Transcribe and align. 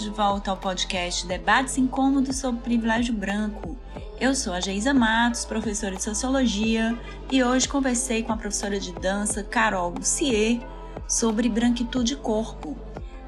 bem-vindos 0.00 0.04
de 0.04 0.10
volta 0.10 0.50
ao 0.50 0.56
podcast 0.56 1.26
Debates 1.26 1.76
Incômodos 1.76 2.38
sobre 2.38 2.62
Privilégio 2.62 3.12
Branco. 3.12 3.76
Eu 4.18 4.34
sou 4.34 4.52
a 4.52 4.60
Geisa 4.60 4.94
Matos, 4.94 5.44
professora 5.44 5.94
de 5.94 6.02
Sociologia, 6.02 6.98
e 7.30 7.42
hoje 7.44 7.68
conversei 7.68 8.22
com 8.22 8.32
a 8.32 8.36
professora 8.36 8.80
de 8.80 8.92
dança 8.92 9.42
Carol 9.42 9.90
Lucier 9.90 10.60
sobre 11.06 11.48
branquitude 11.48 12.16
corpo. 12.16 12.76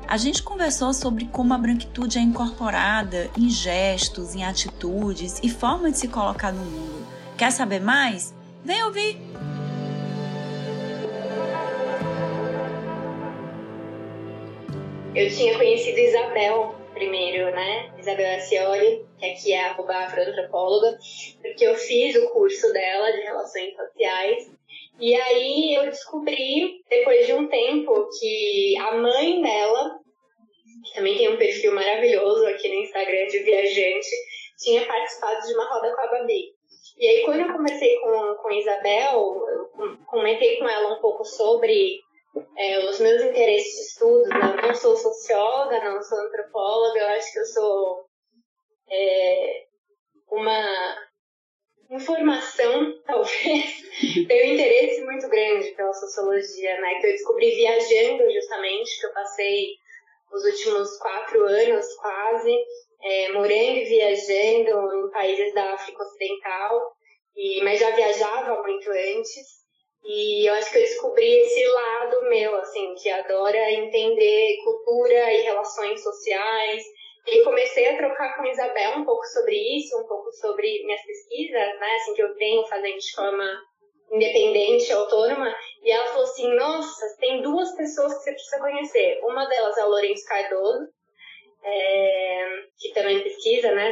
A 0.08 0.16
gente 0.16 0.42
conversou 0.42 0.94
sobre 0.94 1.26
como 1.26 1.52
a 1.52 1.58
branquitude 1.58 2.18
é 2.18 2.22
incorporada 2.22 3.30
em 3.36 3.48
gestos, 3.48 4.34
em 4.34 4.44
atitudes 4.44 5.40
e 5.42 5.50
forma 5.50 5.90
de 5.90 5.98
se 5.98 6.08
colocar 6.08 6.52
no 6.52 6.64
mundo. 6.64 7.06
Quer 7.36 7.50
saber 7.50 7.80
mais? 7.80 8.34
Vem 8.64 8.82
ouvir! 8.84 9.51
Eu 15.14 15.28
tinha 15.28 15.58
conhecido 15.58 15.98
Isabel 15.98 16.74
primeiro, 16.94 17.50
né? 17.50 17.92
Isabel 17.98 18.34
Acioli, 18.36 19.04
que 19.18 19.26
aqui 19.26 19.52
é 19.52 19.60
a 19.60 19.72
afroantropóloga, 19.72 20.98
porque 21.42 21.66
eu 21.66 21.74
fiz 21.74 22.16
o 22.16 22.30
curso 22.30 22.72
dela 22.72 23.12
de 23.12 23.20
Relações 23.20 23.76
Sociais. 23.76 24.50
E 24.98 25.14
aí 25.14 25.74
eu 25.74 25.84
descobri, 25.84 26.82
depois 26.88 27.26
de 27.26 27.34
um 27.34 27.46
tempo, 27.46 28.08
que 28.18 28.78
a 28.78 28.94
mãe 28.96 29.42
dela, 29.42 29.98
que 30.86 30.94
também 30.94 31.18
tem 31.18 31.28
um 31.28 31.36
perfil 31.36 31.74
maravilhoso 31.74 32.46
aqui 32.46 32.68
no 32.68 32.82
Instagram 32.82 33.26
de 33.26 33.38
viajante, 33.40 34.10
tinha 34.56 34.86
participado 34.86 35.46
de 35.46 35.52
uma 35.52 35.68
roda 35.74 35.94
com 35.94 36.00
a 36.00 36.06
Babi. 36.06 36.54
E 36.98 37.06
aí, 37.06 37.22
quando 37.24 37.40
eu 37.40 37.52
conversei 37.52 37.96
com, 37.98 38.34
com 38.36 38.50
Isabel, 38.50 39.42
eu 39.46 39.98
comentei 40.06 40.56
com 40.56 40.66
ela 40.66 40.94
um 40.94 41.00
pouco 41.02 41.22
sobre 41.22 42.00
é, 42.56 42.78
os 42.88 43.00
meus 43.00 43.22
interesses 43.22 43.74
de 43.74 43.82
estudo, 43.82 44.28
né? 44.28 44.56
não 44.62 44.74
sou 44.74 44.96
socióloga, 44.96 45.84
não 45.84 46.02
sou 46.02 46.18
antropóloga, 46.18 47.00
eu 47.00 47.08
acho 47.08 47.32
que 47.32 47.38
eu 47.38 47.44
sou 47.46 48.06
é, 48.90 49.64
uma 50.30 50.96
informação, 51.90 53.00
talvez, 53.04 53.82
tenho 54.26 54.50
um 54.50 54.54
interesse 54.54 55.02
muito 55.02 55.28
grande 55.28 55.70
pela 55.72 55.92
sociologia, 55.92 56.80
né? 56.80 56.94
Que 57.00 57.06
eu 57.06 57.12
descobri 57.12 57.50
viajando 57.50 58.30
justamente, 58.32 59.00
que 59.00 59.06
eu 59.06 59.12
passei 59.12 59.68
os 60.32 60.44
últimos 60.44 60.96
quatro 60.98 61.44
anos 61.44 61.86
quase, 61.96 62.56
é, 63.02 63.32
morando 63.32 63.76
e 63.76 63.84
viajando 63.84 65.06
em 65.06 65.10
países 65.10 65.52
da 65.52 65.74
África 65.74 66.02
Ocidental, 66.02 66.92
e, 67.36 67.62
mas 67.62 67.80
já 67.80 67.90
viajava 67.90 68.62
muito 68.62 68.90
antes. 68.90 69.61
E 70.04 70.48
eu 70.48 70.54
acho 70.54 70.70
que 70.70 70.78
eu 70.78 70.82
descobri 70.82 71.40
esse 71.40 71.64
lado 71.66 72.28
meu, 72.28 72.56
assim, 72.56 72.94
que 72.94 73.08
adora 73.08 73.70
entender 73.70 74.56
cultura 74.64 75.32
e 75.32 75.42
relações 75.42 76.02
sociais. 76.02 76.82
E 77.26 77.42
comecei 77.44 77.88
a 77.88 77.96
trocar 77.96 78.36
com 78.36 78.42
a 78.42 78.50
Isabel 78.50 78.98
um 78.98 79.04
pouco 79.04 79.24
sobre 79.26 79.54
isso, 79.78 79.96
um 79.96 80.06
pouco 80.08 80.32
sobre 80.32 80.82
minhas 80.84 81.02
pesquisas, 81.02 81.78
né, 81.78 81.94
assim, 81.94 82.14
que 82.14 82.22
eu 82.22 82.34
tenho 82.34 82.66
fazendo 82.66 82.98
de 82.98 83.14
forma 83.14 83.62
independente, 84.12 84.92
autônoma. 84.92 85.54
E 85.82 85.90
ela 85.90 86.06
falou 86.06 86.24
assim: 86.24 86.52
Nossa, 86.54 87.16
tem 87.20 87.40
duas 87.40 87.74
pessoas 87.76 88.14
que 88.14 88.24
você 88.24 88.32
precisa 88.32 88.58
conhecer. 88.58 89.20
Uma 89.22 89.46
delas 89.46 89.78
é 89.78 89.84
o 89.84 89.88
Lourenço 89.88 90.24
Cardoso, 90.26 90.88
é, 91.64 92.62
que 92.76 92.92
também 92.92 93.22
pesquisa, 93.22 93.72
né, 93.72 93.90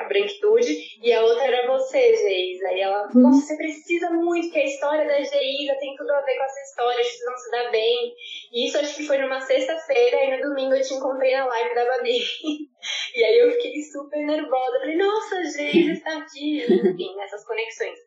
a 0.00 0.04
branquitude, 0.04 0.76
e 1.02 1.12
a 1.12 1.22
outra 1.22 1.44
era 1.44 1.66
você, 1.66 2.14
Geisa. 2.14 2.72
E 2.72 2.80
ela, 2.80 3.08
uhum. 3.14 3.22
nossa, 3.22 3.46
você 3.46 3.56
precisa 3.56 4.10
muito, 4.10 4.50
que 4.50 4.58
a 4.58 4.64
história 4.64 5.06
da 5.06 5.22
Geisa 5.22 5.74
tem 5.80 5.94
tudo 5.96 6.10
a 6.10 6.20
ver 6.20 6.36
com 6.36 6.44
essa 6.44 6.60
história, 6.60 7.00
acho 7.00 7.10
que 7.10 7.16
vocês 7.16 7.30
vão 7.30 7.38
se 7.38 7.50
dar 7.50 7.70
bem. 7.70 8.14
E 8.52 8.66
isso 8.66 8.78
acho 8.78 8.96
que 8.96 9.06
foi 9.06 9.18
numa 9.18 9.40
sexta-feira, 9.40 10.24
e 10.24 10.36
no 10.36 10.48
domingo 10.48 10.74
eu 10.74 10.82
te 10.82 10.94
encontrei 10.94 11.34
na 11.34 11.46
live 11.46 11.74
da 11.74 11.84
Babi. 11.86 12.18
e 13.16 13.24
aí 13.24 13.38
eu 13.38 13.52
fiquei 13.52 13.82
super 13.82 14.18
nervosa, 14.18 14.80
falei, 14.80 14.96
nossa, 14.96 15.44
Geisa 15.44 15.92
está 15.92 16.18
aqui, 16.18 16.62
enfim, 16.62 17.20
essas 17.22 17.44
conexões. 17.46 17.98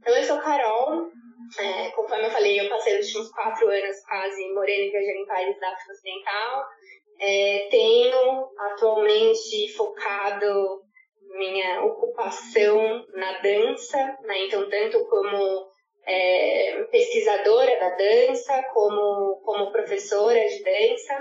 Então 0.00 0.16
eu 0.16 0.24
sou 0.24 0.38
Carol, 0.38 1.10
é, 1.58 1.90
conforme 1.90 2.26
eu 2.26 2.30
falei, 2.30 2.58
eu 2.58 2.68
passei 2.68 2.98
os 2.98 3.06
últimos 3.06 3.30
quatro 3.30 3.68
anos 3.68 4.00
quase 4.08 4.52
morando 4.52 4.70
e 4.70 4.90
viajando 4.90 5.18
em 5.18 5.26
países 5.26 5.60
da 5.60 5.68
África 5.68 5.92
Ocidental, 5.92 6.64
é, 7.20 7.68
tenho 7.70 8.48
atualmente 8.58 9.72
focado 9.74 10.82
minha 11.36 11.84
ocupação 11.84 13.06
na 13.14 13.38
dança, 13.40 14.18
né? 14.22 14.46
então 14.46 14.68
tanto 14.68 15.04
como 15.06 15.68
é, 16.06 16.84
pesquisadora 16.90 17.78
da 17.78 17.90
dança, 17.90 18.62
como, 18.72 19.40
como 19.44 19.72
professora 19.72 20.38
de 20.38 20.62
dança. 20.62 21.18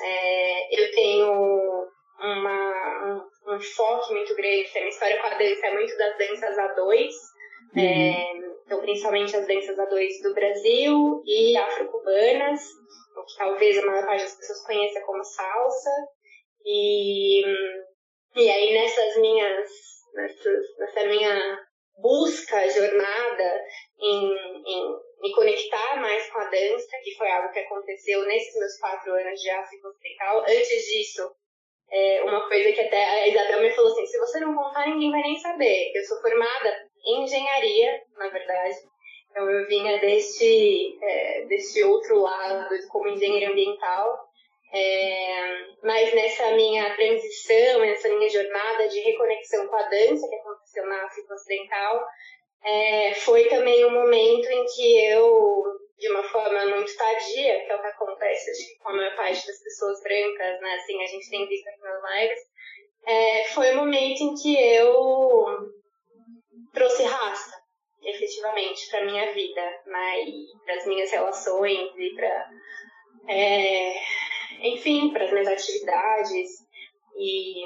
É, 0.00 0.80
eu 0.80 0.90
tenho 0.92 1.86
uma, 2.18 3.28
um, 3.46 3.54
um 3.54 3.60
foco 3.60 4.12
muito 4.12 4.34
grande, 4.34 4.70
a 4.74 4.80
minha 4.80 4.88
história 4.88 5.20
com 5.20 5.26
a 5.26 5.34
dança 5.34 5.66
é 5.66 5.74
muito 5.74 5.96
das 5.96 6.18
danças 6.18 6.58
a 6.58 6.68
dois, 6.68 7.14
uhum. 7.76 8.43
Então 8.64 8.80
principalmente 8.80 9.36
as 9.36 9.46
danças 9.46 9.78
a 9.78 9.84
dois 9.86 10.22
do 10.22 10.34
Brasil 10.34 11.22
e 11.26 11.56
afro-cubanas, 11.56 12.60
que 13.26 13.36
talvez 13.38 13.78
a 13.78 13.86
maior 13.86 14.06
parte 14.06 14.22
das 14.22 14.36
pessoas 14.36 14.66
conheça 14.66 15.00
como 15.02 15.22
salsa. 15.22 15.90
E, 16.64 17.42
e 18.36 18.50
aí 18.50 18.72
nessas 18.72 19.16
minhas, 19.18 19.70
nessas, 20.14 20.78
nessa 20.78 21.06
minha 21.06 21.58
busca, 21.98 22.68
jornada 22.70 23.60
em, 24.00 24.34
em 24.66 24.96
me 25.20 25.32
conectar 25.34 26.00
mais 26.00 26.28
com 26.30 26.38
a 26.40 26.50
dança, 26.50 26.98
que 27.02 27.16
foi 27.16 27.30
algo 27.30 27.52
que 27.52 27.60
aconteceu 27.60 28.24
nesses 28.26 28.58
meus 28.58 28.78
quatro 28.78 29.12
anos 29.12 29.40
de 29.40 29.50
África 29.50 29.88
Ocidental. 29.88 30.40
Antes 30.40 30.84
disso, 30.86 31.30
é 31.90 32.22
uma 32.24 32.48
coisa 32.48 32.72
que 32.72 32.80
até 32.80 33.04
a 33.04 33.28
Isabel 33.28 33.60
me 33.60 33.70
falou 33.70 33.92
assim, 33.92 34.06
se 34.06 34.18
você 34.18 34.40
não 34.40 34.54
contar, 34.54 34.88
ninguém 34.88 35.10
vai 35.10 35.22
nem 35.22 35.38
saber. 35.38 35.92
Eu 35.94 36.02
sou 36.04 36.20
formada 36.20 36.90
engenharia, 37.06 38.02
na 38.16 38.28
verdade, 38.28 38.76
então 39.30 39.50
eu 39.50 39.66
vinha 39.66 39.98
deste, 39.98 40.96
é, 41.02 41.86
outro 41.86 42.20
lado, 42.20 42.68
como 42.88 43.08
engenheiro 43.08 43.50
ambiental, 43.50 44.28
é, 44.72 45.66
mas 45.82 46.14
nessa 46.14 46.52
minha 46.52 46.94
transição, 46.94 47.80
nessa 47.80 48.08
minha 48.08 48.28
jornada 48.28 48.88
de 48.88 49.00
reconexão 49.00 49.66
com 49.66 49.76
a 49.76 49.88
dança 49.88 50.28
que 50.28 50.36
aconteceu 50.36 50.86
na 50.86 51.04
África 51.04 51.34
Ocidental, 51.34 52.04
é, 52.64 53.14
foi 53.14 53.44
também 53.48 53.84
um 53.84 53.90
momento 53.90 54.48
em 54.48 54.64
que 54.66 55.04
eu, 55.06 55.64
de 55.98 56.08
uma 56.10 56.22
forma 56.24 56.66
muito 56.66 56.96
tardia, 56.96 57.64
que 57.64 57.72
é 57.72 57.76
o 57.76 57.80
que 57.80 57.86
acontece 57.88 58.50
acho 58.50 58.68
que 58.68 58.78
com 58.78 58.90
a 58.90 58.96
maior 58.96 59.16
parte 59.16 59.46
das 59.46 59.62
pessoas 59.62 60.00
brancas, 60.02 60.60
né, 60.60 60.74
assim, 60.76 61.02
a 61.02 61.06
gente 61.06 61.28
tem 61.28 61.46
visto 61.48 61.68
aqui 61.68 61.80
nas 61.80 62.20
lives, 62.20 62.40
é, 63.06 63.44
foi 63.48 63.70
o 63.70 63.72
um 63.72 63.76
momento 63.76 64.20
em 64.22 64.34
que 64.34 64.56
eu 64.56 65.83
trouxe 66.74 67.04
raça 67.04 67.64
efetivamente 68.02 68.90
para 68.90 69.06
minha 69.06 69.32
vida, 69.32 69.62
né, 69.86 70.20
e 70.24 70.46
para 70.66 70.74
as 70.74 70.86
minhas 70.86 71.10
relações 71.10 71.90
e 71.96 72.14
para, 72.14 72.50
é, 73.28 73.94
enfim, 74.60 75.10
para 75.10 75.24
as 75.24 75.32
minhas 75.32 75.48
atividades. 75.48 76.50
E 77.16 77.64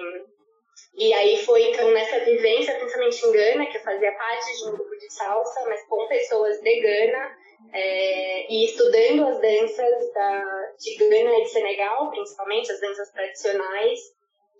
e 0.94 1.12
aí 1.12 1.44
foi 1.44 1.62
então 1.70 1.90
nessa 1.92 2.18
vivência, 2.24 2.74
principalmente 2.74 3.24
em 3.24 3.32
Gana, 3.32 3.66
que 3.66 3.76
eu 3.76 3.82
fazia 3.82 4.12
parte 4.12 4.56
de 4.56 4.68
um 4.68 4.72
grupo 4.72 4.96
de 4.96 5.12
salsa, 5.12 5.64
mas 5.68 5.86
com 5.86 6.08
pessoas 6.08 6.60
de 6.60 6.80
Gana, 6.80 7.36
é, 7.72 8.52
e 8.52 8.64
estudando 8.64 9.28
as 9.28 9.40
danças 9.40 10.12
da, 10.12 10.72
de 10.78 10.96
Gana 10.96 11.38
e 11.38 11.42
de 11.42 11.50
Senegal, 11.50 12.10
principalmente 12.10 12.72
as 12.72 12.80
danças 12.80 13.10
tradicionais, 13.12 14.00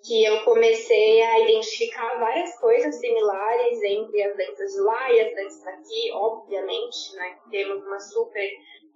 que 0.05 0.25
eu 0.25 0.45
comecei 0.45 1.23
a 1.23 1.41
identificar 1.41 2.19
várias 2.19 2.59
coisas 2.59 2.95
similares 2.97 3.83
entre 3.83 4.23
as 4.23 4.37
danças 4.37 4.73
de 4.73 4.81
lá 4.81 5.13
e 5.13 5.21
as 5.21 5.35
danças 5.35 5.67
aqui, 5.67 6.11
obviamente, 6.13 7.15
né? 7.17 7.37
Temos 7.51 7.85
uma 7.85 7.99
super 7.99 8.49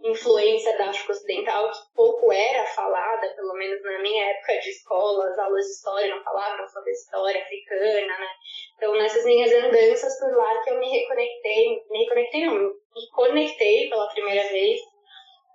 influência 0.05 0.77
da 0.79 0.91
África 0.91 1.13
Ocidental 1.13 1.71
que 1.71 1.95
pouco 1.95 2.33
era 2.33 2.65
falada, 2.67 3.29
pelo 3.37 3.55
menos 3.55 3.83
na 3.83 3.99
minha 4.01 4.31
época 4.31 4.59
de 4.59 4.71
escola, 4.71 5.29
as 5.29 5.39
aulas 5.39 5.65
de 5.65 5.73
história 5.73 6.15
não 6.15 6.23
falavam 6.25 6.69
sobre 6.69 6.91
história 6.91 7.41
africana, 7.41 8.19
né? 8.19 8.29
Então, 8.77 8.95
nessas 8.95 9.25
minhas 9.25 9.53
andanças 9.53 10.19
por 10.19 10.37
lá 10.37 10.63
que 10.63 10.71
eu 10.71 10.79
me 10.79 10.89
reconectei, 10.89 11.83
me 11.89 11.99
reconectei 12.05 12.47
não, 12.47 12.55
me 12.55 13.11
conectei 13.13 13.89
pela 13.89 14.09
primeira 14.09 14.49
vez 14.49 14.81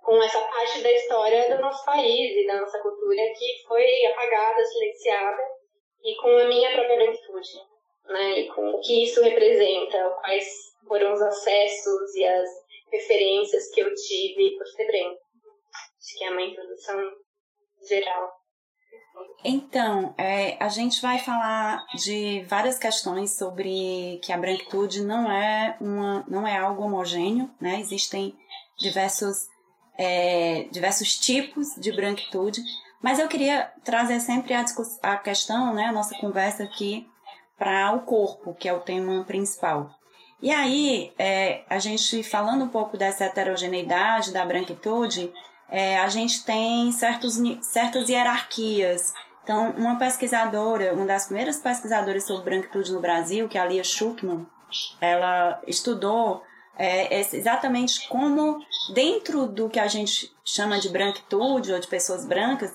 com 0.08 0.22
essa 0.22 0.40
parte 0.40 0.80
da 0.80 0.90
história 0.90 1.54
do 1.54 1.60
nosso 1.60 1.84
país 1.84 2.34
e 2.34 2.46
da 2.46 2.58
nossa 2.62 2.78
cultura 2.78 3.20
que 3.38 3.62
foi 3.68 4.06
apagada, 4.06 4.64
silenciada, 4.64 5.42
e 6.02 6.16
com 6.16 6.30
a 6.30 6.44
minha 6.46 6.72
própria 6.72 6.96
branquitude, 6.96 7.50
né? 8.06 8.40
E 8.40 8.48
com 8.48 8.70
o 8.70 8.80
que 8.80 9.04
isso 9.04 9.22
representa, 9.22 10.16
quais 10.22 10.48
foram 10.88 11.12
os 11.12 11.20
acessos 11.20 12.14
e 12.14 12.24
as 12.24 12.48
referências 12.90 13.70
que 13.70 13.82
eu 13.82 13.94
tive 13.94 14.56
por 14.56 14.66
ser 14.68 14.86
branca. 14.86 15.20
Acho 15.98 16.16
que 16.18 16.24
é 16.24 16.30
uma 16.30 16.42
introdução 16.42 17.12
geral. 17.86 18.32
Então, 19.44 20.14
é, 20.16 20.56
a 20.58 20.70
gente 20.70 21.02
vai 21.02 21.18
falar 21.18 21.84
de 21.96 22.44
várias 22.44 22.78
questões 22.78 23.36
sobre 23.36 24.18
que 24.24 24.32
a 24.32 24.38
branquitude 24.38 25.02
não 25.02 25.30
é, 25.30 25.76
uma, 25.78 26.24
não 26.26 26.46
é 26.46 26.56
algo 26.56 26.84
homogêneo, 26.84 27.50
né? 27.60 27.78
Existem 27.78 28.34
diversos 28.78 29.46
é, 29.98 30.68
diversos 30.70 31.18
tipos 31.18 31.74
de 31.76 31.92
branquitude, 31.92 32.62
Mas 33.02 33.18
eu 33.18 33.28
queria 33.28 33.70
trazer 33.84 34.18
sempre 34.20 34.54
a, 34.54 34.64
a 35.02 35.16
questão, 35.16 35.72
né, 35.72 35.84
a 35.84 35.92
nossa 35.92 36.16
conversa 36.18 36.64
aqui, 36.64 37.08
para 37.56 37.92
o 37.92 38.00
corpo, 38.00 38.54
que 38.54 38.68
é 38.68 38.72
o 38.72 38.80
tema 38.80 39.24
principal. 39.24 39.90
E 40.40 40.52
aí, 40.52 41.12
é, 41.18 41.62
a 41.68 41.78
gente 41.78 42.22
falando 42.22 42.64
um 42.64 42.68
pouco 42.68 42.96
dessa 42.96 43.24
heterogeneidade, 43.24 44.32
da 44.32 44.44
branquitude, 44.44 45.32
é, 45.68 45.98
a 45.98 46.08
gente 46.08 46.44
tem 46.44 46.90
certos, 46.92 47.36
certas 47.62 48.08
hierarquias. 48.08 49.12
Então, 49.42 49.70
uma 49.76 49.96
pesquisadora, 49.96 50.94
uma 50.94 51.06
das 51.06 51.26
primeiras 51.26 51.58
pesquisadoras 51.58 52.24
sobre 52.24 52.44
branquitude 52.44 52.92
no 52.92 53.00
Brasil, 53.00 53.48
que 53.48 53.58
é 53.58 53.60
a 53.60 53.66
Lia 53.66 53.82
Schuckman, 53.82 54.46
ela 55.00 55.60
estudou 55.66 56.42
é, 56.78 57.20
exatamente 57.20 58.08
como, 58.08 58.58
dentro 58.94 59.46
do 59.46 59.68
que 59.68 59.80
a 59.80 59.88
gente 59.88 60.32
chama 60.44 60.78
de 60.78 60.88
branquitude 60.88 61.72
ou 61.72 61.80
de 61.80 61.88
pessoas 61.88 62.24
brancas, 62.24 62.72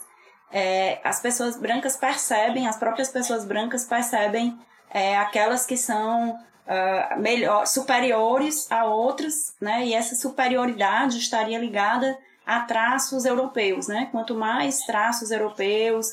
é, 0.52 1.00
as 1.04 1.22
pessoas 1.22 1.58
brancas 1.58 1.96
percebem, 1.96 2.68
as 2.68 2.78
próprias 2.78 3.10
pessoas 3.10 3.46
brancas 3.46 3.86
percebem 3.86 4.60
é, 4.92 5.18
aquelas 5.18 5.66
que 5.66 5.78
são 5.78 6.32
uh, 6.32 7.20
melhor, 7.20 7.66
superiores 7.66 8.72
a 8.72 8.86
outras, 8.86 9.56
né? 9.60 9.86
E 9.86 9.94
essa 9.94 10.16
superioridade 10.16 11.18
estaria 11.18 11.58
ligada 11.58 12.18
a 12.46 12.62
traços 12.62 13.26
europeus, 13.26 13.88
né? 13.88 14.10
Quanto 14.12 14.36
mais 14.36 14.82
traços 14.82 15.32
europeus, 15.32 16.08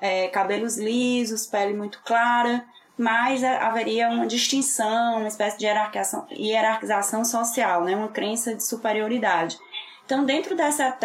é, 0.00 0.28
cabelos 0.28 0.76
lisos, 0.76 1.46
pele 1.46 1.74
muito 1.74 2.02
clara, 2.04 2.64
mais 2.98 3.44
haveria 3.44 4.08
uma 4.08 4.26
distinção, 4.26 5.18
uma 5.18 5.28
espécie 5.28 5.58
de 5.58 5.66
hierarquização, 5.66 6.26
hierarquização 6.30 7.24
social, 7.24 7.84
né? 7.84 7.94
Uma 7.94 8.08
crença 8.08 8.54
de 8.54 8.64
superioridade. 8.64 9.58
Então, 10.04 10.24
dentro 10.24 10.56
dessa 10.56 10.96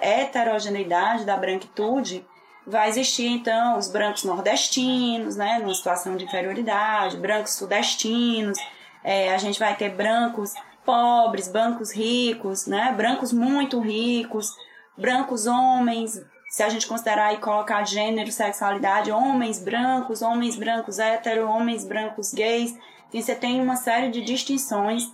heterogeneidade 0.00 1.24
da 1.24 1.36
branquitude, 1.36 2.24
vai 2.66 2.88
existir 2.88 3.26
então 3.26 3.76
os 3.76 3.88
brancos 3.88 4.24
nordestinos, 4.24 5.36
né, 5.36 5.58
numa 5.58 5.74
situação 5.74 6.16
de 6.16 6.24
inferioridade, 6.24 7.16
brancos 7.16 7.54
sudestinos, 7.54 8.58
é, 9.04 9.34
a 9.34 9.38
gente 9.38 9.58
vai 9.58 9.74
ter 9.76 9.90
brancos 9.90 10.54
pobres, 10.84 11.48
brancos 11.48 11.92
ricos, 11.92 12.66
né, 12.66 12.94
brancos 12.96 13.32
muito 13.32 13.80
ricos, 13.80 14.54
brancos 14.96 15.46
homens, 15.46 16.22
se 16.50 16.64
a 16.64 16.68
gente 16.68 16.88
considerar 16.88 17.32
e 17.32 17.38
colocar 17.38 17.84
gênero, 17.84 18.30
sexualidade, 18.32 19.12
homens 19.12 19.62
brancos, 19.62 20.20
homens 20.20 20.56
brancos 20.56 20.98
hétero, 20.98 21.48
homens 21.48 21.84
brancos 21.84 22.34
gays, 22.34 22.76
enfim, 23.06 23.22
você 23.22 23.36
tem 23.36 23.60
uma 23.62 23.76
série 23.76 24.10
de 24.10 24.20
distinções 24.20 25.04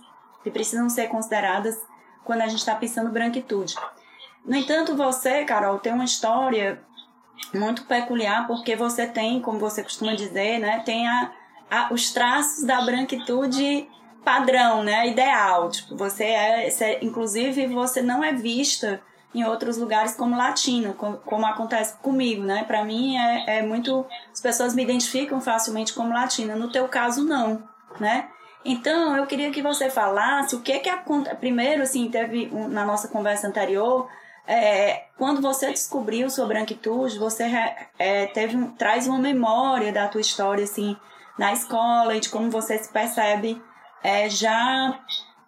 que 0.43 0.49
precisam 0.49 0.89
ser 0.89 1.07
consideradas 1.09 1.79
quando 2.25 2.41
a 2.41 2.47
gente 2.47 2.57
está 2.57 2.73
pensando 2.73 3.11
branquitude. 3.11 3.75
No 4.43 4.55
entanto, 4.55 4.95
você, 4.95 5.45
Carol, 5.45 5.77
tem 5.77 5.93
uma 5.93 6.05
história 6.05 6.81
muito 7.53 7.85
peculiar 7.85 8.47
porque 8.47 8.75
você 8.75 9.05
tem, 9.05 9.39
como 9.39 9.59
você 9.59 9.83
costuma 9.83 10.15
dizer, 10.15 10.57
né, 10.57 10.81
tem 10.83 11.07
a, 11.07 11.31
a, 11.69 11.93
os 11.93 12.11
traços 12.11 12.63
da 12.63 12.81
branquitude 12.81 13.87
padrão, 14.25 14.83
né, 14.83 15.07
ideal. 15.07 15.69
Tipo, 15.69 15.95
você 15.95 16.23
é, 16.23 16.69
você, 16.71 16.97
inclusive, 17.03 17.67
você 17.67 18.01
não 18.01 18.23
é 18.23 18.33
vista 18.33 19.03
em 19.33 19.43
outros 19.43 19.77
lugares 19.77 20.15
como 20.15 20.35
latino, 20.35 20.93
como, 20.93 21.17
como 21.17 21.45
acontece 21.45 21.95
comigo, 21.97 22.43
né? 22.43 22.63
Para 22.63 22.83
mim 22.83 23.17
é, 23.17 23.57
é 23.57 23.61
muito, 23.61 24.05
as 24.31 24.41
pessoas 24.41 24.73
me 24.73 24.83
identificam 24.83 25.39
facilmente 25.41 25.93
como 25.93 26.13
latina. 26.13 26.55
No 26.55 26.71
teu 26.71 26.87
caso 26.87 27.23
não, 27.23 27.63
né? 27.99 28.29
Então, 28.65 29.15
eu 29.15 29.25
queria 29.27 29.51
que 29.51 29.61
você 29.61 29.89
falasse 29.89 30.55
o 30.55 30.61
que 30.61 30.79
que 30.79 30.89
acontece. 30.89 31.35
Primeiro, 31.37 31.83
assim, 31.83 32.09
teve 32.09 32.49
um, 32.51 32.67
na 32.67 32.85
nossa 32.85 33.07
conversa 33.07 33.47
anterior 33.47 34.09
é, 34.47 35.07
quando 35.17 35.41
você 35.41 35.69
descobriu 35.71 36.29
sua 36.29 36.45
branquitude, 36.45 37.19
você 37.19 37.43
é, 37.99 38.27
teve 38.27 38.55
um, 38.55 38.71
traz 38.71 39.05
uma 39.05 39.19
memória 39.19 39.91
da 39.91 40.07
tua 40.07 40.21
história 40.21 40.63
assim 40.63 40.95
na 41.37 41.51
escola 41.51 42.15
e 42.15 42.21
de 42.21 42.29
como 42.29 42.49
você 42.49 42.77
se 42.77 42.89
percebe 42.89 43.61
é, 44.01 44.29
já 44.29 44.97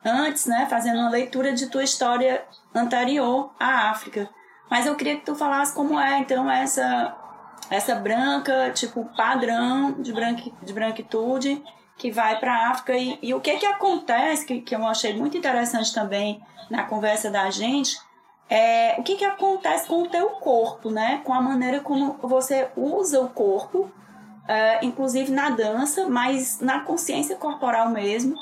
antes, 0.04 0.46
né, 0.46 0.68
fazendo 0.70 1.00
uma 1.00 1.10
leitura 1.10 1.54
de 1.54 1.68
tua 1.68 1.84
história 1.84 2.44
anterior 2.74 3.54
à 3.60 3.90
África. 3.90 4.30
Mas 4.70 4.86
eu 4.86 4.96
queria 4.96 5.18
que 5.18 5.26
tu 5.26 5.36
falasse 5.36 5.74
como 5.74 6.00
é 6.00 6.20
então 6.20 6.50
essa 6.50 7.16
essa 7.70 7.94
branca, 7.94 8.72
tipo 8.72 9.06
padrão 9.16 9.92
de, 10.02 10.12
branqui, 10.12 10.52
de 10.64 10.74
branquitude 10.74 11.62
que 11.98 12.10
vai 12.10 12.40
para 12.40 12.52
a 12.52 12.70
África 12.70 12.98
e, 12.98 13.20
e, 13.22 13.34
o 13.34 13.42
que 13.42 13.58
que 13.58 13.66
acontece 13.66 14.46
que, 14.46 14.62
que 14.62 14.76
eu 14.76 14.88
achei 14.88 15.16
muito 15.16 15.38
interessante 15.38 15.94
também 15.94 16.42
na 16.70 16.84
conversa 16.84 17.30
da 17.30 17.50
gente 17.52 17.96
é, 18.50 18.96
o 18.98 19.04
que, 19.04 19.16
que 19.16 19.26
acontece 19.26 19.88
com 19.88 20.02
o 20.02 20.10
teu 20.10 20.28
corpo, 20.32 20.90
né? 20.90 21.22
Com 21.24 21.34
a 21.34 21.42
maneira 21.42 21.82
como 21.82 22.18
você 22.24 22.68
usa 22.76 23.22
o 23.22 23.30
corpo, 23.30 23.92
é, 24.48 24.84
inclusive 24.84 25.32
na 25.32 25.52
dança, 25.52 26.10
mas 26.10 26.60
na 26.60 26.80
consciência 26.80 27.36
corporal 27.36 27.90
mesmo, 27.90 28.36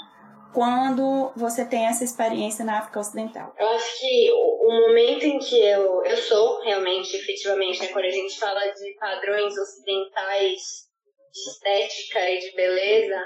quando 0.57 1.31
você 1.35 1.63
tem 1.63 1.85
essa 1.85 2.03
experiência 2.03 2.65
na 2.65 2.79
África 2.79 2.99
Ocidental? 2.99 3.53
Eu 3.59 3.67
acho 3.67 3.99
que 3.99 4.31
o, 4.31 4.87
momento 4.87 5.23
em 5.23 5.37
que 5.37 5.61
eu, 5.61 6.03
eu 6.03 6.17
sou 6.17 6.61
realmente, 6.61 7.15
efetivamente, 7.15 7.79
né, 7.79 7.89
quando 7.89 8.05
a 8.05 8.09
gente 8.09 8.39
fala 8.39 8.65
de 8.71 8.95
padrões 8.99 9.55
ocidentais 9.55 10.87
de 11.31 11.39
estética 11.51 12.27
e 12.27 12.39
de 12.39 12.55
beleza, 12.55 13.23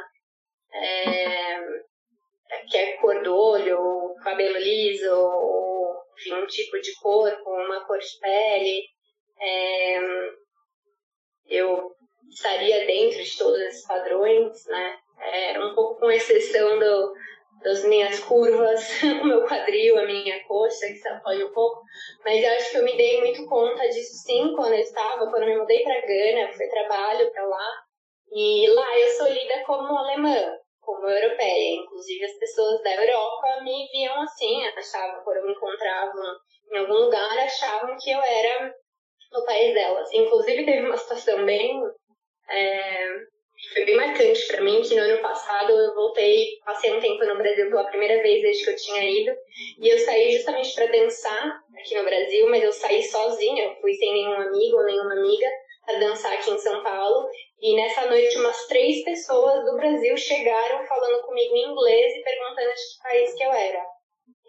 é, 0.74 1.60
que 2.70 2.78
é 2.78 2.98
cor 2.98 3.24
do 3.24 3.34
olho, 3.34 4.14
cabelo 4.22 4.58
liso, 4.58 6.04
enfim, 6.18 6.34
um 6.34 6.48
tipo 6.48 6.82
de 6.82 6.94
corpo, 6.96 7.50
uma 7.50 7.86
cor 7.88 7.98
de 7.98 8.20
pele. 8.20 8.84
É, 9.40 10.00
eu 11.48 11.96
estaria 12.30 12.86
dentro 12.86 13.24
de 13.24 13.38
todos 13.38 13.62
esses 13.62 13.88
padrões, 13.88 14.66
né? 14.66 14.98
É, 15.22 15.60
um 15.60 15.76
pouco 15.76 16.00
com 16.00 16.12
exceção 16.12 16.80
do, 16.80 17.14
das 17.64 17.84
minhas 17.86 18.20
curvas, 18.20 19.02
o 19.22 19.26
meu 19.26 19.46
quadril, 19.46 19.98
a 19.98 20.06
minha 20.06 20.44
coxa, 20.46 20.88
que 20.88 21.08
apoia 21.08 21.46
um 21.46 21.52
pouco. 21.52 21.82
Mas 22.26 22.44
eu 22.44 22.52
acho 22.52 22.72
que 22.72 22.78
eu 22.78 22.84
me 22.84 22.98
dei 22.98 23.20
muito 23.20 23.46
conta 23.46 23.88
disso 23.90 24.14
sim 24.24 24.54
quando 24.56 24.74
eu 24.74 24.80
estava, 24.80 25.30
quando 25.30 25.44
eu 25.44 25.50
me 25.50 25.58
mudei 25.58 25.84
para 25.84 26.02
Gana, 26.02 26.54
fui 26.54 26.68
trabalho 26.68 27.32
para 27.32 27.46
lá. 27.46 27.84
E 28.34 28.68
lá 28.70 29.00
eu 29.00 29.10
sou 29.10 29.28
lida 29.28 29.64
como 29.66 29.98
alemã 29.98 30.58
como 30.82 31.08
europeia. 31.08 31.82
Inclusive, 31.82 32.26
as 32.26 32.38
pessoas 32.40 32.82
da 32.84 32.96
Europa 32.96 33.62
me 33.64 33.88
viam 33.92 34.22
assim, 34.22 34.66
achavam, 34.68 35.24
quando 35.24 35.38
eu 35.38 35.46
me 35.46 35.52
encontrava 35.54 36.38
em 36.72 36.78
algum 36.78 36.94
lugar, 36.94 37.38
achavam 37.40 37.96
que 37.98 38.12
eu 38.12 38.22
era 38.22 38.74
no 39.32 39.46
país 39.46 39.74
delas. 39.74 40.12
Inclusive, 40.14 40.66
teve 40.66 40.88
uma 40.88 40.98
situação 40.98 41.46
bem. 41.46 41.82
É, 42.50 43.08
foi 43.74 43.86
bem 43.86 43.96
marcante 43.96 44.48
para 44.48 44.62
mim, 44.62 44.82
que 44.82 44.96
no 44.96 45.02
ano 45.02 45.22
passado 45.22 45.72
eu 45.72 45.94
voltei, 45.94 46.60
passei 46.66 46.92
um 46.92 47.00
tempo 47.00 47.24
no 47.26 47.38
Brasil 47.38 47.70
pela 47.70 47.86
primeira 47.86 48.22
vez 48.22 48.42
desde 48.42 48.64
que 48.64 48.70
eu 48.72 48.76
tinha 48.76 49.04
ido, 49.04 49.32
e 49.80 49.88
eu 49.88 49.98
saí 50.00 50.32
justamente 50.32 50.74
para 50.74 50.88
dançar 50.88 51.62
aqui 51.78 51.96
no 51.96 52.04
Brasil, 52.04 52.50
mas 52.50 52.64
eu 52.64 52.72
saí 52.72 53.04
sozinha, 53.04 53.66
eu 53.66 53.76
fui 53.82 53.94
sem 53.94 54.12
nenhum 54.12 54.34
amigo 54.34 54.78
ou 54.78 54.86
nenhuma 54.86 55.14
amiga 55.14 55.48
para 55.86 56.00
dançar 56.00 56.34
aqui 56.34 56.52
em 56.52 56.58
São 56.58 56.84
Paulo, 56.84 57.30
e 57.62 57.76
nessa 57.76 58.08
noite, 58.08 58.38
umas 58.38 58.66
três 58.66 59.04
pessoas 59.04 59.64
do 59.64 59.76
Brasil 59.78 60.18
chegaram 60.18 60.84
falando 60.88 61.22
comigo 61.22 61.56
em 61.56 61.72
inglês 61.72 62.16
e 62.16 62.24
perguntando 62.24 62.70
de 62.70 62.74
que 62.74 63.04
país 63.04 63.34
que 63.36 63.44
eu 63.44 63.52
era. 63.52 63.86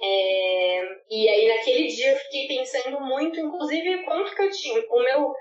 É, 0.02 0.83
e 1.11 1.28
aí, 1.28 1.49
naquele 1.49 1.88
dia, 1.88 2.12
eu 2.12 2.16
fiquei 2.16 2.49
pensando 2.49 3.00
muito, 3.02 3.38
inclusive, 3.38 4.02
quanto 4.04 4.35
que 4.35 4.42
eu 4.42 4.50
tinha. 4.50 4.83
O 4.88 5.02
meu, 5.02 5.35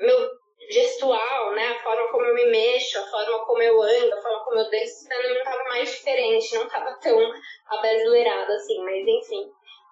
meu 0.00 0.30
gestual, 0.68 1.52
né, 1.52 1.68
a 1.68 1.82
forma 1.82 2.08
como 2.08 2.24
eu 2.24 2.34
me 2.34 2.46
mexo, 2.46 2.98
a 2.98 3.06
forma 3.06 3.44
como 3.46 3.62
eu 3.62 3.82
ando, 3.82 4.14
a 4.14 4.22
forma 4.22 4.44
como 4.44 4.58
eu 4.58 4.70
danço, 4.70 5.08
não 5.08 5.36
estava 5.36 5.64
mais 5.64 5.90
diferente, 5.90 6.54
não 6.54 6.64
estava 6.64 6.94
tão 7.00 7.18
abrasileirado 7.66 8.52
assim, 8.52 8.78
mas 8.84 9.06
enfim. 9.06 9.50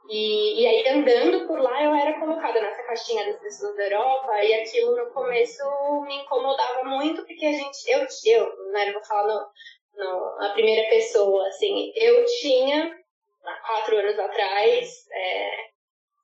E, 0.09 0.62
e 0.62 0.66
aí, 0.66 0.88
andando 0.88 1.47
por 1.49 1.61
lá, 1.61 1.83
eu 1.83 1.95
era 1.95 2.21
colocada 2.21 2.61
nessa 2.61 2.83
caixinha 2.85 3.26
das 3.26 3.40
pessoas 3.40 3.76
da 3.76 3.85
Europa, 3.85 4.45
e 4.45 4.54
aquilo 4.54 4.97
no 4.97 5.11
começo 5.11 5.64
me 6.06 6.16
incomodava 6.23 6.85
muito, 6.85 7.25
porque 7.26 7.45
a 7.45 7.52
gente, 7.52 7.90
eu, 7.90 8.06
eu 8.26 8.71
né, 8.71 8.92
vou 8.92 9.02
falar 9.04 9.26
no, 9.26 10.04
no, 10.04 10.37
na 10.37 10.50
primeira 10.52 10.88
pessoa, 10.88 11.49
assim, 11.49 11.92
eu 11.97 12.25
tinha, 12.25 12.97
há 13.45 13.54
quatro 13.66 13.97
anos 13.97 14.16
atrás, 14.16 15.09
é, 15.11 15.50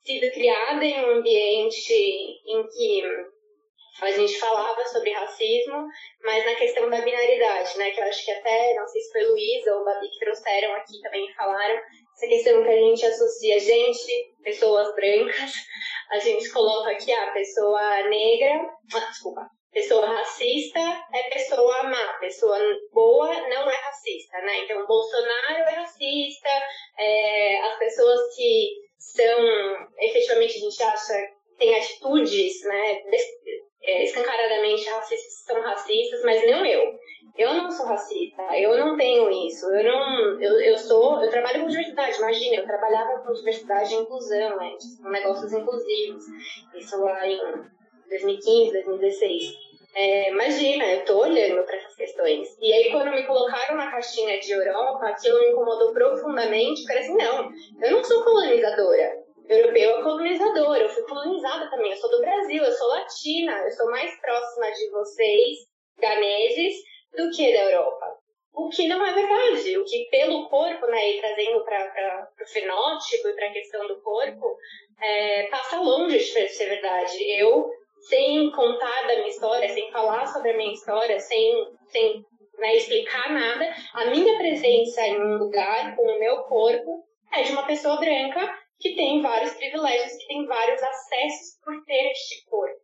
sido 0.04 0.32
criada 0.32 0.84
em 0.84 1.04
um 1.04 1.18
ambiente 1.18 1.92
em 1.92 2.66
que 2.68 3.02
a 4.00 4.10
gente 4.10 4.38
falava 4.38 4.84
sobre 4.86 5.12
racismo, 5.12 5.86
mas 6.22 6.44
na 6.46 6.54
questão 6.54 6.88
da 6.88 7.00
binaridade, 7.00 7.76
né, 7.78 7.90
que 7.90 8.00
eu 8.00 8.04
acho 8.04 8.24
que 8.24 8.30
até, 8.32 8.74
não 8.74 8.86
sei 8.86 9.00
se 9.02 9.12
foi 9.12 9.24
Luísa 9.24 9.74
ou 9.74 9.84
Babi 9.84 10.08
que 10.08 10.18
trouxeram 10.18 10.74
aqui 10.74 11.00
também 11.02 11.32
falaram, 11.34 11.80
essa 12.14 12.26
questão 12.26 12.62
que 12.62 12.68
a 12.68 12.76
gente 12.76 13.06
associa 13.06 13.60
gente, 13.60 14.34
pessoas 14.42 14.94
brancas, 14.94 15.52
a 16.10 16.18
gente 16.18 16.50
coloca 16.50 16.90
aqui 16.90 17.12
a 17.12 17.32
pessoa 17.32 18.02
negra, 18.08 18.70
ah, 18.94 19.10
desculpa, 19.10 19.46
pessoa 19.72 20.06
racista 20.06 20.80
é 21.14 21.22
pessoa 21.30 21.82
má, 21.84 22.18
pessoa 22.20 22.58
boa 22.92 23.48
não 23.48 23.70
é 23.70 23.74
racista, 23.74 24.38
né? 24.38 24.64
Então, 24.64 24.86
Bolsonaro 24.86 25.62
é 25.62 25.74
racista, 25.74 26.48
é, 26.98 27.60
as 27.60 27.78
pessoas 27.78 28.34
que 28.34 28.70
são, 28.98 29.88
efetivamente, 29.98 30.56
a 30.56 30.60
gente 30.60 30.82
acha 30.82 31.42
tem 31.58 31.74
atitudes, 31.76 32.64
né, 32.64 33.02
é, 33.84 34.04
escancaradamente 34.04 34.88
racistas 34.88 35.44
são 35.44 35.60
racistas, 35.60 36.22
mas 36.24 36.44
não 36.46 36.64
eu. 36.64 36.82
Eu 37.36 37.54
não 37.54 37.70
sou 37.70 37.86
racista, 37.86 38.42
eu 38.58 38.76
não 38.76 38.96
tenho 38.96 39.30
isso, 39.46 39.66
eu 39.72 39.84
não, 39.84 40.40
eu, 40.40 40.60
eu 40.60 40.76
sou, 40.76 41.22
eu 41.22 41.30
trabalho 41.30 41.62
com 41.62 41.68
diversidade, 41.68 42.18
imagina, 42.18 42.56
eu 42.56 42.66
trabalhava 42.66 43.20
com 43.20 43.32
diversidade 43.92 43.94
e 43.94 43.96
inclusão, 43.96 44.56
né, 44.56 44.76
com 45.02 45.10
negócios 45.10 45.52
inclusivos, 45.52 46.24
isso 46.74 47.00
lá 47.00 47.26
em 47.26 47.38
2015, 48.08 48.72
2016. 48.72 49.72
É, 49.94 50.30
imagina, 50.30 50.84
eu 50.86 51.04
tô 51.04 51.18
olhando 51.18 51.62
para 51.64 51.76
essas 51.76 51.94
questões. 51.94 52.48
E 52.58 52.72
aí, 52.72 52.90
quando 52.90 53.10
me 53.10 53.26
colocaram 53.26 53.76
na 53.76 53.90
caixinha 53.90 54.40
de 54.40 54.50
Europa, 54.50 55.06
aquilo 55.06 55.38
me 55.38 55.50
incomodou 55.50 55.92
profundamente, 55.92 56.82
porque 56.82 56.98
assim, 56.98 57.16
não, 57.16 57.50
eu 57.82 57.90
não 57.90 58.02
sou 58.02 58.24
colonizadora. 58.24 59.22
Europeu 59.48 59.98
é 59.98 60.02
colonizadora, 60.02 60.82
eu 60.82 60.88
fui 60.88 61.02
colonizada 61.02 61.68
também, 61.68 61.90
eu 61.90 61.96
sou 61.98 62.10
do 62.10 62.20
Brasil, 62.20 62.62
eu 62.62 62.72
sou 62.72 62.88
latina, 62.88 63.52
eu 63.64 63.70
sou 63.72 63.90
mais 63.90 64.18
próxima 64.20 64.70
de 64.70 64.90
vocês, 64.90 65.58
ganeses, 65.98 66.74
do 67.14 67.28
que 67.30 67.52
da 67.52 67.64
Europa. 67.64 68.21
O 68.54 68.68
que 68.68 68.86
não 68.86 69.04
é 69.04 69.12
verdade, 69.12 69.78
o 69.78 69.84
que 69.84 70.08
pelo 70.10 70.48
corpo, 70.48 70.86
né, 70.86 71.10
e 71.10 71.20
trazendo 71.20 71.64
para 71.64 72.28
o 72.40 72.46
fenótipo 72.46 73.28
e 73.28 73.32
para 73.34 73.46
a 73.46 73.52
questão 73.52 73.86
do 73.88 74.00
corpo, 74.02 74.56
é, 75.00 75.46
passa 75.48 75.80
longe 75.80 76.18
de 76.18 76.48
ser 76.48 76.68
verdade. 76.68 77.16
Eu 77.38 77.70
sem 78.02 78.50
contar 78.50 79.06
da 79.06 79.16
minha 79.16 79.28
história, 79.28 79.68
sem 79.68 79.90
falar 79.90 80.26
sobre 80.26 80.50
a 80.50 80.56
minha 80.56 80.72
história, 80.72 81.18
sem, 81.20 81.66
sem 81.88 82.24
né, 82.58 82.76
explicar 82.76 83.32
nada, 83.32 83.74
a 83.94 84.06
minha 84.06 84.36
presença 84.38 85.06
em 85.06 85.20
um 85.20 85.38
lugar 85.38 85.96
com 85.96 86.02
o 86.02 86.18
meu 86.18 86.38
corpo 86.44 87.04
é 87.32 87.42
de 87.42 87.52
uma 87.52 87.66
pessoa 87.66 87.96
branca 87.96 88.58
que 88.78 88.94
tem 88.94 89.22
vários 89.22 89.54
privilégios, 89.54 90.16
que 90.18 90.26
tem 90.26 90.44
vários 90.46 90.82
acessos 90.82 91.60
por 91.64 91.84
ter 91.84 92.10
este 92.10 92.44
corpo. 92.46 92.80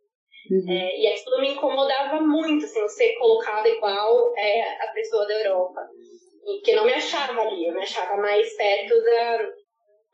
Uhum. 0.49 0.65
É, 0.67 0.99
e 0.99 1.07
aquilo 1.07 1.41
me 1.41 1.53
incomodava 1.53 2.19
muito, 2.21 2.65
assim, 2.65 2.87
ser 2.87 3.13
colocada 3.13 3.69
igual 3.69 4.33
é, 4.35 4.83
a 4.83 4.91
pessoa 4.93 5.27
da 5.27 5.33
Europa. 5.33 5.81
E 6.45 6.61
que 6.61 6.71
eu 6.71 6.77
não 6.77 6.85
me 6.85 6.93
achava 6.93 7.41
ali, 7.41 7.67
eu 7.67 7.73
me 7.73 7.81
achava 7.81 8.17
mais 8.17 8.55
perto 8.55 9.03
da, 9.03 9.49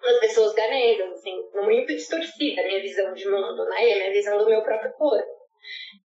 as 0.04 0.20
pessoas 0.20 0.54
ganesas, 0.54 1.12
assim, 1.12 1.36
muito 1.54 1.88
distorcida 1.88 2.62
a 2.62 2.66
minha 2.66 2.82
visão 2.82 3.14
de 3.14 3.30
mundo, 3.30 3.66
né? 3.66 3.88
E 3.88 3.94
a 3.94 3.96
minha 3.96 4.12
visão 4.12 4.38
do 4.38 4.50
meu 4.50 4.62
próprio 4.62 4.92
corpo. 4.94 5.36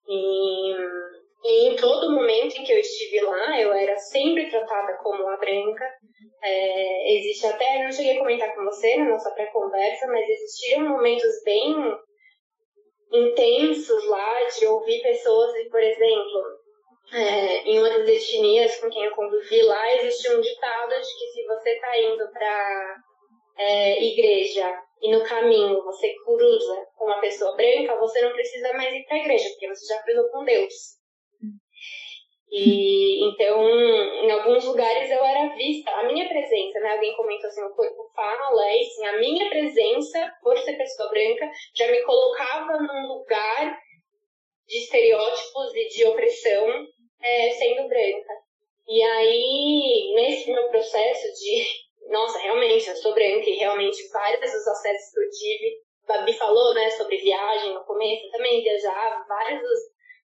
E, 0.08 0.72
e 1.44 1.68
em 1.68 1.76
todo 1.76 2.12
momento 2.12 2.56
em 2.56 2.64
que 2.64 2.72
eu 2.72 2.78
estive 2.78 3.20
lá, 3.20 3.60
eu 3.60 3.72
era 3.72 3.96
sempre 3.96 4.50
tratada 4.50 4.98
como 5.02 5.28
a 5.28 5.36
branca. 5.36 5.88
É, 6.42 7.16
existe 7.16 7.46
até, 7.46 7.84
não 7.84 7.92
cheguei 7.92 8.16
a 8.16 8.18
comentar 8.18 8.54
com 8.54 8.64
você 8.64 8.96
na 8.96 9.10
nossa 9.10 9.30
pré-conversa, 9.30 10.06
mas 10.08 10.28
existiram 10.28 10.88
momentos 10.88 11.42
bem 11.44 11.74
intensos 13.12 14.04
lá 14.06 14.44
de 14.58 14.66
ouvir 14.66 15.02
pessoas, 15.02 15.54
e, 15.56 15.68
por 15.70 15.80
exemplo, 15.80 16.42
é, 17.12 17.62
em 17.62 17.78
uma 17.78 17.88
das 17.90 18.08
etnias 18.08 18.76
com 18.80 18.90
quem 18.90 19.04
eu 19.04 19.12
convivi 19.12 19.62
lá, 19.62 19.94
existe 19.94 20.28
um 20.34 20.40
ditado 20.40 20.90
de 20.90 21.18
que 21.18 21.28
se 21.32 21.46
você 21.46 21.70
está 21.70 21.98
indo 21.98 22.28
para 22.32 22.96
é, 23.58 24.04
igreja 24.04 24.82
e 25.02 25.12
no 25.12 25.24
caminho 25.24 25.82
você 25.84 26.14
cruza 26.24 26.86
com 26.96 27.06
uma 27.06 27.20
pessoa 27.20 27.54
branca, 27.54 27.96
você 27.96 28.20
não 28.22 28.32
precisa 28.32 28.72
mais 28.72 28.94
ir 28.94 29.04
para 29.06 29.16
a 29.16 29.20
igreja, 29.20 29.48
porque 29.50 29.68
você 29.68 29.86
já 29.86 30.02
cruzou 30.02 30.28
com 30.30 30.44
Deus. 30.44 30.74
E 32.50 33.28
então, 33.28 33.68
em 33.68 34.30
alguns 34.30 34.64
lugares 34.64 35.10
eu 35.10 35.24
era 35.24 35.54
vista, 35.56 35.90
a 35.90 36.04
minha 36.04 36.28
presença, 36.28 36.78
né? 36.80 36.92
Alguém 36.92 37.16
comentou 37.16 37.48
assim, 37.48 37.62
o 37.62 37.74
corpo 37.74 38.10
fala, 38.14 38.72
e 38.72 38.84
sim, 38.84 39.04
a 39.04 39.18
minha 39.18 39.48
presença, 39.48 40.32
por 40.42 40.56
ser 40.58 40.76
pessoa 40.76 41.10
branca, 41.10 41.50
já 41.74 41.90
me 41.90 42.02
colocava 42.02 42.78
num 42.80 43.08
lugar 43.08 43.78
de 44.66 44.78
estereótipos 44.78 45.74
e 45.74 45.88
de 45.88 46.04
opressão 46.06 46.86
é, 47.22 47.50
sendo 47.50 47.88
branca. 47.88 48.32
E 48.88 49.02
aí, 49.02 50.12
nesse 50.14 50.50
meu 50.50 50.68
processo 50.68 51.32
de 51.40 51.86
nossa, 52.08 52.38
realmente, 52.38 52.88
eu 52.88 52.96
sou 52.96 53.14
branca 53.14 53.50
e 53.50 53.56
realmente 53.56 54.08
vários 54.12 54.52
dos 54.52 54.68
acessos 54.68 55.12
que 55.12 55.20
eu 55.20 55.30
tive, 55.30 55.86
Babi 56.06 56.32
falou, 56.34 56.72
né, 56.72 56.88
sobre 56.90 57.16
viagem 57.16 57.74
no 57.74 57.84
começo, 57.84 58.26
eu 58.26 58.30
também 58.30 58.62
viajava, 58.62 59.24
vários 59.26 59.60
dos, 59.60 59.80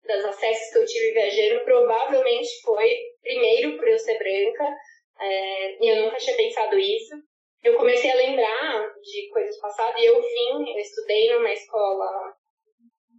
dos 0.07 0.25
acessos 0.25 0.73
que 0.73 0.78
eu 0.78 0.87
tive 0.87 1.12
viajando 1.12 1.64
provavelmente 1.64 2.49
foi, 2.62 2.97
primeiro, 3.23 3.76
por 3.76 3.88
eu 3.88 3.99
ser 3.99 4.19
branca, 4.19 4.75
é, 5.21 5.85
e 5.85 5.88
eu 5.88 6.04
nunca 6.04 6.16
tinha 6.16 6.37
pensado 6.37 6.78
isso. 6.78 7.14
Eu 7.62 7.76
comecei 7.76 8.11
a 8.11 8.16
lembrar 8.16 8.90
de 9.02 9.28
coisas 9.30 9.59
passadas 9.61 10.00
e 10.00 10.07
eu 10.07 10.21
vim, 10.21 10.73
eu 10.73 10.78
estudei 10.78 11.35
numa 11.35 11.52
escola, 11.52 12.35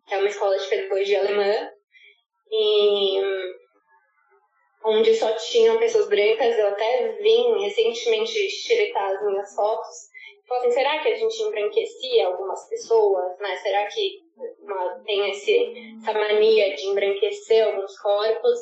que 0.08 0.16
é 0.16 0.18
uma 0.18 0.28
escola 0.28 0.58
de 0.58 0.68
pedagogia 0.68 1.20
alemã, 1.20 1.72
e 2.52 3.22
onde 4.84 5.14
só 5.14 5.32
tinham 5.36 5.78
pessoas 5.78 6.10
brancas. 6.10 6.58
Eu 6.58 6.70
até 6.70 7.10
vim 7.22 7.62
recentemente 7.62 8.50
xeretar 8.50 9.12
as 9.12 9.26
minhas 9.26 9.54
fotos. 9.56 10.12
Falei 10.48 10.68
assim, 10.68 10.72
será 10.80 11.00
que 11.00 11.10
a 11.10 11.16
gente 11.16 11.42
embranquecia 11.44 12.28
algumas 12.28 12.68
pessoas, 12.68 13.40
né? 13.40 13.56
Será 13.58 13.86
que 13.86 14.20
tem 15.06 15.32
esse, 15.32 15.98
essa 16.02 16.14
mania 16.14 16.76
de 16.76 16.86
embranquecer 16.88 17.66
alguns 17.66 17.98
corpos? 18.00 18.60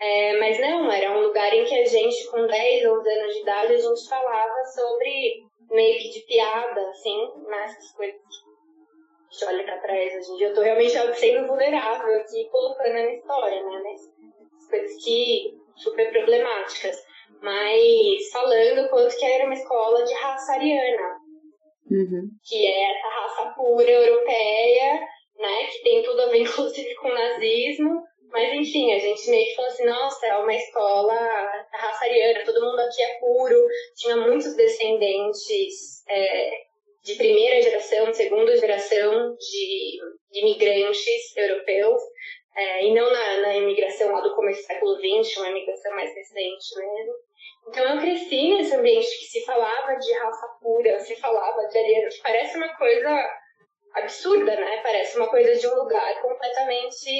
É, 0.00 0.38
mas 0.38 0.58
não, 0.60 0.90
era 0.90 1.16
um 1.16 1.22
lugar 1.22 1.52
em 1.54 1.64
que 1.64 1.74
a 1.74 1.84
gente, 1.84 2.28
com 2.30 2.46
10, 2.46 2.86
11 2.86 3.08
anos 3.08 3.34
de 3.34 3.40
idade, 3.40 3.74
a 3.74 3.78
gente 3.78 4.08
falava 4.08 4.64
sobre 4.74 5.42
meio 5.70 5.98
que 5.98 6.10
de 6.10 6.20
piada, 6.26 6.80
assim, 6.88 7.30
nessas 7.46 7.84
né? 7.84 7.96
coisas 7.96 8.20
a 8.20 9.32
gente 9.32 9.44
olha 9.46 9.64
pra 9.64 9.78
trás 9.78 10.14
hoje 10.14 10.30
em 10.30 10.36
dia. 10.36 10.48
Eu 10.48 10.54
tô 10.54 10.60
realmente 10.60 10.92
sendo 11.14 11.46
vulnerável 11.46 12.20
aqui, 12.20 12.48
colocando 12.50 12.90
a 12.90 12.92
minha 12.92 13.14
história, 13.14 13.62
né? 13.64 13.80
Mas 13.82 14.68
coisas 14.68 15.04
que 15.04 15.54
super 15.76 16.10
problemáticas, 16.10 16.96
mas 17.40 18.30
falando 18.30 18.88
quanto 18.90 19.16
que 19.16 19.24
era 19.24 19.44
uma 19.44 19.54
escola 19.54 20.04
de 20.04 20.14
raça 20.14 20.52
ariana, 20.52 21.16
uhum. 21.90 22.28
que 22.44 22.66
é 22.66 22.90
essa 22.90 23.08
raça 23.08 23.54
pura 23.54 23.90
europeia, 23.90 25.00
né, 25.42 25.66
que 25.66 25.82
tem 25.82 26.02
tudo 26.02 26.22
a 26.22 26.26
ver 26.26 26.38
inclusive 26.42 26.94
com 26.94 27.08
o 27.08 27.14
nazismo, 27.14 28.02
mas 28.30 28.54
enfim, 28.54 28.94
a 28.94 28.98
gente 28.98 29.28
meio 29.28 29.46
que 29.46 29.54
falou 29.54 29.70
assim, 29.70 29.84
nossa, 29.84 30.26
é 30.26 30.36
uma 30.36 30.54
escola 30.54 31.14
raça 31.72 32.04
ariana, 32.06 32.44
todo 32.44 32.64
mundo 32.64 32.80
aqui 32.80 33.02
é 33.02 33.18
puro, 33.18 33.66
tinha 33.94 34.16
muitos 34.16 34.56
descendentes 34.56 36.02
é, 36.08 36.50
de 37.04 37.14
primeira 37.16 37.60
geração, 37.60 38.12
segunda 38.14 38.56
geração 38.56 39.34
de, 39.36 39.98
de 40.30 40.40
imigrantes 40.40 41.36
europeus, 41.36 42.00
é, 42.56 42.84
e 42.84 42.94
não 42.94 43.10
na, 43.10 43.40
na 43.40 43.56
imigração 43.56 44.12
lá 44.12 44.20
do 44.20 44.34
começo 44.34 44.62
do 44.62 44.66
século 44.66 44.96
XX, 44.96 45.36
uma 45.38 45.50
imigração 45.50 45.94
mais 45.94 46.14
recente 46.14 46.76
mesmo. 46.76 47.12
Então 47.68 47.94
eu 47.94 48.00
cresci 48.00 48.54
nesse 48.54 48.74
ambiente 48.74 49.18
que 49.18 49.24
se 49.26 49.44
falava 49.44 49.94
de 49.96 50.12
raça 50.12 50.46
pura, 50.60 50.98
se 51.00 51.16
falava 51.16 51.66
de 51.68 52.08
que 52.08 52.22
parece 52.22 52.56
uma 52.56 52.76
coisa 52.76 53.41
absurda, 53.94 54.56
né? 54.56 54.80
Parece 54.82 55.16
uma 55.16 55.28
coisa 55.28 55.58
de 55.58 55.66
um 55.66 55.74
lugar 55.74 56.20
completamente. 56.20 57.10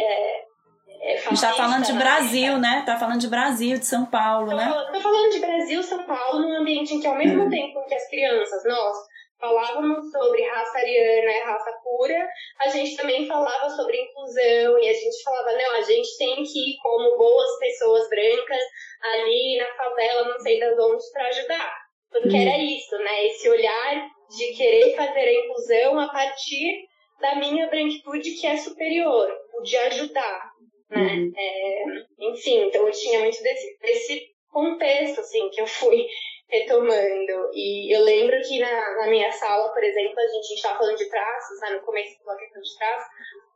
É, 0.00 0.52
é 1.00 1.16
fascista, 1.16 1.28
a 1.28 1.30
gente 1.30 1.40
tá 1.40 1.52
falando 1.54 1.84
de 1.84 1.92
né? 1.92 1.98
Brasil, 1.98 2.58
né? 2.58 2.82
Tá 2.86 2.96
falando 2.98 3.20
de 3.20 3.28
Brasil, 3.28 3.78
de 3.78 3.86
São 3.86 4.06
Paulo, 4.06 4.50
tô 4.50 4.56
né? 4.56 4.64
Falando, 4.64 4.92
tô 4.92 5.00
falando 5.00 5.30
de 5.30 5.38
Brasil, 5.40 5.82
São 5.82 6.04
Paulo, 6.04 6.40
num 6.40 6.56
ambiente 6.60 6.94
em 6.94 7.00
que 7.00 7.06
ao 7.06 7.16
mesmo 7.16 7.44
hum. 7.44 7.50
tempo 7.50 7.84
que 7.86 7.94
as 7.94 8.08
crianças, 8.08 8.64
nós, 8.64 8.96
falávamos 9.42 10.08
sobre 10.12 10.48
raça 10.48 10.78
ariana 10.78 11.32
e 11.32 11.40
raça 11.40 11.72
pura, 11.82 12.28
a 12.60 12.68
gente 12.68 12.96
também 12.96 13.26
falava 13.26 13.68
sobre 13.70 14.00
inclusão 14.00 14.78
e 14.78 14.88
a 14.88 14.92
gente 14.92 15.22
falava, 15.24 15.52
não, 15.52 15.72
a 15.74 15.82
gente 15.82 16.16
tem 16.16 16.36
que 16.44 16.70
ir 16.70 16.76
como 16.80 17.18
boas 17.18 17.58
pessoas 17.58 18.08
brancas 18.08 18.62
ali 19.02 19.58
na 19.58 19.66
favela, 19.74 20.28
não 20.28 20.38
sei 20.38 20.60
das 20.60 20.78
onde, 20.78 21.02
para 21.12 21.26
ajudar. 21.26 21.74
Porque 22.12 22.28
uhum. 22.28 22.42
era 22.42 22.58
isso, 22.58 22.96
né? 22.98 23.26
Esse 23.26 23.48
olhar 23.50 24.06
de 24.36 24.52
querer 24.56 24.94
fazer 24.96 25.20
a 25.20 25.34
inclusão 25.44 25.98
a 25.98 26.08
partir 26.08 26.88
da 27.20 27.36
minha 27.36 27.68
branquitude 27.68 28.32
que 28.32 28.46
é 28.46 28.56
superior, 28.56 29.28
o 29.54 29.62
de 29.62 29.76
ajudar, 29.76 30.52
né? 30.90 31.14
Uhum. 31.14 31.32
É, 31.36 31.84
enfim, 32.18 32.66
então 32.66 32.86
eu 32.86 32.92
tinha 32.92 33.20
muito 33.20 33.42
desse, 33.42 33.78
desse 33.78 34.32
contexto, 34.50 35.20
assim, 35.20 35.48
que 35.50 35.60
eu 35.60 35.66
fui 35.66 36.06
retomando. 36.50 37.50
E 37.54 37.94
eu 37.94 38.02
lembro 38.02 38.38
que 38.42 38.58
na, 38.58 38.96
na 38.96 39.06
minha 39.08 39.30
sala, 39.32 39.72
por 39.72 39.82
exemplo, 39.82 40.18
a 40.18 40.26
gente 40.26 40.54
estava 40.54 40.78
falando 40.78 40.98
de 40.98 41.08
traços, 41.08 41.60
né, 41.60 41.70
no 41.70 41.82
começo 41.82 42.24
da 42.24 42.36
questão 42.36 42.60
de 42.60 42.78
traços, 42.78 43.08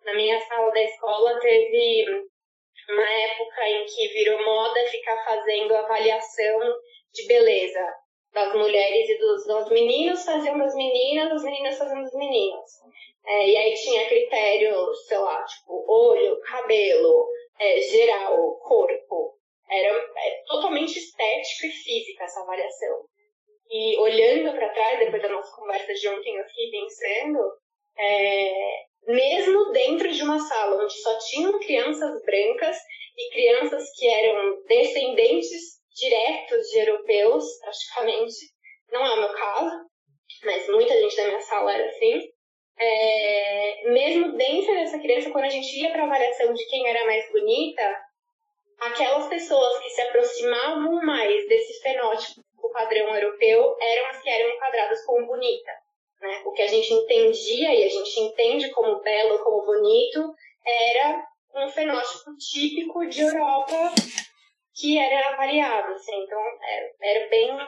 na 0.04 0.14
minha 0.14 0.40
sala 0.40 0.70
da 0.70 0.82
escola 0.82 1.38
teve 1.40 2.04
uma 2.88 3.10
época 3.10 3.68
em 3.68 3.84
que 3.84 4.08
virou 4.08 4.44
moda 4.44 4.86
ficar 4.86 5.24
fazendo 5.24 5.74
avaliação 5.74 6.60
de 7.12 7.26
beleza 7.26 8.05
das 8.36 8.54
mulheres 8.54 9.08
e 9.08 9.18
dos, 9.18 9.46
dos 9.46 9.70
meninos 9.70 10.22
faziam 10.22 10.58
das 10.58 10.74
meninas, 10.74 11.32
as 11.32 11.42
meninas 11.42 11.78
faziam 11.78 12.02
dos 12.02 12.12
meninos. 12.12 12.70
É, 13.24 13.48
e 13.48 13.56
aí 13.56 13.72
tinha 13.72 14.06
critérios, 14.06 15.06
sei 15.06 15.16
lá, 15.16 15.42
tipo 15.44 15.84
olho, 15.88 16.38
cabelo, 16.42 17.26
é, 17.58 17.80
geral, 17.80 18.56
corpo. 18.58 19.38
Era 19.70 19.88
é, 19.88 20.42
totalmente 20.46 20.98
estética 20.98 21.66
e 21.66 21.70
física 21.70 22.24
essa 22.24 22.42
avaliação. 22.42 23.06
E 23.70 23.96
olhando 23.98 24.54
para 24.54 24.68
trás, 24.68 24.98
depois 24.98 25.22
da 25.22 25.30
nossa 25.30 25.56
conversa 25.56 25.94
de 25.94 26.06
ontem, 26.06 26.36
eu 26.36 26.44
fiquei 26.44 26.70
pensando, 26.70 27.38
é, 27.98 28.52
mesmo 29.06 29.72
dentro 29.72 30.12
de 30.12 30.22
uma 30.22 30.38
sala 30.38 30.84
onde 30.84 30.92
só 30.92 31.18
tinham 31.20 31.58
crianças 31.58 32.22
brancas 32.22 32.76
e 33.16 33.30
crianças 33.32 33.82
que 33.98 34.06
eram 34.06 34.62
descendentes 34.64 35.75
diretos 35.96 36.66
de 36.68 36.78
europeus, 36.78 37.44
praticamente, 37.60 38.36
não 38.92 39.04
é 39.04 39.14
o 39.14 39.20
meu 39.20 39.32
caso, 39.32 39.86
mas 40.44 40.68
muita 40.68 40.98
gente 41.00 41.16
da 41.16 41.26
minha 41.26 41.40
sala 41.40 41.72
era 41.72 41.86
assim. 41.88 42.30
É, 42.78 43.90
mesmo 43.90 44.36
dentro 44.36 44.74
dessa 44.74 44.98
criança, 44.98 45.30
quando 45.30 45.44
a 45.46 45.50
gente 45.50 45.74
ia 45.80 45.90
para 45.90 46.02
a 46.02 46.06
avaliação 46.06 46.52
de 46.52 46.64
quem 46.66 46.86
era 46.88 47.06
mais 47.06 47.30
bonita, 47.32 48.00
aquelas 48.78 49.26
pessoas 49.28 49.78
que 49.78 49.90
se 49.90 50.00
aproximavam 50.02 51.00
mais 51.02 51.48
desse 51.48 51.80
fenótipo 51.80 52.44
padrão 52.76 53.14
europeu 53.14 53.74
eram 53.80 54.06
as 54.10 54.22
que 54.22 54.28
eram 54.28 54.50
enquadradas 54.50 55.04
como 55.06 55.26
bonita. 55.26 55.70
Né? 56.20 56.42
O 56.44 56.52
que 56.52 56.62
a 56.62 56.66
gente 56.66 56.92
entendia 56.92 57.74
e 57.74 57.84
a 57.84 57.88
gente 57.88 58.20
entende 58.20 58.70
como 58.70 59.00
belo, 59.00 59.38
como 59.42 59.64
bonito, 59.64 60.34
era 60.64 61.26
um 61.54 61.68
fenótipo 61.70 62.36
típico 62.36 63.06
de 63.06 63.22
Europa 63.22 63.94
que 64.76 64.98
era 64.98 65.34
avaliado. 65.34 65.92
Assim. 65.92 66.22
Então, 66.22 66.38
era, 66.38 66.86
é, 67.02 67.18
era 67.18 67.30
bem 67.30 67.58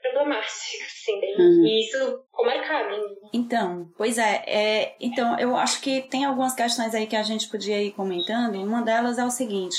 problemático, 0.00 0.84
assim, 0.86 1.20
bem, 1.20 1.34
hum. 1.38 1.64
e 1.66 1.84
isso 1.84 2.24
ficou 2.30 2.46
marcado 2.46 2.90
mim. 2.90 3.02
Então, 3.32 3.90
pois 3.96 4.16
é, 4.16 4.44
é, 4.46 4.96
então 5.00 5.38
eu 5.38 5.56
acho 5.56 5.80
que 5.80 6.02
tem 6.02 6.24
algumas 6.24 6.54
questões 6.54 6.94
aí 6.94 7.06
que 7.06 7.16
a 7.16 7.22
gente 7.22 7.48
podia 7.48 7.82
ir 7.82 7.92
comentando, 7.92 8.62
uma 8.62 8.82
delas 8.82 9.18
é 9.18 9.24
o 9.24 9.30
seguinte, 9.30 9.76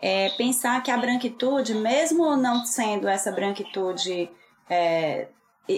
é 0.00 0.30
pensar 0.30 0.82
que 0.82 0.90
a 0.90 0.96
branquitude, 0.96 1.74
mesmo 1.74 2.36
não 2.36 2.64
sendo 2.64 3.08
essa 3.08 3.30
branquitude 3.30 4.30
é, 4.70 5.28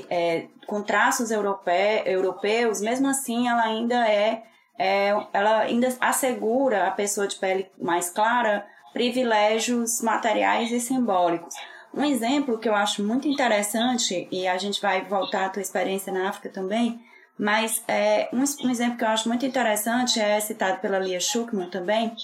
é, 0.08 0.46
com 0.66 0.82
traços 0.82 1.30
europe, 1.30 1.70
europeus, 2.04 2.80
mesmo 2.80 3.08
assim 3.08 3.48
ela 3.48 3.64
ainda 3.64 4.08
é, 4.08 4.42
é, 4.78 5.08
ela 5.32 5.60
ainda 5.60 5.88
assegura 6.00 6.86
a 6.86 6.90
pessoa 6.90 7.26
de 7.26 7.36
pele 7.36 7.70
mais 7.78 8.10
clara 8.10 8.66
privilégios 8.92 10.00
materiais 10.00 10.70
e 10.70 10.80
simbólicos. 10.80 11.54
Um 11.92 12.04
exemplo 12.04 12.58
que 12.58 12.68
eu 12.68 12.74
acho 12.74 13.02
muito 13.02 13.26
interessante, 13.26 14.28
e 14.30 14.46
a 14.46 14.56
gente 14.56 14.80
vai 14.80 15.04
voltar 15.04 15.46
à 15.46 15.48
tua 15.48 15.62
experiência 15.62 16.12
na 16.12 16.28
África 16.28 16.48
também, 16.48 17.00
mas 17.38 17.82
é, 17.88 18.28
um, 18.32 18.44
um 18.66 18.70
exemplo 18.70 18.96
que 18.96 19.04
eu 19.04 19.08
acho 19.08 19.28
muito 19.28 19.44
interessante 19.46 20.20
é 20.20 20.38
citado 20.40 20.78
pela 20.80 20.98
Lia 20.98 21.18
Schuckman 21.18 21.68
também, 21.68 22.14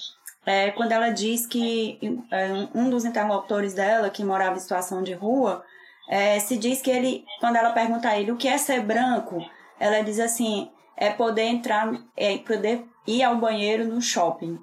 é, 0.45 0.71
quando 0.71 0.93
ela 0.93 1.09
diz 1.09 1.45
que 1.45 1.99
é, 2.31 2.47
um 2.73 2.89
dos 2.89 3.03
interlocutores 3.03 3.73
dela, 3.73 4.09
que 4.09 4.23
morava 4.23 4.55
em 4.55 4.59
situação 4.59 5.03
de 5.03 5.13
rua, 5.13 5.61
é, 6.09 6.39
se 6.39 6.55
diz 6.55 6.81
que 6.81 6.89
ele, 6.89 7.25
quando 7.41 7.57
ela 7.57 7.71
pergunta 7.71 8.07
a 8.07 8.17
ele 8.17 8.31
o 8.31 8.37
que 8.37 8.47
é 8.47 8.57
ser 8.57 8.81
branco, 8.81 9.45
ela 9.77 10.01
diz 10.01 10.21
assim, 10.21 10.71
é 10.95 11.09
poder 11.09 11.43
entrar, 11.43 11.91
é 12.15 12.37
poder 12.37 12.85
ir 13.05 13.23
ao 13.23 13.35
banheiro 13.35 13.85
no 13.85 14.01
shopping. 14.01 14.57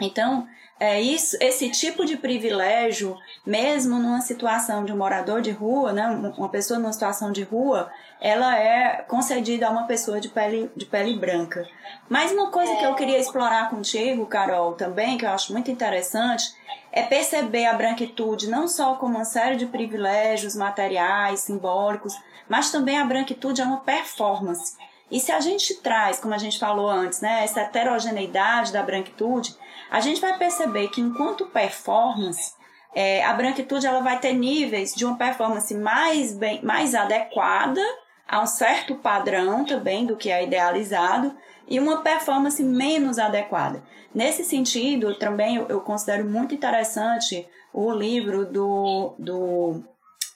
Então, 0.00 0.48
é 0.78 1.00
isso, 1.00 1.36
esse 1.40 1.70
tipo 1.70 2.04
de 2.04 2.16
privilégio, 2.16 3.16
mesmo 3.46 3.98
numa 3.98 4.20
situação 4.20 4.84
de 4.84 4.92
um 4.92 4.96
morador 4.96 5.40
de 5.40 5.50
rua, 5.50 5.92
né, 5.92 6.06
uma 6.36 6.48
pessoa 6.48 6.80
numa 6.80 6.92
situação 6.92 7.30
de 7.30 7.42
rua, 7.42 7.90
ela 8.20 8.58
é 8.58 9.04
concedida 9.06 9.68
a 9.68 9.70
uma 9.70 9.86
pessoa 9.86 10.20
de 10.20 10.28
pele, 10.28 10.70
de 10.74 10.84
pele 10.84 11.16
branca. 11.16 11.68
Mas 12.08 12.32
uma 12.32 12.50
coisa 12.50 12.74
que 12.76 12.84
eu 12.84 12.94
queria 12.94 13.18
explorar 13.18 13.70
contigo, 13.70 14.26
Carol, 14.26 14.72
também, 14.72 15.16
que 15.16 15.24
eu 15.24 15.30
acho 15.30 15.52
muito 15.52 15.70
interessante, 15.70 16.52
é 16.90 17.02
perceber 17.02 17.66
a 17.66 17.74
branquitude 17.74 18.48
não 18.48 18.66
só 18.66 18.94
como 18.96 19.16
uma 19.16 19.24
série 19.24 19.56
de 19.56 19.66
privilégios 19.66 20.56
materiais, 20.56 21.40
simbólicos, 21.40 22.14
mas 22.48 22.70
também 22.70 22.98
a 22.98 23.04
branquitude 23.04 23.60
é 23.60 23.64
uma 23.64 23.80
performance. 23.80 24.76
E 25.10 25.20
se 25.20 25.30
a 25.30 25.40
gente 25.40 25.74
traz, 25.76 26.18
como 26.18 26.34
a 26.34 26.38
gente 26.38 26.58
falou 26.58 26.88
antes, 26.88 27.20
né, 27.20 27.44
essa 27.44 27.60
heterogeneidade 27.60 28.72
da 28.72 28.82
branquitude, 28.82 29.54
a 29.94 30.00
gente 30.00 30.20
vai 30.20 30.36
perceber 30.36 30.88
que 30.88 31.00
enquanto 31.00 31.46
performance, 31.46 32.52
é, 32.92 33.24
a 33.24 33.32
branquitude 33.32 33.86
ela 33.86 34.00
vai 34.00 34.18
ter 34.18 34.32
níveis 34.32 34.92
de 34.92 35.04
uma 35.04 35.16
performance 35.16 35.72
mais, 35.72 36.34
bem, 36.36 36.60
mais 36.64 36.96
adequada 36.96 37.80
a 38.26 38.42
um 38.42 38.46
certo 38.46 38.96
padrão 38.96 39.64
também 39.64 40.04
do 40.04 40.16
que 40.16 40.32
é 40.32 40.42
idealizado 40.42 41.32
e 41.68 41.78
uma 41.78 42.02
performance 42.02 42.60
menos 42.60 43.20
adequada. 43.20 43.84
Nesse 44.12 44.44
sentido, 44.44 45.14
também 45.14 45.54
eu, 45.54 45.68
eu 45.68 45.80
considero 45.80 46.24
muito 46.24 46.56
interessante 46.56 47.46
o 47.72 47.92
livro 47.92 48.46
do, 48.46 49.14
do 49.16 49.80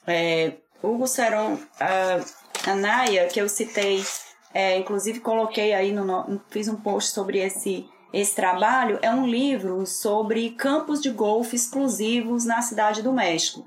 é, 0.07 0.53
Hugo 0.81 1.05
Seron 1.05 1.55
uh, 1.55 2.25
Anaya, 2.65 3.27
que 3.27 3.41
eu 3.41 3.49
citei, 3.49 4.05
é, 4.53 4.77
inclusive 4.77 5.19
coloquei 5.19 5.73
aí, 5.73 5.91
no, 5.91 6.39
fiz 6.49 6.69
um 6.69 6.77
post 6.77 7.11
sobre 7.11 7.39
esse 7.39 7.85
esse 8.11 8.35
trabalho 8.35 8.97
é 9.01 9.11
um 9.11 9.27
livro 9.27 9.85
sobre 9.85 10.49
campos 10.51 11.01
de 11.01 11.09
golfe 11.09 11.55
exclusivos 11.55 12.43
na 12.45 12.61
cidade 12.61 13.01
do 13.01 13.13
México. 13.13 13.65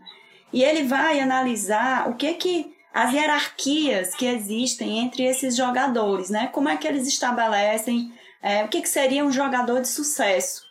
E 0.52 0.62
ele 0.62 0.84
vai 0.84 1.20
analisar 1.20 2.08
o 2.08 2.14
que 2.14 2.34
que 2.34 2.74
as 2.92 3.12
hierarquias 3.12 4.14
que 4.14 4.26
existem 4.26 4.98
entre 4.98 5.22
esses 5.22 5.56
jogadores, 5.56 6.28
né? 6.28 6.48
Como 6.48 6.68
é 6.68 6.76
que 6.76 6.86
eles 6.86 7.06
estabelecem 7.06 8.12
é, 8.42 8.64
o 8.64 8.68
que, 8.68 8.82
que 8.82 8.88
seria 8.88 9.24
um 9.24 9.32
jogador 9.32 9.80
de 9.80 9.88
sucesso, 9.88 10.62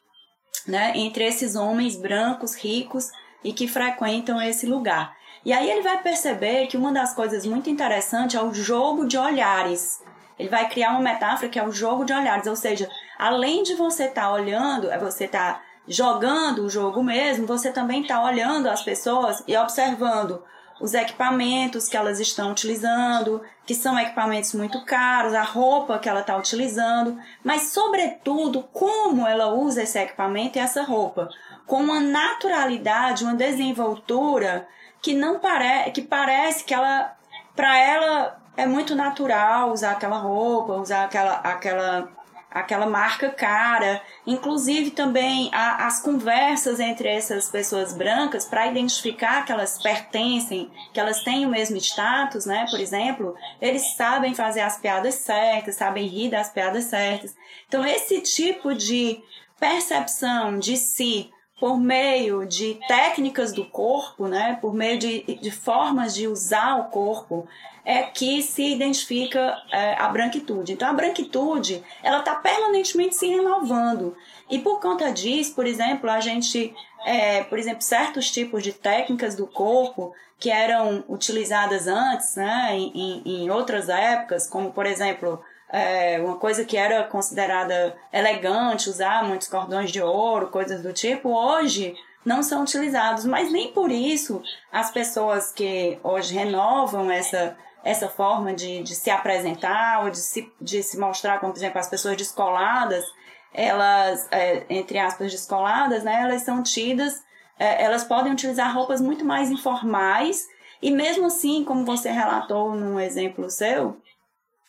né? 0.67 0.91
Entre 0.95 1.23
esses 1.23 1.55
homens 1.55 1.95
brancos, 1.95 2.53
ricos 2.53 3.09
e 3.43 3.53
que 3.53 3.67
frequentam 3.67 4.39
esse 4.41 4.67
lugar. 4.67 5.15
E 5.43 5.51
aí 5.51 5.71
ele 5.71 5.81
vai 5.81 5.99
perceber 6.03 6.67
que 6.67 6.77
uma 6.77 6.91
das 6.91 7.15
coisas 7.15 7.45
muito 7.45 7.69
interessantes 7.69 8.35
é 8.35 8.43
o 8.43 8.53
jogo 8.53 9.07
de 9.07 9.17
olhares. 9.17 9.99
Ele 10.37 10.49
vai 10.49 10.69
criar 10.69 10.91
uma 10.91 10.99
metáfora 10.99 11.49
que 11.49 11.57
é 11.57 11.67
o 11.67 11.71
jogo 11.71 12.05
de 12.05 12.13
olhares, 12.13 12.45
ou 12.45 12.55
seja, 12.55 12.87
além 13.21 13.61
de 13.61 13.75
você 13.75 14.05
estar 14.05 14.23
tá 14.23 14.33
olhando, 14.33 14.89
é 14.89 14.97
você 14.97 15.27
tá 15.27 15.61
jogando 15.87 16.63
o 16.63 16.69
jogo 16.69 17.03
mesmo, 17.03 17.45
você 17.45 17.71
também 17.71 18.01
está 18.01 18.23
olhando 18.23 18.67
as 18.67 18.81
pessoas 18.81 19.43
e 19.47 19.55
observando 19.55 20.43
os 20.79 20.95
equipamentos 20.95 21.87
que 21.87 21.95
elas 21.95 22.19
estão 22.19 22.51
utilizando, 22.51 23.43
que 23.63 23.75
são 23.75 23.99
equipamentos 23.99 24.55
muito 24.55 24.83
caros, 24.85 25.35
a 25.35 25.43
roupa 25.43 25.99
que 25.99 26.09
ela 26.09 26.21
está 26.21 26.35
utilizando, 26.35 27.15
mas 27.43 27.67
sobretudo 27.67 28.63
como 28.73 29.27
ela 29.27 29.53
usa 29.53 29.83
esse 29.83 29.99
equipamento 29.99 30.57
e 30.57 30.61
essa 30.61 30.81
roupa, 30.81 31.29
com 31.67 31.79
uma 31.79 31.99
naturalidade, 31.99 33.23
uma 33.23 33.35
desenvoltura 33.35 34.67
que 34.99 35.13
não 35.13 35.37
parece, 35.37 35.91
que 35.91 36.01
parece 36.01 36.63
que 36.63 36.73
ela, 36.73 37.15
para 37.55 37.77
ela 37.77 38.41
é 38.57 38.65
muito 38.65 38.95
natural 38.95 39.71
usar 39.71 39.91
aquela 39.91 40.17
roupa, 40.17 40.73
usar 40.73 41.03
aquela, 41.03 41.35
aquela 41.35 42.09
aquela 42.51 42.85
marca 42.85 43.29
cara. 43.29 44.01
Inclusive 44.27 44.91
também 44.91 45.49
a, 45.53 45.87
as 45.87 46.01
conversas 46.01 46.79
entre 46.79 47.07
essas 47.07 47.49
pessoas 47.49 47.93
brancas 47.93 48.45
para 48.45 48.67
identificar 48.67 49.45
que 49.45 49.51
elas 49.51 49.81
pertencem, 49.81 50.69
que 50.93 50.99
elas 50.99 51.23
têm 51.23 51.45
o 51.45 51.49
mesmo 51.49 51.77
status, 51.77 52.45
né? 52.45 52.65
Por 52.69 52.79
exemplo, 52.79 53.35
eles 53.61 53.95
sabem 53.95 54.35
fazer 54.35 54.61
as 54.61 54.77
piadas 54.77 55.15
certas, 55.15 55.75
sabem 55.75 56.05
rir 56.05 56.29
das 56.29 56.51
piadas 56.51 56.85
certas. 56.85 57.35
Então 57.67 57.85
esse 57.85 58.21
tipo 58.21 58.75
de 58.75 59.23
percepção 59.59 60.59
de 60.59 60.75
si 60.75 61.31
por 61.61 61.79
meio 61.79 62.43
de 62.43 62.79
técnicas 62.87 63.53
do 63.53 63.63
corpo, 63.63 64.27
né, 64.27 64.57
por 64.59 64.73
meio 64.73 64.97
de, 64.97 65.21
de 65.21 65.51
formas 65.51 66.15
de 66.15 66.27
usar 66.27 66.79
o 66.79 66.85
corpo, 66.85 67.47
é 67.85 68.01
que 68.01 68.41
se 68.41 68.73
identifica 68.73 69.55
é, 69.71 69.93
a 69.93 70.07
branquitude. 70.07 70.73
Então, 70.73 70.89
a 70.89 70.93
branquitude, 70.93 71.83
ela 72.01 72.17
está 72.17 72.33
permanentemente 72.33 73.15
se 73.15 73.27
renovando. 73.27 74.17
E 74.49 74.57
por 74.57 74.79
conta 74.79 75.11
disso, 75.11 75.53
por 75.53 75.67
exemplo, 75.67 76.09
a 76.09 76.19
gente, 76.19 76.73
é, 77.05 77.43
por 77.43 77.59
exemplo, 77.59 77.83
certos 77.83 78.31
tipos 78.31 78.63
de 78.63 78.73
técnicas 78.73 79.35
do 79.35 79.45
corpo 79.45 80.15
que 80.39 80.49
eram 80.49 81.03
utilizadas 81.07 81.85
antes, 81.85 82.37
né, 82.37 82.75
em, 82.75 83.21
em 83.23 83.49
outras 83.51 83.87
épocas, 83.87 84.47
como, 84.47 84.71
por 84.71 84.87
exemplo, 84.87 85.39
é, 85.71 86.19
uma 86.19 86.37
coisa 86.37 86.65
que 86.65 86.75
era 86.75 87.03
considerada 87.03 87.95
elegante, 88.11 88.89
usar 88.89 89.23
muitos 89.23 89.47
cordões 89.47 89.91
de 89.91 90.01
ouro, 90.01 90.47
coisas 90.47 90.81
do 90.81 90.91
tipo, 90.91 91.29
hoje 91.29 91.95
não 92.25 92.43
são 92.43 92.63
utilizados. 92.63 93.25
Mas 93.25 93.51
nem 93.51 93.71
por 93.71 93.91
isso 93.91 94.41
as 94.71 94.91
pessoas 94.91 95.51
que 95.51 95.97
hoje 96.03 96.33
renovam 96.33 97.09
essa 97.09 97.57
essa 97.83 98.07
forma 98.07 98.53
de, 98.53 98.83
de 98.83 98.93
se 98.93 99.09
apresentar 99.09 100.03
ou 100.03 100.11
de 100.11 100.19
se, 100.19 100.51
de 100.61 100.83
se 100.83 100.99
mostrar, 100.99 101.39
como 101.39 101.51
por 101.51 101.57
exemplo 101.57 101.79
as 101.79 101.89
pessoas 101.89 102.15
descoladas, 102.15 103.03
elas, 103.51 104.27
é, 104.31 104.65
entre 104.69 104.99
aspas, 104.99 105.31
descoladas, 105.31 106.03
né, 106.03 106.21
elas 106.21 106.43
são 106.43 106.61
tidas, 106.61 107.23
é, 107.57 107.83
elas 107.83 108.03
podem 108.03 108.31
utilizar 108.31 108.71
roupas 108.71 109.01
muito 109.01 109.25
mais 109.25 109.49
informais 109.49 110.47
e 110.81 110.91
mesmo 110.91 111.25
assim, 111.25 111.63
como 111.63 111.85
você 111.85 112.09
relatou 112.09 112.75
num 112.75 112.99
exemplo 112.99 113.49
seu, 113.49 113.97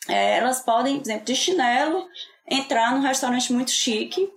é, 0.07 0.37
elas 0.37 0.59
podem, 0.59 0.97
por 0.97 1.05
exemplo, 1.05 1.25
de 1.25 1.35
chinelo, 1.35 2.07
entrar 2.49 2.93
num 2.93 3.01
restaurante 3.01 3.53
muito 3.53 3.71
chique 3.71 4.31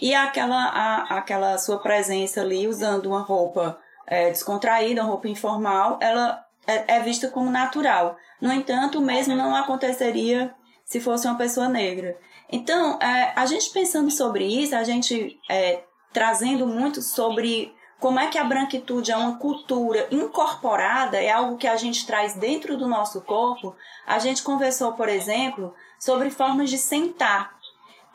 e 0.00 0.14
aquela, 0.14 0.56
a, 0.56 1.18
aquela 1.18 1.58
sua 1.58 1.78
presença 1.78 2.40
ali 2.40 2.66
usando 2.66 3.06
uma 3.06 3.20
roupa 3.20 3.78
é, 4.06 4.30
descontraída, 4.30 5.02
uma 5.02 5.10
roupa 5.10 5.28
informal, 5.28 5.98
ela 6.00 6.44
é, 6.66 6.96
é 6.96 7.00
vista 7.00 7.28
como 7.28 7.50
natural. 7.50 8.16
No 8.40 8.52
entanto, 8.52 8.98
o 8.98 9.02
mesmo 9.02 9.36
não 9.36 9.54
aconteceria 9.54 10.54
se 10.84 11.00
fosse 11.00 11.26
uma 11.26 11.38
pessoa 11.38 11.68
negra. 11.68 12.16
Então, 12.50 12.98
é, 13.00 13.32
a 13.34 13.46
gente 13.46 13.70
pensando 13.70 14.10
sobre 14.10 14.44
isso, 14.44 14.74
a 14.74 14.84
gente 14.84 15.38
é, 15.48 15.82
trazendo 16.12 16.66
muito 16.66 17.00
sobre 17.00 17.74
como 18.02 18.18
é 18.18 18.26
que 18.26 18.36
a 18.36 18.42
branquitude 18.42 19.12
é 19.12 19.16
uma 19.16 19.38
cultura 19.38 20.08
incorporada, 20.10 21.22
é 21.22 21.30
algo 21.30 21.56
que 21.56 21.68
a 21.68 21.76
gente 21.76 22.04
traz 22.04 22.34
dentro 22.34 22.76
do 22.76 22.88
nosso 22.88 23.20
corpo. 23.20 23.76
A 24.04 24.18
gente 24.18 24.42
conversou, 24.42 24.94
por 24.94 25.08
exemplo, 25.08 25.72
sobre 26.00 26.28
formas 26.28 26.68
de 26.68 26.78
sentar. 26.78 27.54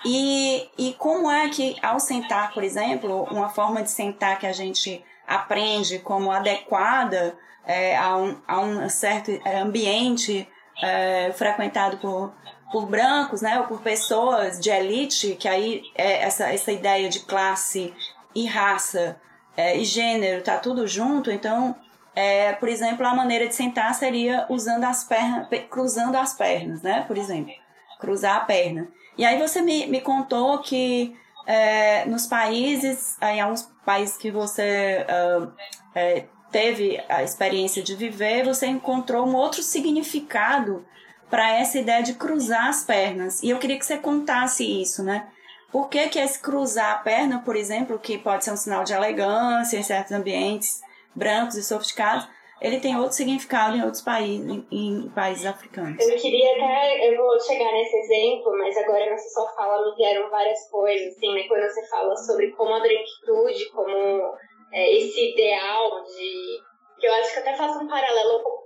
E, 0.04 0.70
e 0.78 0.94
como 0.96 1.32
é 1.32 1.48
que, 1.48 1.78
ao 1.82 2.02
sentar, 2.02 2.54
por 2.54 2.66
exemplo, 2.66 3.24
uma 3.32 3.48
forma 3.48 3.82
de 3.82 3.90
sentar 3.90 4.38
que 4.38 4.46
a 4.46 4.52
gente 4.52 5.02
aprende 5.26 6.00
como 6.00 6.34
adequada 6.34 7.38
é, 7.66 7.96
a, 7.96 8.18
um, 8.18 8.38
a 8.46 8.60
um 8.60 8.90
certo 8.90 9.32
ambiente 9.46 10.46
é, 10.84 11.32
frequentado 11.32 11.96
por, 12.00 12.34
por 12.74 12.88
brancos, 12.88 13.42
né, 13.42 13.58
ou 13.58 13.68
por 13.68 13.80
pessoas 13.80 14.60
de 14.60 14.70
elite, 14.70 15.38
que 15.40 15.48
aí 15.48 15.82
é 15.96 16.24
essa, 16.24 16.52
essa 16.52 16.74
ideia 16.74 17.08
de 17.08 17.22
classe 17.22 17.94
e 18.36 18.46
raça 18.46 19.18
é, 19.58 19.76
e 19.76 19.84
gênero, 19.84 20.44
tá 20.44 20.58
tudo 20.60 20.88
junto, 20.88 21.32
então, 21.32 21.76
é, 22.16 22.54
por 22.54 22.70
exemplo, 22.70 23.06
a 23.06 23.16
maneira 23.16 23.48
de 23.48 23.56
sentar 23.56 23.94
seria 23.96 24.46
usando 24.50 24.84
as 24.84 25.04
pernas, 25.04 25.48
cruzando 25.68 26.16
as 26.16 26.36
pernas, 26.36 26.84
né? 26.84 27.04
Por 27.08 27.18
exemplo, 27.18 27.52
cruzar 28.00 28.38
a 28.38 28.42
perna. 28.42 28.88
E 29.18 29.26
aí 29.26 29.40
você 29.40 29.60
me, 29.62 29.88
me 29.88 30.00
contou 30.00 30.60
que 30.60 31.18
é, 31.48 32.06
nos 32.06 32.28
países, 32.28 33.18
em 33.20 33.42
alguns 33.42 33.64
países 33.84 34.16
que 34.16 34.30
você 34.30 35.04
uh, 35.10 35.52
é, 35.96 36.26
teve 36.52 37.04
a 37.10 37.24
experiência 37.24 37.82
de 37.82 37.96
viver, 37.96 38.46
você 38.46 38.68
encontrou 38.68 39.26
um 39.26 39.36
outro 39.36 39.64
significado 39.64 40.86
para 41.32 41.52
essa 41.52 41.80
ideia 41.80 42.04
de 42.04 42.14
cruzar 42.14 42.68
as 42.68 42.84
pernas. 42.84 43.42
E 43.42 43.50
eu 43.50 43.58
queria 43.58 43.80
que 43.80 43.86
você 43.86 43.98
contasse 43.98 44.64
isso, 44.64 45.04
né? 45.04 45.28
Por 45.72 45.90
que, 45.90 46.08
que 46.10 46.20
esse 46.20 46.42
cruzar 46.42 46.96
a 46.96 47.00
perna, 47.00 47.42
por 47.44 47.56
exemplo, 47.56 48.00
que 48.00 48.18
pode 48.18 48.44
ser 48.44 48.52
um 48.52 48.58
sinal 48.58 48.84
de 48.84 48.94
elegância 48.94 49.78
em 49.78 49.84
certos 49.84 50.12
ambientes 50.14 50.82
brancos 51.14 51.56
e 51.56 51.64
sofisticados, 51.64 52.28
ele 52.62 52.80
tem 52.80 52.98
outro 52.98 53.14
significado 53.14 53.76
em 53.76 53.84
outros 53.84 54.02
países, 54.02 54.48
em, 54.50 54.68
em, 54.72 55.10
países 55.10 55.46
africanos. 55.46 56.00
Eu 56.00 56.18
queria 56.18 56.52
até, 56.54 57.10
eu 57.10 57.18
vou 57.18 57.40
chegar 57.40 57.72
nesse 57.72 57.96
exemplo, 57.98 58.52
mas 58.58 58.76
agora 58.78 59.10
nessa 59.10 59.30
sua 59.30 59.48
fala 59.50 59.90
me 59.90 59.96
vieram 59.96 60.30
várias 60.30 60.68
coisas, 60.70 61.16
assim, 61.16 61.34
né? 61.34 61.44
Quando 61.48 61.62
você 61.64 61.88
fala 61.88 62.16
sobre 62.16 62.52
como 62.52 62.74
a 62.74 62.80
branquitude, 62.80 63.70
como 63.72 64.34
é, 64.74 64.96
esse 64.96 65.34
ideal 65.34 66.04
de 66.04 66.62
que 67.00 67.06
eu 67.06 67.14
acho 67.14 67.34
que 67.34 67.40
até 67.40 67.56
faço 67.56 67.80
um 67.80 67.88
paralelo 67.88 68.42
com 68.42 68.58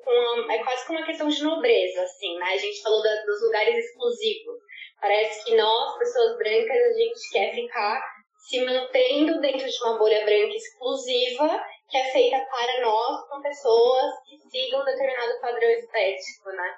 é 0.50 0.64
quase 0.64 0.86
como 0.86 1.00
uma 1.00 1.06
questão 1.06 1.28
de 1.28 1.44
nobreza, 1.44 2.02
assim, 2.02 2.38
né? 2.38 2.46
A 2.54 2.58
gente 2.58 2.82
falou 2.82 3.02
da, 3.02 3.14
dos 3.26 3.42
lugares 3.42 3.76
exclusivos. 3.76 4.61
Parece 5.02 5.44
que 5.46 5.56
nós, 5.56 5.98
pessoas 5.98 6.38
brancas, 6.38 6.78
a 6.78 6.94
gente 6.94 7.30
quer 7.32 7.56
ficar 7.56 8.02
se 8.38 8.64
mantendo 8.64 9.42
dentro 9.42 9.68
de 9.68 9.84
uma 9.84 9.98
bolha 9.98 10.24
branca 10.24 10.56
exclusiva 10.56 11.64
que 11.90 11.98
é 11.98 12.04
feita 12.12 12.38
para 12.50 12.82
nós 12.82 13.28
com 13.28 13.42
pessoas 13.42 14.12
que 14.30 14.38
sigam 14.50 14.86
determinado 14.86 15.42
padrão 15.42 15.70
estético, 15.70 16.50
né? 16.52 16.76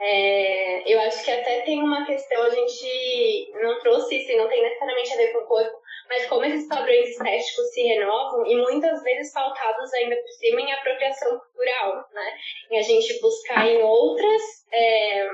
É, 0.00 0.92
eu 0.92 0.98
acho 1.00 1.24
que 1.24 1.30
até 1.30 1.60
tem 1.60 1.80
uma 1.82 2.04
questão, 2.04 2.42
a 2.42 2.50
gente 2.50 3.52
não 3.62 3.78
trouxe 3.80 4.16
isso 4.16 4.32
e 4.32 4.36
não 4.36 4.48
tem 4.48 4.62
necessariamente 4.62 5.12
a 5.12 5.16
ver 5.16 5.32
com 5.32 5.38
o 5.38 5.46
corpo, 5.46 5.78
mas 6.08 6.26
como 6.26 6.44
esses 6.44 6.66
padrões 6.66 7.10
estéticos 7.10 7.72
se 7.72 7.82
renovam 7.82 8.44
e 8.46 8.56
muitas 8.56 9.02
vezes 9.02 9.32
pautados 9.32 9.92
ainda 9.94 10.16
por 10.16 10.28
cima 10.30 10.60
em 10.62 10.72
apropriação 10.72 11.38
cultural, 11.38 12.08
né? 12.12 12.38
Em 12.70 12.78
a 12.78 12.82
gente 12.82 13.20
buscar 13.20 13.68
em 13.68 13.82
outras 13.82 14.42
é, 14.72 15.28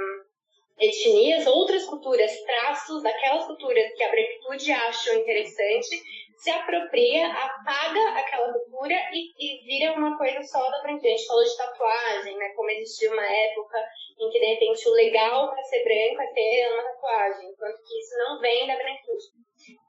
etnias, 0.81 1.47
outras 1.47 1.85
culturas, 1.85 2.33
traços 2.43 3.03
daquelas 3.03 3.47
culturas 3.47 3.93
que 3.95 4.03
a 4.03 4.11
branquitude 4.11 4.73
acha 4.73 5.14
interessante, 5.14 6.03
se 6.38 6.51
apropria, 6.51 7.27
apaga 7.27 8.19
aquela 8.19 8.51
cultura 8.51 8.95
e, 9.12 9.29
e 9.38 9.62
vira 9.66 9.93
uma 9.93 10.16
coisa 10.16 10.43
só 10.43 10.71
da 10.71 10.81
branquitude. 10.81 11.12
A 11.12 11.16
gente 11.16 11.27
falou 11.27 11.45
de 11.45 11.57
tatuagem, 11.57 12.37
né? 12.38 12.49
Como 12.57 12.71
existia 12.71 13.12
uma 13.12 13.27
época 13.27 13.79
em 14.19 14.31
que, 14.31 14.40
de 14.40 14.47
repente, 14.47 14.88
o 14.88 14.93
legal 14.93 15.51
para 15.51 15.62
ser 15.64 15.85
branco 15.85 16.23
é 16.23 16.33
ter 16.33 16.73
uma 16.73 16.83
tatuagem, 16.83 17.51
enquanto 17.51 17.83
que 17.87 17.99
isso 17.99 18.16
não 18.16 18.40
vem 18.40 18.66
da 18.66 18.75
branquitude. 18.75 19.25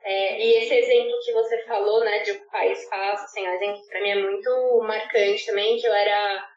É, 0.03 0.39
e 0.41 0.53
esse 0.57 0.73
exemplo 0.73 1.17
que 1.23 1.31
você 1.31 1.63
falou, 1.63 2.01
né, 2.01 2.19
de 2.19 2.33
ocupar 2.33 2.69
espaço, 2.69 3.23
assim, 3.23 3.47
um 3.47 3.53
exemplo 3.53 3.81
que 3.81 3.87
para 3.87 4.01
mim 4.01 4.09
é 4.09 4.15
muito 4.15 4.79
marcante 4.83 5.45
também, 5.45 5.77
que 5.77 5.87
eu 5.87 5.93
era 5.93 6.49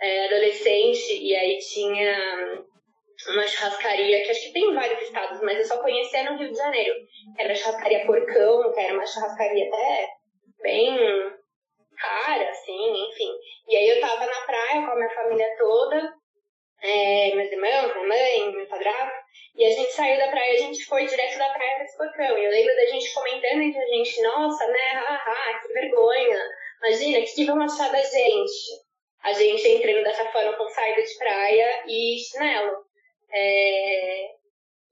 é, 0.00 0.26
adolescente 0.26 1.18
e 1.18 1.34
aí 1.34 1.58
tinha 1.58 2.66
uma 3.26 3.46
churrascaria, 3.46 4.22
que 4.22 4.30
acho 4.30 4.42
que 4.42 4.52
tem 4.52 4.70
em 4.70 4.74
vários 4.74 5.02
estados, 5.02 5.40
mas 5.42 5.58
eu 5.58 5.64
só 5.64 5.82
conhecia 5.82 6.30
no 6.30 6.38
Rio 6.38 6.50
de 6.50 6.56
Janeiro, 6.56 6.94
era 7.38 7.52
a 7.52 7.56
churrascaria 7.56 8.06
Porcão, 8.06 8.72
que 8.72 8.80
era 8.80 8.94
uma 8.94 9.06
churrascaria 9.06 9.66
até 9.66 10.08
bem 10.62 10.96
cara, 11.98 12.50
assim, 12.50 13.08
enfim. 13.08 13.30
E 13.68 13.76
aí 13.76 13.88
eu 13.88 14.00
tava 14.00 14.24
na 14.24 14.40
praia 14.42 14.86
com 14.86 14.92
a 14.92 14.96
minha 14.96 15.10
família 15.10 15.56
toda, 15.58 16.14
é, 16.82 17.34
meus 17.34 17.50
irmãos, 17.50 17.92
minha 17.94 18.06
mãe, 18.06 18.52
meu 18.52 18.66
padrasto, 18.68 19.18
e 19.56 19.64
a 19.64 19.70
gente 19.70 19.92
saiu 19.92 20.16
da 20.16 20.28
praia, 20.28 20.54
a 20.54 20.58
gente 20.58 20.84
foi 20.84 21.04
direto 21.06 21.38
da 21.38 21.52
praia 21.52 21.74
para 21.74 21.84
esse 21.84 21.96
porcão. 21.96 22.38
E 22.38 22.44
eu 22.44 22.50
lembro 22.50 22.76
da 22.76 22.86
gente 22.86 23.12
comentando 23.12 23.62
entre 23.62 23.80
a 23.80 23.86
gente, 23.86 24.22
nossa, 24.22 24.66
né, 24.68 24.92
haha, 24.92 25.58
que 25.58 25.72
vergonha, 25.72 26.38
imagina, 26.78 27.18
o 27.18 27.24
que, 27.24 27.34
que 27.34 27.44
vão 27.44 27.60
achar 27.60 27.90
da 27.90 28.00
gente? 28.00 28.88
A 29.24 29.32
gente 29.32 29.66
entrando 29.66 30.04
dessa 30.04 30.24
forma 30.30 30.52
com 30.52 30.68
saída 30.68 31.02
de 31.02 31.18
praia 31.18 31.84
e 31.88 32.16
chinelo. 32.18 32.87
É... 33.32 34.38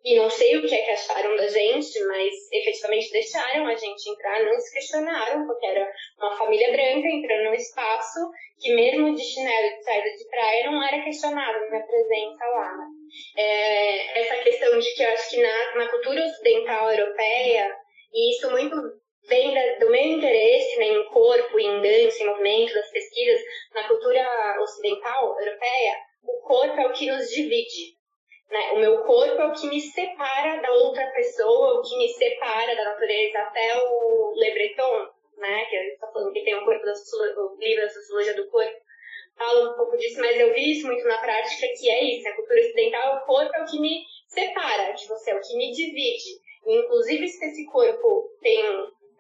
E 0.04 0.14
não 0.14 0.30
sei 0.30 0.56
o 0.56 0.62
que 0.62 0.72
é 0.72 0.82
que 0.82 0.90
acharam 0.92 1.34
da 1.34 1.48
gente, 1.48 1.98
mas 2.04 2.32
efetivamente 2.52 3.10
deixaram 3.10 3.66
a 3.66 3.74
gente 3.74 4.08
entrar, 4.08 4.44
não 4.44 4.60
se 4.60 4.72
questionaram, 4.72 5.44
porque 5.48 5.66
era 5.66 5.90
uma 6.16 6.36
família 6.36 6.70
branca 6.70 7.08
entrando 7.08 7.46
num 7.46 7.54
espaço 7.54 8.20
que 8.60 8.72
mesmo 8.72 9.12
de 9.16 9.20
chinelo 9.20 9.76
de 9.76 9.82
saída 9.82 10.08
de 10.16 10.28
praia 10.28 10.70
não 10.70 10.80
era 10.80 11.02
questionado 11.02 11.68
minha 11.68 11.84
presença 11.84 12.46
lá. 12.54 12.76
Né? 12.76 12.86
É, 13.36 14.20
essa 14.20 14.44
questão 14.44 14.78
de 14.78 14.94
que 14.94 15.02
eu 15.02 15.08
acho 15.08 15.30
que 15.30 15.42
na, 15.42 15.74
na 15.74 15.88
cultura 15.88 16.24
ocidental 16.24 16.92
europeia, 16.92 17.76
e 18.12 18.30
isso 18.30 18.48
muito 18.52 18.76
vem 19.28 19.52
da, 19.52 19.78
do 19.78 19.90
meu 19.90 20.02
interesse 20.02 20.78
né, 20.78 20.86
em 20.86 21.04
corpo, 21.06 21.58
em 21.58 21.82
dança, 21.82 22.22
em 22.22 22.26
movimento, 22.26 22.74
das 22.74 22.90
pesquisas, 22.90 23.40
na 23.74 23.88
cultura 23.88 24.56
ocidental 24.60 25.36
europeia, 25.40 25.96
o 26.22 26.40
corpo 26.42 26.80
é 26.80 26.86
o 26.86 26.92
que 26.92 27.10
nos 27.10 27.28
divide. 27.28 27.95
Né? 28.50 28.72
O 28.72 28.78
meu 28.78 28.98
corpo 29.04 29.40
é 29.40 29.46
o 29.46 29.52
que 29.52 29.66
me 29.68 29.80
separa 29.80 30.60
da 30.62 30.72
outra 30.72 31.06
pessoa, 31.08 31.78
o 31.78 31.82
que 31.82 31.96
me 31.98 32.08
separa 32.08 32.76
da 32.76 32.84
natureza. 32.84 33.38
Até 33.38 33.76
o 33.76 34.32
Le 34.36 34.50
Breton, 34.52 35.08
né, 35.38 35.64
que 35.66 35.76
está 35.76 36.06
falando 36.08 36.32
que 36.32 36.44
tem 36.44 36.56
um 36.56 36.64
corpo 36.64 36.84
da 36.84 36.92
o 36.92 37.56
livro 37.58 37.82
da 37.82 37.90
sociologia 37.90 38.34
do 38.34 38.48
corpo, 38.48 38.86
fala 39.36 39.70
um 39.70 39.76
pouco 39.76 39.96
disso, 39.96 40.20
mas 40.20 40.38
eu 40.38 40.52
vi 40.54 40.72
isso 40.72 40.86
muito 40.86 41.06
na 41.06 41.18
prática, 41.18 41.66
que 41.78 41.90
é 41.90 42.04
isso, 42.04 42.28
a 42.28 42.34
cultura 42.34 42.60
ocidental, 42.60 43.16
o 43.16 43.26
corpo 43.26 43.52
é 43.54 43.62
o 43.62 43.66
que 43.66 43.78
me 43.78 44.02
separa 44.26 44.92
de 44.92 45.06
você, 45.06 45.30
é 45.30 45.36
o 45.36 45.40
que 45.40 45.56
me 45.56 45.72
divide. 45.72 46.40
E, 46.66 46.78
inclusive, 46.78 47.28
se 47.28 47.44
esse 47.44 47.66
corpo 47.66 48.30
tem 48.40 48.62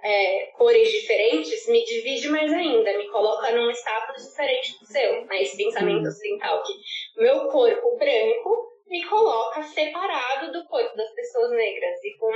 é, 0.02 0.46
cores 0.56 0.90
diferentes, 0.90 1.68
me 1.68 1.84
divide 1.84 2.28
mais 2.28 2.52
ainda, 2.52 2.96
me 2.96 3.08
coloca 3.08 3.50
num 3.52 3.70
status 3.70 4.24
diferente 4.28 4.78
do 4.78 4.86
seu, 4.86 5.24
né? 5.26 5.42
Esse 5.42 5.56
pensamento 5.56 6.02
uhum. 6.02 6.08
ocidental 6.08 6.62
que 6.62 6.72
meu 7.22 7.48
corpo 7.48 7.96
branco 7.96 8.75
me 8.88 9.04
coloca 9.04 9.62
separado 9.62 10.52
do 10.52 10.66
corpo 10.66 10.96
das 10.96 11.12
pessoas 11.14 11.50
negras 11.50 12.02
e 12.04 12.16
com 12.18 12.32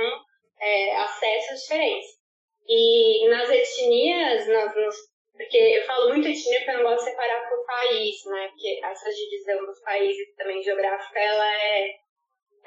é, 0.59 0.95
acessos 0.97 1.61
diferentes. 1.61 2.21
E 2.67 3.27
nas 3.29 3.49
etnias, 3.49 4.47
nas, 4.47 4.75
nos, 4.75 4.95
porque 5.33 5.57
eu 5.57 5.85
falo 5.85 6.09
muito 6.09 6.27
etnia 6.27 6.59
porque 6.59 6.71
eu 6.71 6.77
não 6.77 6.83
gosto 6.83 7.05
de 7.05 7.11
separar 7.11 7.49
por 7.49 7.65
país, 7.65 8.25
né? 8.25 8.47
Porque 8.49 8.79
essa 8.83 9.09
divisão 9.09 9.65
dos 9.65 9.79
países 9.81 10.35
também 10.35 10.61
geográfica, 10.61 11.19
ela 11.19 11.55
é, 11.55 11.95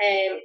é 0.00 0.42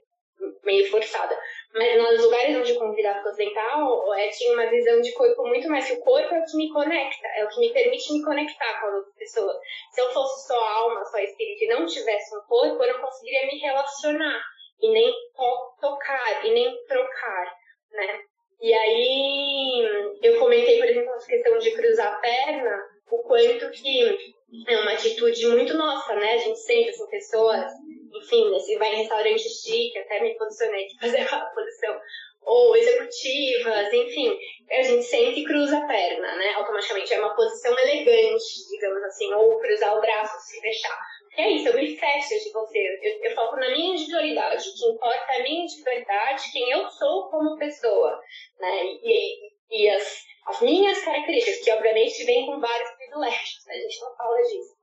meio 0.64 0.90
forçada. 0.90 1.38
Mas 1.74 1.98
nos 1.98 2.24
lugares 2.24 2.58
onde 2.58 2.74
convivi 2.76 3.06
África 3.06 3.30
Ocidental, 3.30 4.14
é, 4.16 4.30
tinha 4.30 4.54
uma 4.54 4.70
visão 4.70 5.02
de 5.02 5.12
corpo 5.14 5.48
muito 5.48 5.70
mais 5.70 5.90
o 5.92 6.00
corpo 6.00 6.34
é 6.34 6.40
o 6.40 6.46
que 6.46 6.58
me 6.58 6.72
conecta, 6.72 7.28
é 7.36 7.46
o 7.46 7.50
que 7.50 7.60
me 7.60 7.72
permite 7.72 8.14
me 8.14 8.24
conectar 8.24 8.80
com 8.80 8.88
as 8.88 8.94
outras 8.96 9.16
pessoas. 9.16 9.58
Se 9.92 10.02
eu 10.02 10.12
fosse 10.12 10.48
só 10.48 10.60
alma, 10.60 11.06
só 11.06 11.18
espírito 11.20 11.64
e 11.64 11.68
não 11.68 11.86
tivesse 11.86 12.36
um 12.36 12.42
corpo, 12.42 12.84
eu 12.84 12.94
não 12.94 13.02
conseguiria 13.02 13.48
me 13.48 13.60
relacionar 13.60 14.42
e 14.82 14.92
nem 14.92 15.12
to 15.36 15.76
tocar 15.82 16.46
e 16.46 16.52
nem 16.52 16.86
trocar, 16.86 17.54
né? 17.92 18.20
E 18.62 18.74
aí 18.74 20.18
eu 20.22 20.40
comentei, 20.40 20.80
por 20.80 20.88
exemplo, 20.88 21.14
essa 21.14 21.28
questão 21.28 21.58
de 21.58 21.72
cruzar 21.72 22.14
a 22.14 22.20
perna, 22.20 22.86
o 23.10 23.20
quanto 23.20 23.72
que 23.72 24.36
é 24.68 24.78
uma 24.80 24.94
atitude 24.94 25.48
muito 25.48 25.74
nossa, 25.76 26.14
né? 26.16 26.34
A 26.34 26.38
gente 26.38 26.60
sente, 26.60 26.90
assim, 26.90 27.08
pessoas, 27.08 27.72
enfim, 28.16 28.50
né? 28.52 28.60
se 28.60 28.78
vai 28.78 28.94
em 28.94 28.98
restaurante 28.98 29.50
chique, 29.50 29.98
até 30.00 30.22
me 30.22 30.38
posicionei 30.38 30.88
de 30.88 31.00
fazer 31.00 31.22
a 31.22 31.46
posição, 31.48 32.00
ou 32.42 32.76
executivas, 32.76 33.94
enfim, 33.94 34.38
a 34.72 34.82
gente 34.82 35.04
sente 35.04 35.42
e 35.42 35.44
cruza 35.44 35.78
a 35.78 35.88
perna, 35.88 36.36
né? 36.36 36.54
Automaticamente 36.54 37.14
é 37.14 37.20
uma 37.20 37.36
posição 37.36 37.78
elegante, 37.78 38.68
digamos 38.70 39.04
assim, 39.04 39.32
ou 39.34 39.60
cruzar 39.60 39.98
o 39.98 40.02
braço, 40.02 40.40
se 40.48 40.60
fechar. 40.60 40.98
é 41.38 41.50
isso, 41.50 41.68
eu 41.68 41.76
me 41.76 41.96
fecho 41.96 42.44
de 42.44 42.52
você, 42.52 43.00
eu, 43.02 43.24
eu 43.24 43.36
foco 43.36 43.56
na 43.58 43.70
minha 43.70 43.94
individualidade, 43.94 44.68
o 44.68 44.74
que 44.74 44.88
importa 44.88 45.32
é 45.34 45.40
a 45.40 45.44
minha 45.44 45.64
individualidade, 45.64 46.52
quem 46.52 46.72
eu 46.72 46.90
sou 46.90 47.30
como 47.30 47.58
pessoa, 47.58 48.20
né? 48.60 48.86
E, 48.86 49.50
e 49.72 49.90
as, 49.90 50.24
as 50.48 50.62
minhas 50.62 51.04
características, 51.04 51.64
que 51.64 51.72
obviamente 51.72 52.24
vêm 52.26 52.46
com 52.46 52.60
vários 52.60 52.90
privilégios, 52.92 53.66
né? 53.68 53.76
a 53.76 53.80
gente 53.80 54.02
não 54.02 54.16
fala 54.16 54.42
disso. 54.42 54.80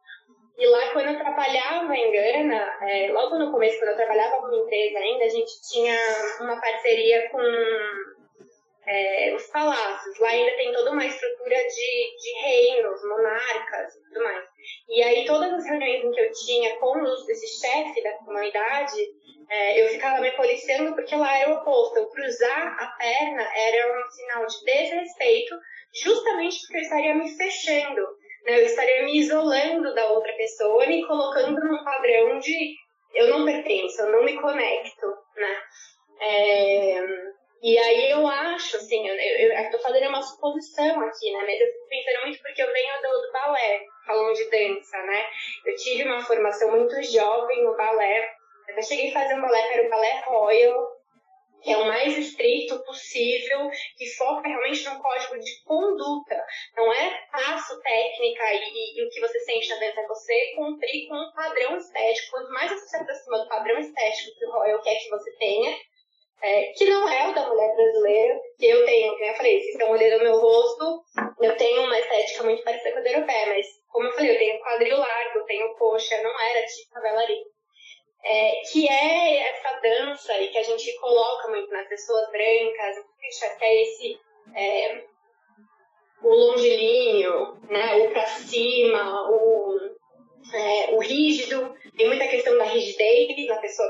E 0.58 0.66
lá, 0.66 0.90
quando 0.92 1.08
eu 1.08 1.18
trabalhava 1.18 1.94
em 1.94 2.10
Gana, 2.10 2.78
é, 2.80 3.12
logo 3.12 3.36
no 3.36 3.52
começo, 3.52 3.75
quando 3.86 3.88
eu 3.88 3.96
trabalhava 3.96 4.40
com 4.40 4.56
empresa 4.56 4.98
ainda, 4.98 5.24
a 5.24 5.28
gente 5.28 5.60
tinha 5.62 5.96
uma 6.40 6.60
parceria 6.60 7.28
com 7.30 7.40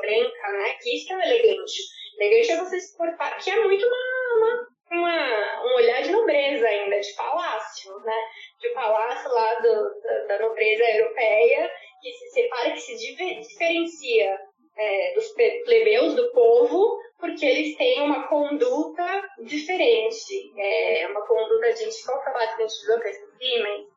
branca, 0.07 0.53
né, 0.53 0.73
que 0.81 0.97
isso 0.97 1.12
é 1.12 1.31
elegante. 1.31 1.83
Elegante 2.19 2.53
é 2.53 2.57
você 2.57 2.81
se 2.81 2.97
portar, 2.97 3.42
que 3.42 3.51
é 3.51 3.61
muito 3.62 3.87
uma, 3.87 4.37
uma, 4.37 4.69
uma, 4.92 5.64
um 5.64 5.75
olhar 5.77 6.03
de 6.03 6.11
nobreza 6.11 6.66
ainda, 6.66 6.99
de 7.01 7.12
palácio, 7.14 7.99
né, 8.01 8.25
de 8.61 8.69
palácio 8.71 9.31
lá 9.31 9.55
do, 9.57 10.01
da, 10.01 10.19
da 10.27 10.38
nobreza 10.40 10.85
europeia, 10.85 11.71
que 12.01 12.12
se 12.12 12.31
separa, 12.31 12.73
que 12.73 12.81
se 12.81 12.97
diferencia 12.97 14.38
é, 14.77 15.14
dos 15.14 15.29
plebeus, 15.64 16.14
do 16.14 16.31
povo, 16.33 16.99
porque 17.19 17.45
eles 17.45 17.77
têm 17.77 18.03
uma 18.03 18.29
conduta 18.29 19.23
diferente. 19.40 20.53
É 20.59 21.09
uma 21.09 21.27
conduta 21.27 21.73
de. 21.73 22.05
Qual 22.05 22.23
foi 22.23 22.33
a 22.33 22.57
que 22.57 22.62
a 22.62 22.66
gente 22.66 22.85
que 22.85 22.92
eu 22.92 22.99
esqueci, 22.99 23.62
mas. 23.62 23.95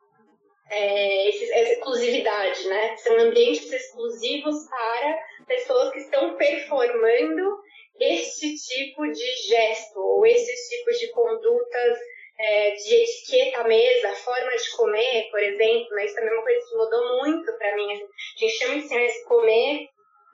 É, 0.70 1.28
essa 1.28 1.72
exclusividade, 1.72 2.68
né? 2.68 2.96
São 2.98 3.18
ambientes 3.18 3.72
exclusivos 3.72 4.68
para 4.68 5.18
pessoas 5.46 5.92
que 5.92 5.98
estão 5.98 6.36
performando 6.36 7.60
este 7.98 8.54
tipo 8.54 9.06
de 9.10 9.36
gesto 9.48 9.98
ou 10.00 10.24
esses 10.24 10.68
tipos 10.68 10.98
de 10.98 11.08
condutas 11.08 11.98
é, 12.38 12.70
de 12.74 12.94
etiqueta 12.94 13.60
à 13.60 13.64
mesa, 13.68 14.14
forma 14.14 14.56
de 14.56 14.70
comer, 14.70 15.28
por 15.30 15.42
exemplo, 15.42 15.94
né? 15.94 16.06
isso 16.06 16.14
também 16.14 16.30
é 16.30 16.34
uma 16.34 16.42
coisa 16.42 16.66
que 16.66 16.76
mudou 16.76 17.18
muito 17.18 17.58
para 17.58 17.76
mim. 17.76 17.92
A 17.92 18.38
gente 18.38 18.58
chama 18.58 18.76
de 18.76 19.24
comer, 19.24 19.88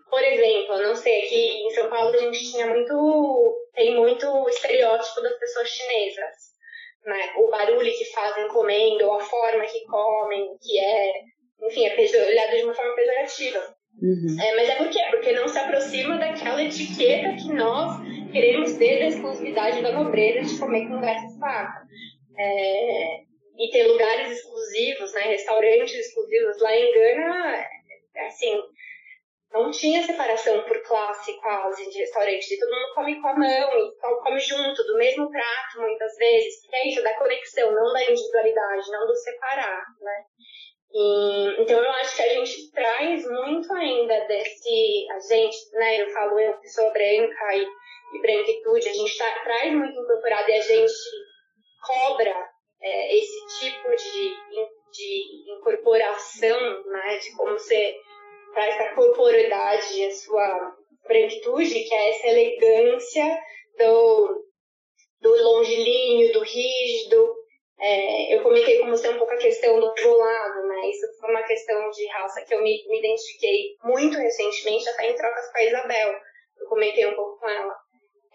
por 0.08 0.22
exemplo, 0.22 0.78
não 0.82 0.94
sei, 0.94 1.24
aqui 1.24 1.66
em 1.66 1.70
São 1.70 1.90
Paulo 1.90 2.14
a 2.14 2.18
gente 2.18 2.52
tinha 2.52 2.68
muito, 2.68 3.68
tem 3.74 3.96
muito 3.96 4.48
estereótipo 4.48 5.20
das 5.20 5.36
pessoas 5.38 5.68
chinesas. 5.68 6.55
Né? 7.06 7.32
O 7.36 7.48
barulho 7.48 7.92
que 7.92 8.04
fazem 8.06 8.48
comendo, 8.48 9.12
a 9.12 9.20
forma 9.20 9.64
que 9.64 9.84
comem, 9.86 10.56
que 10.60 10.78
é, 10.78 11.12
enfim, 11.62 11.86
é 11.86 12.28
olhado 12.28 12.56
de 12.56 12.64
uma 12.64 12.74
forma 12.74 12.96
pejorativa. 12.96 13.76
Uhum. 14.02 14.36
É, 14.42 14.56
mas 14.56 14.68
é 14.68 14.74
por 14.74 14.90
quê? 14.90 14.98
Porque 15.10 15.32
não 15.32 15.48
se 15.48 15.58
aproxima 15.58 16.18
daquela 16.18 16.62
etiqueta 16.62 17.36
que 17.36 17.52
nós 17.52 18.00
queremos 18.32 18.74
ter 18.74 18.98
da 18.98 19.06
exclusividade 19.06 19.80
da 19.82 19.92
nobreza 19.92 20.42
de 20.42 20.58
comer 20.58 20.88
com 20.88 21.00
garfo 21.00 21.26
e 21.34 21.38
faca. 21.38 21.86
É, 22.38 23.20
e 23.58 23.70
ter 23.70 23.84
lugares 23.84 24.32
exclusivos, 24.32 25.14
né, 25.14 25.22
restaurantes 25.22 25.94
exclusivos. 25.94 26.60
Lá 26.60 26.76
em 26.76 26.92
Gana, 26.92 27.64
assim, 28.26 28.60
não 29.62 29.70
tinha 29.70 30.02
separação 30.02 30.62
por 30.62 30.82
classe 30.82 31.32
quase 31.40 31.88
de 31.90 31.98
restaurante. 31.98 32.54
E 32.54 32.58
todo 32.58 32.70
mundo 32.70 32.94
come 32.94 33.20
com 33.20 33.28
a 33.28 33.34
mão 33.34 33.86
come 34.26 34.40
junto, 34.40 34.82
do 34.84 34.98
mesmo 34.98 35.30
prato, 35.30 35.80
muitas 35.80 36.16
vezes. 36.16 36.54
É 36.72 36.88
isso, 36.88 37.02
da 37.02 37.14
conexão, 37.14 37.72
não 37.72 37.92
da 37.92 38.02
individualidade, 38.02 38.90
não 38.90 39.06
do 39.06 39.14
separar, 39.14 39.84
né? 40.00 40.24
E, 40.92 41.62
então 41.62 41.78
eu 41.78 41.90
acho 41.90 42.16
que 42.16 42.22
a 42.22 42.28
gente 42.28 42.70
traz 42.72 43.28
muito 43.28 43.72
ainda 43.72 44.20
desse. 44.26 45.06
A 45.10 45.18
gente, 45.20 45.56
né? 45.72 46.02
Eu 46.02 46.10
falo 46.10 46.38
eu 46.38 46.58
sou 46.64 46.92
branca 46.92 47.54
e, 47.54 47.66
e 48.14 48.20
branquitude, 48.20 48.88
a 48.88 48.92
gente 48.92 49.18
tá, 49.18 49.40
traz 49.44 49.72
muito 49.72 49.98
incorporado 49.98 50.50
e 50.50 50.54
a 50.54 50.60
gente 50.60 50.92
cobra 51.86 52.48
é, 52.82 53.16
esse 53.16 53.60
tipo 53.60 53.88
de, 53.90 54.34
de 54.90 55.52
incorporação, 55.58 56.84
né? 56.86 57.18
De 57.18 57.36
como 57.36 57.52
você 57.52 57.94
traz 58.56 58.80
a 58.80 58.94
corporidade, 58.94 60.02
a 60.02 60.10
sua 60.12 60.76
branquitude, 61.06 61.84
que 61.84 61.94
é 61.94 62.08
essa 62.08 62.26
elegância 62.28 63.38
do, 63.78 64.44
do 65.20 65.42
longilíneo, 65.42 66.32
do 66.32 66.40
rígido, 66.40 67.36
é, 67.78 68.34
eu 68.34 68.42
comentei 68.42 68.78
com 68.78 68.88
você 68.88 69.10
um 69.10 69.18
pouco 69.18 69.34
a 69.34 69.36
questão 69.36 69.78
do 69.78 69.94
volado, 70.02 70.66
né? 70.66 70.88
Isso 70.88 71.06
foi 71.20 71.30
uma 71.30 71.42
questão 71.42 71.90
de 71.90 72.06
raça 72.08 72.42
que 72.42 72.54
eu 72.54 72.62
me, 72.62 72.82
me 72.88 72.98
identifiquei 72.98 73.76
muito 73.84 74.16
recentemente, 74.16 74.88
até 74.88 75.10
em 75.10 75.14
trocas 75.14 75.52
com 75.52 75.58
a 75.58 75.64
Isabel. 75.64 76.14
Eu 76.58 76.68
comentei 76.68 77.06
um 77.06 77.14
pouco 77.14 77.38
com 77.38 77.48
ela. 77.48 77.76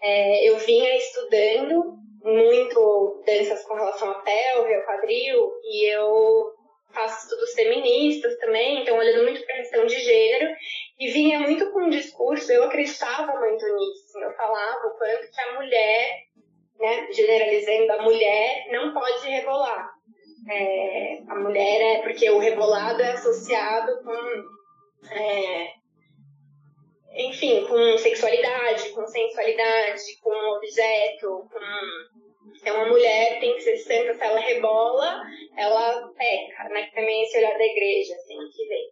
É, 0.00 0.48
eu 0.48 0.56
vinha 0.58 0.96
estudando 0.96 1.96
muito 2.22 3.22
danças 3.26 3.64
com 3.64 3.74
relação 3.74 4.12
a 4.12 4.20
pelve, 4.20 4.74
ao 4.74 4.84
quadril, 4.84 5.50
e 5.64 5.92
eu 5.92 6.51
faço 6.92 7.24
estudos 7.24 7.52
feministas 7.52 8.36
também, 8.38 8.82
então 8.82 8.96
olhando 8.96 9.24
muito 9.24 9.44
para 9.44 9.54
a 9.54 9.58
questão 9.58 9.86
de 9.86 9.98
gênero, 9.98 10.54
e 10.98 11.10
vinha 11.10 11.40
muito 11.40 11.70
com 11.72 11.84
um 11.84 11.90
discurso, 11.90 12.52
eu 12.52 12.64
acreditava 12.64 13.38
muito 13.40 13.64
nisso, 13.64 14.18
eu 14.18 14.32
falava 14.34 14.86
o 14.86 14.98
quanto 14.98 15.30
que 15.30 15.40
a 15.40 15.54
mulher 15.54 16.32
né, 16.82 17.12
generalizando, 17.12 17.92
a 17.92 18.02
mulher 18.02 18.66
não 18.72 18.92
pode 18.92 19.28
rebolar. 19.28 19.92
É, 20.50 21.22
a 21.28 21.36
mulher 21.36 21.80
é 21.80 22.02
porque 22.02 22.28
o 22.28 22.38
rebolado 22.38 23.00
é 23.00 23.12
associado 23.12 24.02
com, 24.02 25.14
é, 25.14 25.72
enfim, 27.14 27.64
com 27.66 27.98
sexualidade, 27.98 28.90
com 28.90 29.06
sensualidade, 29.06 30.02
com 30.20 30.34
objeto, 30.56 31.48
com 31.48 31.60
então, 32.46 32.76
uma 32.76 32.86
mulher 32.86 33.40
tem 33.40 33.54
que 33.54 33.60
ser 33.60 33.76
santa, 33.78 34.14
se 34.14 34.24
ela 34.24 34.40
rebola, 34.40 35.22
ela 35.56 36.08
peca, 36.16 36.68
né? 36.70 36.86
Que 36.86 36.94
também 36.94 37.20
é 37.20 37.22
esse 37.24 37.38
olhar 37.38 37.56
da 37.56 37.64
igreja, 37.64 38.14
assim, 38.14 38.38
que 38.50 38.68
vem. 38.68 38.84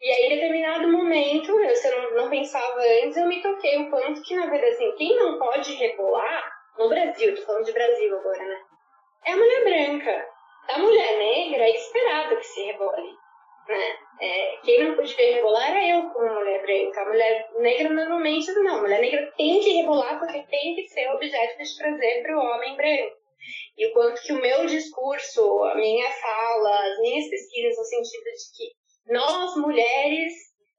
E 0.00 0.10
aí, 0.10 0.26
em 0.26 0.36
determinado 0.36 0.88
momento, 0.88 1.50
eu, 1.58 1.74
se 1.74 1.88
eu 1.88 2.02
não, 2.02 2.22
não 2.22 2.30
pensava 2.30 2.80
antes, 3.02 3.16
eu 3.16 3.26
me 3.26 3.42
toquei 3.42 3.78
o 3.78 3.90
quanto 3.90 4.22
que, 4.22 4.36
na 4.36 4.46
verdade, 4.46 4.74
assim, 4.74 4.94
quem 4.96 5.16
não 5.16 5.38
pode 5.38 5.74
rebolar 5.74 6.52
no 6.78 6.88
Brasil, 6.88 7.34
tô 7.34 7.42
falando 7.42 7.64
de 7.64 7.72
Brasil 7.72 8.16
agora, 8.16 8.44
né? 8.44 8.60
É 9.24 9.32
a 9.32 9.36
mulher 9.36 9.64
branca. 9.64 10.28
A 10.68 10.78
mulher 10.78 11.18
negra 11.18 11.64
é 11.64 11.70
esperado 11.70 12.36
que 12.36 12.46
se 12.46 12.62
rebole. 12.62 13.17
Né? 13.68 13.98
É, 14.20 14.56
quem 14.64 14.82
não 14.82 14.96
podia 14.96 15.34
rebolar 15.34 15.70
era 15.70 15.86
eu 15.86 16.10
como 16.10 16.34
mulher 16.34 16.62
branca. 16.62 17.02
A 17.02 17.08
mulher 17.08 17.50
negra 17.58 17.90
normalmente 17.90 18.50
não. 18.52 18.78
A 18.78 18.80
mulher 18.80 19.00
negra 19.00 19.32
tem 19.36 19.60
que 19.60 19.74
rebolar 19.74 20.18
porque 20.18 20.42
tem 20.44 20.74
que 20.74 20.88
ser 20.88 21.08
objeto 21.10 21.62
de 21.62 21.76
prazer 21.76 22.22
para 22.22 22.38
o 22.38 22.40
homem 22.40 22.76
branco. 22.76 23.16
E 23.76 23.86
o 23.86 23.92
quanto 23.92 24.22
que 24.22 24.32
o 24.32 24.40
meu 24.40 24.66
discurso, 24.66 25.64
a 25.64 25.74
minha 25.74 26.10
fala, 26.10 26.92
as 26.92 26.98
minhas 26.98 27.28
pesquisas 27.28 27.76
no 27.76 27.84
sentido 27.84 28.24
de 28.24 28.56
que 28.56 29.12
nós 29.12 29.56
mulheres, 29.56 30.32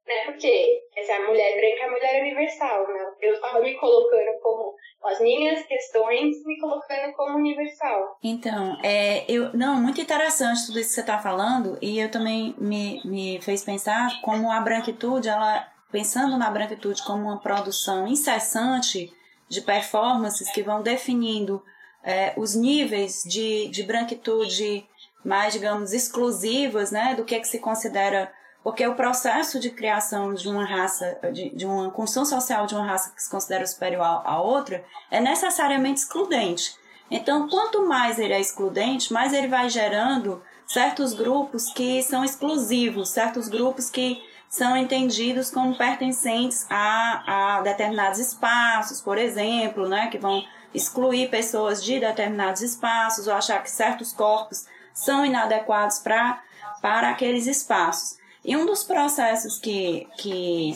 né? 0.09 0.25
Porque 0.25 0.81
essa 0.97 1.19
mulher 1.19 1.55
branca 1.55 1.83
é 1.83 1.85
a 1.85 1.91
mulher 1.91 2.21
universal, 2.23 2.87
né? 2.87 3.11
Eu 3.21 3.35
estava 3.35 3.59
me 3.59 3.75
colocando 3.75 4.39
como 4.41 4.75
as 5.03 5.19
minhas 5.21 5.63
questões, 5.67 6.43
me 6.45 6.59
colocando 6.59 7.13
como 7.13 7.37
universal. 7.37 8.17
Então, 8.23 8.75
é, 8.83 9.23
eu, 9.31 9.53
não, 9.53 9.75
muito 9.75 10.01
interessante 10.01 10.65
tudo 10.65 10.79
isso 10.79 10.89
que 10.89 10.95
você 10.95 11.01
está 11.01 11.19
falando, 11.19 11.77
e 11.79 11.99
eu 11.99 12.09
também 12.09 12.55
me, 12.57 12.99
me 13.05 13.39
fez 13.41 13.63
pensar 13.63 14.19
como 14.23 14.51
a 14.51 14.59
branquitude, 14.59 15.29
ela, 15.29 15.71
pensando 15.91 16.37
na 16.37 16.49
branquitude 16.49 17.03
como 17.03 17.25
uma 17.25 17.39
produção 17.39 18.07
incessante 18.07 19.13
de 19.47 19.61
performances 19.61 20.51
que 20.51 20.63
vão 20.63 20.81
definindo 20.81 21.63
é, 22.03 22.33
os 22.35 22.55
níveis 22.55 23.23
de, 23.23 23.67
de 23.67 23.83
branquitude 23.83 24.87
mais, 25.23 25.53
digamos, 25.53 25.93
exclusivas, 25.93 26.91
né, 26.91 27.13
do 27.13 27.25
que 27.25 27.35
é 27.35 27.39
que 27.39 27.47
se 27.47 27.59
considera 27.59 28.31
porque 28.69 28.85
o 28.85 28.93
processo 28.93 29.59
de 29.59 29.71
criação 29.71 30.31
de 30.31 30.47
uma 30.47 30.63
raça, 30.63 31.17
de, 31.33 31.49
de 31.49 31.65
uma 31.65 31.89
construção 31.89 32.23
social 32.23 32.67
de 32.67 32.75
uma 32.75 32.85
raça 32.85 33.11
que 33.15 33.23
se 33.23 33.27
considera 33.27 33.65
superior 33.65 34.21
à 34.23 34.39
outra, 34.39 34.85
é 35.09 35.19
necessariamente 35.19 36.01
excludente. 36.01 36.75
Então, 37.09 37.49
quanto 37.49 37.87
mais 37.87 38.19
ele 38.19 38.31
é 38.31 38.39
excludente, 38.39 39.11
mais 39.11 39.33
ele 39.33 39.47
vai 39.47 39.71
gerando 39.71 40.39
certos 40.67 41.15
grupos 41.15 41.73
que 41.73 42.03
são 42.03 42.23
exclusivos, 42.23 43.09
certos 43.09 43.47
grupos 43.47 43.89
que 43.89 44.21
são 44.47 44.77
entendidos 44.77 45.49
como 45.49 45.75
pertencentes 45.75 46.67
a, 46.69 47.57
a 47.57 47.61
determinados 47.61 48.19
espaços, 48.19 49.01
por 49.01 49.17
exemplo, 49.17 49.89
né, 49.89 50.09
que 50.09 50.19
vão 50.19 50.43
excluir 50.75 51.31
pessoas 51.31 51.83
de 51.83 51.99
determinados 51.99 52.61
espaços 52.61 53.25
ou 53.25 53.33
achar 53.33 53.63
que 53.63 53.71
certos 53.71 54.13
corpos 54.13 54.67
são 54.93 55.25
inadequados 55.25 55.97
pra, 55.97 56.43
para 56.83 57.09
aqueles 57.09 57.47
espaços. 57.47 58.18
E 58.43 58.55
um 58.55 58.65
dos 58.65 58.83
processos 58.83 59.59
que, 59.59 60.07
que 60.17 60.73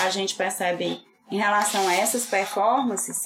a 0.00 0.10
gente 0.10 0.34
percebe 0.34 1.02
em 1.30 1.38
relação 1.38 1.86
a 1.88 1.94
essas 1.94 2.26
performances, 2.26 3.22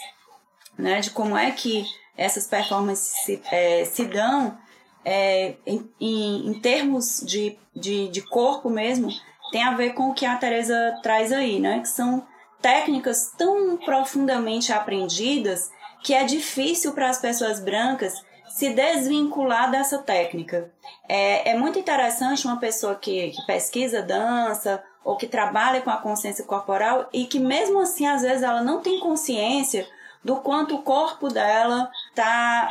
né, 0.79 1.01
de 1.01 1.11
como 1.11 1.37
é 1.37 1.51
que 1.51 1.85
essas 2.17 2.47
performances 2.47 3.13
se, 3.25 3.43
é, 3.51 3.85
se 3.85 4.05
dão 4.05 4.59
é, 5.05 5.55
em, 5.67 5.91
em, 6.01 6.55
termos 6.61 7.23
de, 7.25 7.59
de, 7.75 8.09
de 8.09 8.23
corpo 8.23 8.71
mesmo, 8.71 9.09
tem 9.51 9.63
a 9.63 9.75
ver 9.75 9.95
com 9.95 10.11
o 10.11 10.15
que 10.15 10.25
a 10.25 10.37
Teresa 10.37 10.99
traz 11.03 11.33
aí, 11.33 11.59
né, 11.59 11.81
que 11.81 11.89
são 11.89 12.27
técnicas 12.61 13.33
tão 13.37 13.77
profundamente 13.77 14.73
aprendidas 14.73 15.71
que 16.03 16.15
é 16.15 16.25
difícil 16.25 16.93
para 16.93 17.11
as 17.11 17.21
pessoas 17.21 17.61
brancas 17.61 18.25
se 18.53 18.69
desvincular 18.69 19.71
dessa 19.71 19.99
técnica. 19.99 20.71
É, 21.09 21.53
é 21.53 21.57
muito 21.57 21.79
interessante 21.79 22.47
uma 22.47 22.59
pessoa 22.59 22.95
que, 22.95 23.31
que 23.31 23.47
pesquisa 23.47 24.03
dança 24.03 24.83
ou 25.03 25.17
que 25.17 25.27
trabalha 25.27 25.81
com 25.81 25.89
a 25.89 25.97
consciência 25.97 26.45
corporal 26.45 27.09
e 27.15 27.25
que 27.25 27.39
mesmo 27.39 27.81
assim 27.81 28.07
às 28.07 28.21
vezes 28.21 28.43
ela 28.43 28.63
não 28.63 28.81
tem 28.81 29.01
consciência 29.01 29.89
do 30.23 30.37
quanto 30.37 30.75
o 30.75 30.83
corpo 30.83 31.29
dela 31.29 31.91
está 32.11 32.71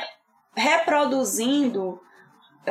reproduzindo 0.55 1.99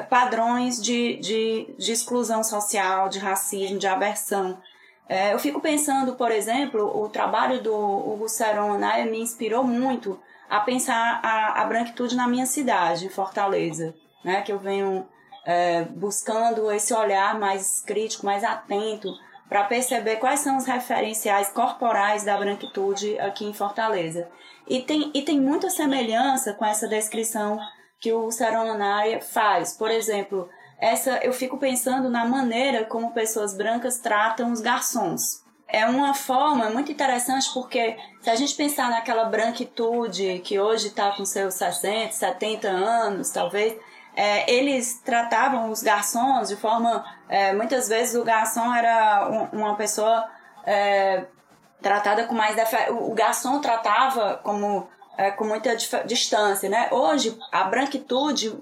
padrões 0.09 0.81
de, 0.81 1.16
de, 1.16 1.75
de 1.77 1.90
exclusão 1.90 2.44
social, 2.44 3.09
de 3.09 3.18
racismo, 3.18 3.77
de 3.77 3.88
aversão. 3.88 4.57
É, 5.09 5.35
eu 5.35 5.38
fico 5.40 5.61
pensando, 5.61 6.14
por 6.14 6.31
exemplo, 6.31 7.03
o 7.03 7.09
trabalho 7.09 7.61
do 7.61 7.75
Hugo 7.75 8.29
Seron 8.29 8.79
né, 8.79 9.05
me 9.05 9.20
inspirou 9.20 9.64
muito 9.64 10.16
a 10.50 10.58
pensar 10.58 11.20
a, 11.22 11.62
a 11.62 11.64
branquitude 11.64 12.16
na 12.16 12.26
minha 12.26 12.44
cidade, 12.44 13.08
Fortaleza, 13.08 13.94
né? 14.24 14.42
Que 14.42 14.52
eu 14.52 14.58
venho 14.58 15.06
é, 15.46 15.84
buscando 15.84 16.70
esse 16.72 16.92
olhar 16.92 17.38
mais 17.38 17.80
crítico, 17.82 18.26
mais 18.26 18.42
atento, 18.42 19.08
para 19.48 19.64
perceber 19.64 20.16
quais 20.16 20.40
são 20.40 20.56
os 20.56 20.66
referenciais 20.66 21.50
corporais 21.50 22.24
da 22.24 22.36
branquitude 22.36 23.18
aqui 23.20 23.44
em 23.44 23.54
Fortaleza. 23.54 24.28
E 24.66 24.82
tem, 24.82 25.10
e 25.14 25.22
tem 25.22 25.40
muita 25.40 25.70
semelhança 25.70 26.52
com 26.52 26.64
essa 26.64 26.88
descrição 26.88 27.58
que 28.00 28.12
o 28.12 28.30
Saronanari 28.32 29.20
faz. 29.20 29.72
Por 29.72 29.90
exemplo, 29.90 30.48
essa 30.78 31.18
eu 31.22 31.32
fico 31.32 31.58
pensando 31.58 32.10
na 32.10 32.24
maneira 32.24 32.84
como 32.84 33.12
pessoas 33.12 33.56
brancas 33.56 33.98
tratam 33.98 34.50
os 34.50 34.60
garçons 34.60 35.48
é 35.72 35.87
uma 35.87 36.14
forma 36.14 36.70
muito 36.70 36.92
interessante 36.92 37.52
porque 37.52 37.96
se 38.20 38.30
a 38.30 38.35
gente 38.35 38.54
pensar 38.54 38.90
naquela 38.90 39.24
branquitude 39.24 40.40
que 40.44 40.59
hoje 40.59 40.88
está 40.88 41.12
com 41.12 41.24
seus 41.24 41.54
60, 41.54 42.12
70 42.12 42.68
anos, 42.68 43.30
talvez, 43.30 43.76
é, 44.14 44.50
eles 44.52 45.00
tratavam 45.04 45.70
os 45.70 45.83
garçons 45.83 46.48
de 46.48 46.56
forma. 46.56 47.04
É, 47.28 47.52
muitas 47.52 47.88
vezes 47.88 48.14
o 48.14 48.24
garçom 48.24 48.74
era 48.74 49.28
um, 49.30 49.61
uma 49.61 49.76
pessoa 49.76 50.28
é, 50.66 51.24
tratada 51.80 52.24
com 52.24 52.35
mais. 52.35 52.56
O 52.90 53.14
garçom 53.14 53.61
tratava 53.61 54.40
como, 54.42 54.88
é, 55.16 55.30
com 55.30 55.44
muita 55.44 55.76
distância, 56.04 56.68
né? 56.68 56.88
Hoje, 56.90 57.38
a 57.52 57.64
branquitude, 57.64 58.59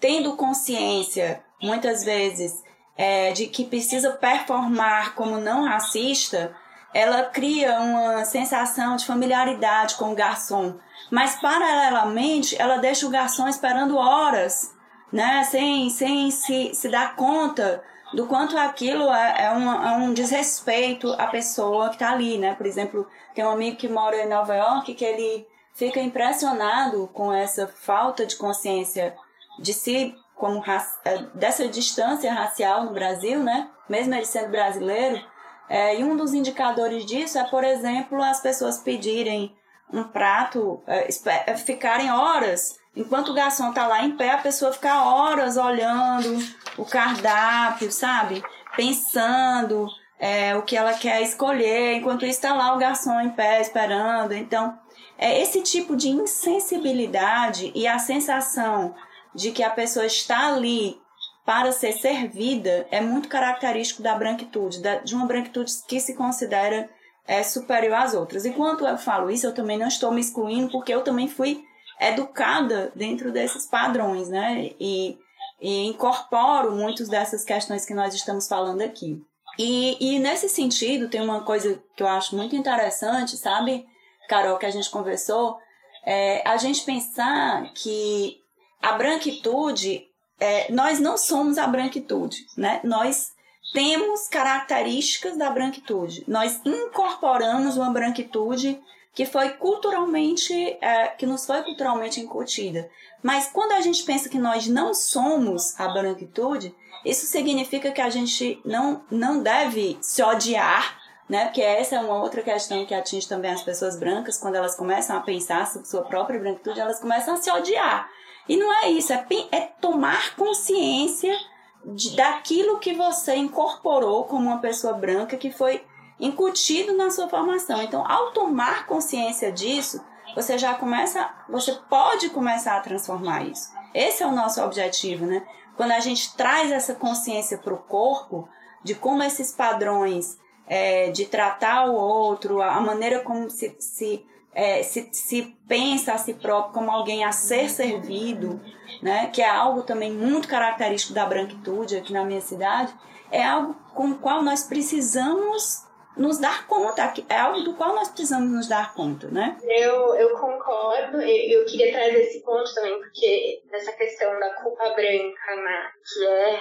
tendo 0.00 0.36
consciência, 0.36 1.42
muitas 1.60 2.04
vezes, 2.04 2.62
é, 2.96 3.32
de 3.32 3.46
que 3.46 3.64
precisa 3.64 4.10
performar 4.12 5.14
como 5.14 5.38
não 5.38 5.64
racista, 5.64 6.54
ela 6.94 7.24
cria 7.24 7.80
uma 7.80 8.24
sensação 8.24 8.96
de 8.96 9.06
familiaridade 9.06 9.94
com 9.94 10.12
o 10.12 10.14
garçom. 10.14 10.78
Mas, 11.10 11.40
paralelamente, 11.40 12.60
ela 12.60 12.76
deixa 12.76 13.06
o 13.06 13.10
garçom 13.10 13.48
esperando 13.48 13.96
horas, 13.96 14.74
né? 15.12 15.42
sem, 15.44 15.88
sem 15.90 16.30
se, 16.30 16.74
se 16.74 16.88
dar 16.88 17.16
conta 17.16 17.82
do 18.12 18.26
quanto 18.26 18.58
aquilo 18.58 19.10
é, 19.10 19.44
é, 19.44 19.52
um, 19.52 19.70
é 19.70 19.96
um 19.96 20.12
desrespeito 20.12 21.10
à 21.14 21.26
pessoa 21.26 21.88
que 21.88 21.94
está 21.94 22.10
ali. 22.12 22.36
Né? 22.36 22.54
Por 22.54 22.66
exemplo, 22.66 23.06
tem 23.34 23.44
um 23.44 23.50
amigo 23.50 23.78
que 23.78 23.88
mora 23.88 24.22
em 24.22 24.28
Nova 24.28 24.54
York 24.54 24.94
que 24.94 25.04
ele 25.04 25.46
fica 25.74 26.00
impressionado 26.00 27.08
com 27.14 27.32
essa 27.32 27.66
falta 27.66 28.26
de 28.26 28.36
consciência 28.36 29.16
de 29.58 29.72
si 29.72 30.14
como 30.34 30.62
é, 31.04 31.18
dessa 31.34 31.68
distância 31.68 32.32
racial 32.32 32.84
no 32.84 32.92
Brasil, 32.92 33.40
né? 33.40 33.68
Mesmo 33.88 34.14
ele 34.14 34.26
sendo 34.26 34.50
brasileiro. 34.50 35.22
É, 35.68 35.98
e 35.98 36.04
um 36.04 36.16
dos 36.16 36.34
indicadores 36.34 37.06
disso 37.06 37.38
é, 37.38 37.44
por 37.44 37.64
exemplo, 37.64 38.22
as 38.22 38.40
pessoas 38.40 38.78
pedirem 38.78 39.54
um 39.92 40.04
prato, 40.04 40.82
é, 40.86 41.08
é 41.46 41.56
ficarem 41.56 42.10
horas, 42.10 42.78
enquanto 42.96 43.28
o 43.28 43.34
garçom 43.34 43.68
está 43.70 43.86
lá 43.86 44.02
em 44.04 44.16
pé, 44.16 44.30
a 44.30 44.38
pessoa 44.38 44.72
ficar 44.72 45.04
horas 45.04 45.56
olhando 45.56 46.38
o 46.76 46.84
cardápio, 46.84 47.92
sabe? 47.92 48.42
Pensando 48.74 49.86
é, 50.18 50.56
o 50.56 50.62
que 50.62 50.76
ela 50.76 50.94
quer 50.94 51.20
escolher, 51.22 51.94
enquanto 51.94 52.24
está 52.24 52.54
lá 52.54 52.74
o 52.74 52.78
garçom 52.78 53.20
em 53.20 53.30
pé 53.30 53.60
esperando. 53.60 54.32
Então, 54.32 54.78
é 55.18 55.40
esse 55.40 55.62
tipo 55.62 55.94
de 55.94 56.08
insensibilidade 56.08 57.70
e 57.74 57.86
a 57.86 57.98
sensação 57.98 58.94
de 59.34 59.52
que 59.52 59.62
a 59.62 59.70
pessoa 59.70 60.06
está 60.06 60.48
ali 60.48 61.00
para 61.44 61.72
ser 61.72 61.92
servida 61.94 62.86
é 62.90 63.00
muito 63.00 63.28
característico 63.28 64.02
da 64.02 64.14
branquitude, 64.14 64.80
de 65.04 65.14
uma 65.14 65.26
branquitude 65.26 65.72
que 65.88 66.00
se 66.00 66.14
considera 66.14 66.88
é, 67.26 67.42
superior 67.42 67.94
às 67.94 68.14
outras. 68.14 68.44
Enquanto 68.44 68.86
eu 68.86 68.98
falo 68.98 69.30
isso, 69.30 69.46
eu 69.46 69.54
também 69.54 69.78
não 69.78 69.88
estou 69.88 70.12
me 70.12 70.20
excluindo, 70.20 70.70
porque 70.70 70.94
eu 70.94 71.02
também 71.02 71.28
fui 71.28 71.64
educada 72.00 72.92
dentro 72.94 73.32
desses 73.32 73.66
padrões, 73.66 74.28
né? 74.28 74.70
E, 74.80 75.18
e 75.60 75.86
incorporo 75.86 76.72
muitas 76.72 77.08
dessas 77.08 77.44
questões 77.44 77.84
que 77.84 77.94
nós 77.94 78.14
estamos 78.14 78.48
falando 78.48 78.82
aqui. 78.82 79.20
E, 79.58 79.96
e 80.00 80.18
nesse 80.18 80.48
sentido, 80.48 81.08
tem 81.08 81.20
uma 81.20 81.42
coisa 81.42 81.82
que 81.96 82.02
eu 82.02 82.08
acho 82.08 82.34
muito 82.34 82.56
interessante, 82.56 83.36
sabe, 83.36 83.86
Carol, 84.28 84.58
que 84.58 84.66
a 84.66 84.70
gente 84.70 84.90
conversou, 84.90 85.58
é 86.04 86.42
a 86.48 86.56
gente 86.56 86.84
pensar 86.84 87.70
que 87.74 88.41
a 88.82 88.92
branquitude, 88.92 90.08
é, 90.40 90.70
nós 90.72 90.98
não 90.98 91.16
somos 91.16 91.56
a 91.56 91.66
branquitude, 91.66 92.44
né? 92.56 92.80
Nós 92.82 93.32
temos 93.72 94.28
características 94.28 95.36
da 95.38 95.48
branquitude. 95.48 96.24
Nós 96.26 96.60
incorporamos 96.64 97.76
uma 97.76 97.90
branquitude 97.90 98.80
que 99.14 99.24
foi 99.24 99.50
culturalmente, 99.50 100.52
é, 100.80 101.08
que 101.08 101.26
nos 101.26 101.46
foi 101.46 101.62
culturalmente 101.62 102.20
incutida. 102.20 102.90
Mas 103.22 103.48
quando 103.52 103.72
a 103.72 103.80
gente 103.80 104.02
pensa 104.02 104.28
que 104.28 104.38
nós 104.38 104.66
não 104.66 104.92
somos 104.92 105.78
a 105.78 105.88
branquitude, 105.88 106.74
isso 107.04 107.26
significa 107.26 107.92
que 107.92 108.00
a 108.00 108.10
gente 108.10 108.60
não, 108.64 109.04
não 109.10 109.42
deve 109.42 109.98
se 110.00 110.22
odiar, 110.22 110.98
né? 111.28 111.44
Porque 111.44 111.62
essa 111.62 111.96
é 111.96 112.00
uma 112.00 112.20
outra 112.20 112.42
questão 112.42 112.84
que 112.84 112.94
atinge 112.94 113.28
também 113.28 113.52
as 113.52 113.62
pessoas 113.62 113.96
brancas, 113.96 114.38
quando 114.38 114.56
elas 114.56 114.74
começam 114.74 115.16
a 115.16 115.20
pensar 115.20 115.66
sobre 115.66 115.88
sua 115.88 116.02
própria 116.02 116.38
branquitude, 116.38 116.80
elas 116.80 117.00
começam 117.00 117.34
a 117.34 117.36
se 117.36 117.50
odiar. 117.50 118.08
E 118.48 118.56
não 118.56 118.72
é 118.82 118.90
isso, 118.90 119.12
é, 119.12 119.26
é 119.50 119.60
tomar 119.80 120.34
consciência 120.36 121.36
de, 121.84 122.16
daquilo 122.16 122.78
que 122.78 122.92
você 122.94 123.34
incorporou 123.36 124.24
como 124.24 124.48
uma 124.48 124.58
pessoa 124.58 124.92
branca 124.94 125.36
que 125.36 125.50
foi 125.50 125.84
incutido 126.18 126.96
na 126.96 127.10
sua 127.10 127.28
formação. 127.28 127.82
Então, 127.82 128.04
ao 128.06 128.32
tomar 128.32 128.86
consciência 128.86 129.50
disso, 129.50 130.04
você 130.34 130.56
já 130.56 130.74
começa, 130.74 131.30
você 131.48 131.72
pode 131.88 132.30
começar 132.30 132.76
a 132.76 132.80
transformar 132.80 133.44
isso. 133.44 133.70
Esse 133.94 134.22
é 134.22 134.26
o 134.26 134.32
nosso 134.32 134.62
objetivo, 134.62 135.26
né? 135.26 135.46
Quando 135.76 135.92
a 135.92 136.00
gente 136.00 136.34
traz 136.36 136.70
essa 136.70 136.94
consciência 136.94 137.58
para 137.58 137.74
o 137.74 137.78
corpo, 137.78 138.48
de 138.82 138.94
como 138.94 139.22
esses 139.22 139.52
padrões 139.52 140.38
é, 140.66 141.10
de 141.10 141.26
tratar 141.26 141.86
o 141.86 141.94
outro, 141.94 142.62
a 142.62 142.80
maneira 142.80 143.20
como 143.20 143.50
se, 143.50 143.74
se, 143.78 144.24
é, 144.54 144.82
se, 144.82 145.08
se 145.12 145.56
pensa 145.66 146.12
a 146.12 146.18
si 146.18 146.34
próprio 146.34 146.74
como 146.74 146.90
alguém 146.90 147.24
a 147.24 147.32
ser 147.32 147.68
servido, 147.70 148.60
né, 149.02 149.30
que 149.32 149.40
é 149.40 149.48
algo 149.48 149.82
também 149.82 150.12
muito 150.12 150.48
característico 150.48 151.14
da 151.14 151.24
branquitude 151.24 151.96
aqui 151.96 152.12
na 152.12 152.24
minha 152.24 152.40
cidade, 152.40 152.92
é 153.30 153.42
algo 153.42 153.74
com 153.94 154.10
o 154.10 154.18
qual 154.18 154.42
nós 154.42 154.64
precisamos 154.64 155.90
nos 156.14 156.38
dar 156.38 156.66
conta, 156.66 157.14
é 157.28 157.38
algo 157.38 157.62
do 157.62 157.74
qual 157.74 157.94
nós 157.94 158.08
precisamos 158.08 158.50
nos 158.50 158.68
dar 158.68 158.92
conta, 158.92 159.28
né? 159.28 159.56
Eu, 159.62 160.14
eu 160.14 160.36
concordo, 160.38 161.22
eu, 161.22 161.60
eu 161.60 161.64
queria 161.64 161.90
trazer 161.90 162.20
esse 162.20 162.42
ponto 162.44 162.72
também, 162.74 162.98
porque 162.98 163.62
essa 163.72 163.92
questão 163.92 164.38
da 164.38 164.50
culpa 164.56 164.90
branca, 164.90 165.56
né, 165.56 165.90
que 166.12 166.26
é, 166.26 166.60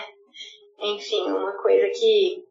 enfim, 0.79 1.29
uma 1.31 1.51
coisa 1.61 1.85
que 1.89 2.45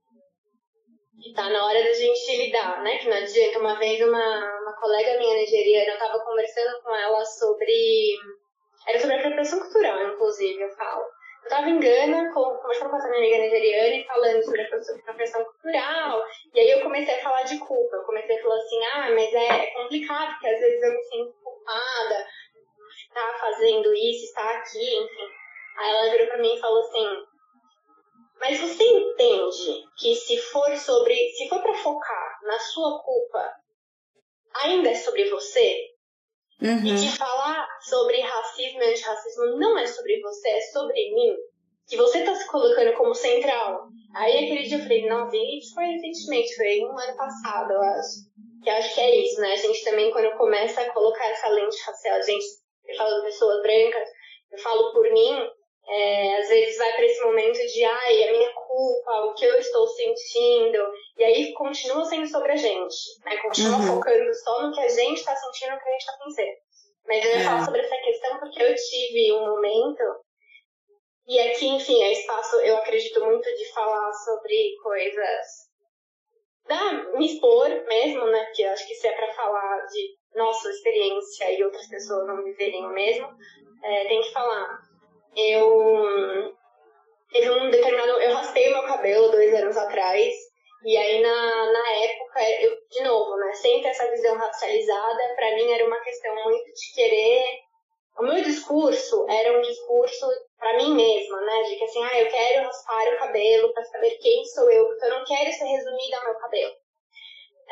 está 1.29 1.49
na 1.49 1.65
hora 1.65 1.83
da 1.83 1.93
gente 1.93 2.37
lidar, 2.37 2.83
né? 2.83 2.99
Que 2.99 3.09
não 3.09 3.17
adianta. 3.17 3.59
Uma 3.59 3.79
vez 3.79 4.01
uma 4.07 4.60
colega 4.81 5.19
minha 5.19 5.35
nigeriana, 5.37 5.91
eu 5.91 5.95
estava 5.95 6.25
conversando 6.25 6.83
com 6.83 6.95
ela 6.95 7.25
sobre. 7.25 8.17
Era 8.89 8.99
sobre 8.99 9.17
apropriação 9.17 9.61
cultural, 9.61 10.03
inclusive, 10.09 10.61
eu 10.61 10.71
falo. 10.71 11.03
Eu 11.03 11.45
estava 11.45 11.69
em 11.69 11.81
Gana, 11.81 12.33
conversando 12.33 12.91
com 12.91 12.97
essa 12.97 13.09
minha 13.09 13.21
amiga 13.21 13.39
nigeriana 13.39 13.95
e 13.95 14.05
falando 14.05 14.43
sobre 14.43 14.63
apropriação 14.63 15.45
cultural. 15.45 16.23
E 16.55 16.61
aí 16.61 16.71
eu 16.71 16.83
comecei 16.83 17.15
a 17.15 17.23
falar 17.23 17.43
de 17.43 17.59
culpa. 17.59 17.97
Eu 17.97 18.05
comecei 18.05 18.39
a 18.39 18.43
falar 18.43 18.57
assim: 18.57 18.85
ah, 18.87 19.11
mas 19.15 19.35
é 19.35 19.67
complicado, 19.75 20.33
porque 20.33 20.49
às 20.49 20.61
vezes 20.61 20.83
eu 20.83 20.93
me 20.93 21.05
sinto 21.05 21.35
culpada 21.43 22.27
estar 23.09 23.39
fazendo 23.39 23.93
isso, 23.95 24.25
estar 24.25 24.57
aqui, 24.57 24.97
enfim. 24.97 25.29
Aí 25.79 25.91
ela 25.91 26.11
virou 26.11 26.27
pra 26.27 26.39
mim 26.39 26.55
e 26.55 26.61
falou 26.61 26.81
assim: 26.81 27.27
mas 28.41 28.59
você 28.59 28.83
entende 28.83 29.85
que 29.99 30.15
se 30.15 30.39
for 30.39 30.75
sobre, 30.79 31.15
se 31.37 31.47
for 31.47 31.61
para 31.61 31.75
focar 31.75 32.39
na 32.43 32.59
sua 32.59 32.99
culpa, 33.03 33.53
ainda 34.55 34.91
é 34.91 34.95
sobre 34.95 35.29
você? 35.31 35.91
Uhum. 36.63 36.85
E 36.85 36.95
que 36.95 37.17
falar 37.17 37.67
sobre 37.81 38.21
racismo 38.21 38.83
e 38.83 38.91
antirracismo 38.91 39.59
não 39.59 39.79
é 39.79 39.87
sobre 39.87 40.21
você, 40.21 40.49
é 40.49 40.61
sobre 40.61 41.15
mim. 41.15 41.35
Que 41.89 41.97
você 41.97 42.23
tá 42.23 42.35
se 42.35 42.47
colocando 42.49 42.95
como 42.97 43.15
central. 43.15 43.89
Aí 44.15 44.45
aquele 44.45 44.63
dia 44.65 44.79
eu 44.79 44.83
falei, 44.83 45.09
não, 45.09 45.29
isso 45.29 45.75
foi 45.75 45.85
recentemente, 45.85 46.55
foi 46.55 46.81
um 46.81 46.99
ano 46.99 47.17
passado, 47.17 47.73
eu 47.73 47.83
acho. 47.83 48.31
Que 48.63 48.71
acho 48.71 48.95
que 48.95 49.01
é 49.01 49.17
isso, 49.17 49.41
né? 49.41 49.53
A 49.53 49.57
gente 49.57 49.85
também, 49.85 50.11
quando 50.11 50.37
começa 50.37 50.83
a 50.83 50.93
colocar 50.93 51.27
essa 51.31 51.49
lente 51.49 51.77
racial, 51.87 52.19
a 52.19 52.23
gente, 52.23 52.45
eu 52.87 52.97
falo 52.97 53.17
de 53.17 53.23
pessoas 53.23 53.63
brancas, 53.63 54.09
eu 54.53 54.59
falo 54.59 54.93
por 54.93 55.11
mim, 55.11 55.49
é, 55.89 56.39
às 56.39 56.49
vezes 56.49 56.79
vai 56.79 56.93
para 56.93 57.05
esse 57.05 57.23
momento 57.25 57.59
de, 57.59 57.85
ai, 57.85 58.23
é 58.23 58.33
minha 58.33 58.53
culpa, 58.53 59.13
o 59.27 59.35
que 59.35 59.45
eu 59.45 59.57
estou 59.59 59.87
sentindo, 59.89 60.93
e 61.17 61.25
aí 61.25 61.53
continua 61.55 62.05
sendo 62.05 62.27
sobre 62.29 62.53
a 62.53 62.57
gente, 62.57 62.97
né? 63.25 63.37
Continua 63.39 63.77
uhum. 63.77 63.97
focando 63.97 64.35
só 64.35 64.63
no 64.63 64.73
que 64.73 64.81
a 64.81 64.89
gente 64.89 65.19
está 65.19 65.35
sentindo, 65.35 65.73
no 65.73 65.81
que 65.81 65.89
a 65.89 65.93
gente 65.93 66.01
está 66.01 66.13
pensando. 66.25 66.57
Mas 67.07 67.25
eu 67.25 67.31
ia 67.31 67.39
é. 67.39 67.45
falar 67.45 67.65
sobre 67.65 67.81
essa 67.81 67.97
questão 67.97 68.39
porque 68.39 68.63
eu 68.63 68.75
tive 68.75 69.33
um 69.33 69.47
momento, 69.47 70.03
e 71.27 71.39
aqui, 71.41 71.67
enfim, 71.67 72.03
é 72.03 72.13
espaço, 72.13 72.57
eu 72.57 72.77
acredito 72.77 73.25
muito 73.25 73.45
de 73.45 73.73
falar 73.73 74.13
sobre 74.13 74.77
coisas, 74.83 75.47
da, 76.67 76.93
me 77.15 77.27
expor 77.27 77.69
mesmo, 77.87 78.27
né? 78.27 78.45
Porque 78.45 78.63
eu 78.63 78.71
acho 78.71 78.87
que 78.87 78.95
se 78.95 79.09
é 79.09 79.13
para 79.13 79.33
falar 79.33 79.87
de 79.87 80.17
nossa 80.37 80.71
experiência 80.71 81.51
e 81.53 81.65
outras 81.65 81.89
pessoas 81.89 82.27
não 82.29 82.45
viverem 82.45 82.87
o 82.87 82.91
mesmo, 82.91 83.29
é, 83.83 84.05
tem 84.07 84.21
que 84.21 84.33
falar 84.33 84.90
eu 85.37 86.55
teve 87.33 87.51
um 87.51 87.71
determinado. 87.71 88.21
Eu 88.21 88.35
raspei 88.35 88.69
o 88.69 88.73
meu 88.73 88.83
cabelo 88.83 89.31
dois 89.31 89.55
anos 89.55 89.77
atrás. 89.77 90.35
E 90.85 90.97
aí, 90.97 91.21
na, 91.21 91.73
na 91.73 91.91
época, 92.05 92.43
eu, 92.63 92.75
de 92.91 93.03
novo, 93.03 93.37
né, 93.37 93.53
sem 93.53 93.87
essa 93.87 94.11
visão 94.11 94.35
racializada, 94.37 95.35
para 95.37 95.55
mim 95.55 95.71
era 95.71 95.87
uma 95.87 96.01
questão 96.01 96.35
muito 96.45 96.73
de 96.73 96.95
querer. 96.95 97.45
O 98.19 98.23
meu 98.23 98.43
discurso 98.43 99.27
era 99.29 99.59
um 99.59 99.61
discurso 99.61 100.27
para 100.59 100.77
mim 100.79 100.95
mesma, 100.95 101.41
né, 101.43 101.63
de 101.65 101.77
que 101.77 101.85
assim, 101.85 102.03
ah, 102.03 102.21
eu 102.21 102.29
quero 102.29 102.67
raspar 102.67 103.15
o 103.15 103.19
cabelo 103.19 103.73
para 103.73 103.85
saber 103.85 104.11
quem 104.23 104.45
sou 104.47 104.71
eu, 104.71 104.87
porque 104.87 105.05
eu 105.05 105.11
não 105.11 105.25
quero 105.25 105.53
ser 105.53 105.65
resumida 105.65 106.17
ao 106.19 106.25
meu 106.25 106.35
cabelo. 106.35 106.75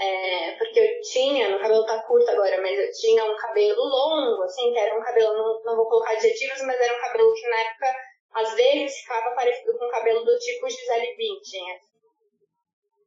É, 0.01 0.53
porque 0.57 0.79
eu 0.79 1.01
tinha, 1.01 1.49
meu 1.49 1.59
cabelo 1.59 1.85
tá 1.85 2.01
curto 2.03 2.31
agora, 2.31 2.61
mas 2.63 2.79
eu 2.79 2.91
tinha 2.93 3.25
um 3.25 3.37
cabelo 3.37 3.83
longo, 3.83 4.43
assim, 4.45 4.73
que 4.73 4.79
era 4.79 4.97
um 4.97 5.03
cabelo, 5.03 5.35
não, 5.37 5.63
não 5.65 5.77
vou 5.77 5.89
colocar 5.89 6.13
adjetivos, 6.13 6.63
mas 6.63 6.81
era 6.81 6.97
um 6.97 7.01
cabelo 7.01 7.35
que 7.35 7.49
na 7.49 7.61
época, 7.61 7.97
às 8.35 8.55
vezes, 8.55 9.01
ficava 9.01 9.35
parecido 9.35 9.77
com 9.77 9.85
o 9.85 9.91
cabelo 9.91 10.25
do 10.25 10.39
tipo 10.39 10.71
Gisele 10.71 11.17
Bündchen. 11.17 11.81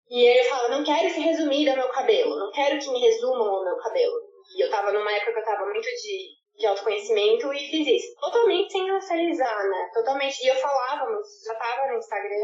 E 0.10 0.26
eu 0.26 0.44
falava, 0.44 0.68
não 0.68 0.84
quero 0.84 1.10
se 1.10 1.22
resumir 1.22 1.70
ao 1.70 1.78
meu 1.78 1.88
cabelo, 1.88 2.38
não 2.38 2.52
quero 2.52 2.78
que 2.78 2.92
me 2.92 3.00
resumam 3.00 3.48
ao 3.48 3.64
meu 3.64 3.78
cabelo. 3.78 4.22
E 4.58 4.62
eu 4.62 4.70
tava 4.70 4.92
numa 4.92 5.14
época 5.14 5.32
que 5.32 5.40
eu 5.40 5.46
tava 5.46 5.66
muito 5.66 5.88
de, 5.88 6.28
de 6.58 6.68
autoconhecimento 6.68 7.54
e 7.54 7.60
fiz 7.60 7.88
isso. 7.88 8.16
Totalmente 8.20 8.70
sem 8.70 8.92
racializar, 8.92 9.70
né? 9.70 9.90
Totalmente. 9.94 10.44
E 10.44 10.48
eu 10.50 10.56
falava, 10.56 11.06
já 11.46 11.56
tava 11.56 11.88
no 11.88 11.98
Instagram, 11.98 12.38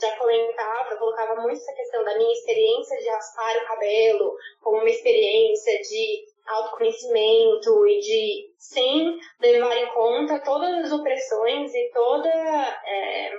já 0.00 0.16
comentava, 0.16 0.96
colocava 0.96 1.40
muito 1.40 1.56
essa 1.56 1.72
questão 1.72 2.04
da 2.04 2.16
minha 2.16 2.32
experiência 2.32 2.98
de 2.98 3.08
raspar 3.08 3.56
o 3.56 3.66
cabelo 3.66 4.36
como 4.60 4.78
uma 4.78 4.90
experiência 4.90 5.78
de 5.80 6.24
autoconhecimento 6.46 7.86
e 7.86 8.00
de 8.00 8.54
sem 8.58 9.18
levar 9.40 9.76
em 9.76 9.86
conta 9.94 10.40
todas 10.40 10.84
as 10.84 10.92
opressões 10.92 11.74
e 11.74 11.90
toda 11.92 12.28
é, 12.28 13.32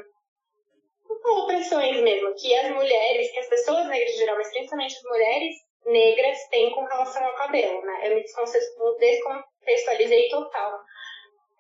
opressões 1.25 2.01
mesmo 2.01 2.33
que 2.35 2.53
as 2.55 2.71
mulheres, 2.71 3.31
que 3.31 3.39
as 3.39 3.47
pessoas 3.47 3.87
negras 3.87 4.13
em 4.13 4.17
geral, 4.17 4.37
mas 4.37 4.49
principalmente 4.49 4.95
as 4.95 5.03
mulheres 5.03 5.55
negras 5.85 6.37
têm 6.49 6.71
com 6.71 6.83
relação 6.83 7.23
ao 7.23 7.35
cabelo, 7.35 7.81
né? 7.81 8.01
Eu 8.03 8.15
me 8.15 8.23
descontextualizei 8.23 10.29
total. 10.29 10.79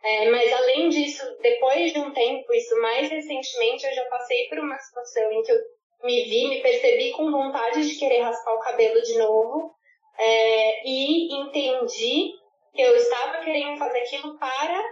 É, 0.03 0.29
mas 0.29 0.53
além 0.53 0.89
disso, 0.89 1.23
depois 1.41 1.91
de 1.91 1.99
um 1.99 2.11
tempo, 2.11 2.53
isso 2.53 2.79
mais 2.81 3.09
recentemente, 3.09 3.85
eu 3.85 3.93
já 3.93 4.05
passei 4.05 4.47
por 4.47 4.59
uma 4.59 4.77
situação 4.77 5.31
em 5.31 5.41
que 5.41 5.51
eu 5.51 5.57
me 6.03 6.23
vi, 6.23 6.47
me 6.47 6.61
percebi 6.61 7.11
com 7.11 7.31
vontade 7.31 7.87
de 7.87 7.95
querer 7.97 8.21
raspar 8.21 8.53
o 8.53 8.59
cabelo 8.59 9.01
de 9.01 9.17
novo 9.17 9.75
é, 10.17 10.87
e 10.87 11.41
entendi 11.41 12.31
que 12.73 12.81
eu 12.81 12.95
estava 12.95 13.43
querendo 13.43 13.77
fazer 13.77 13.99
aquilo 13.99 14.37
para, 14.37 14.83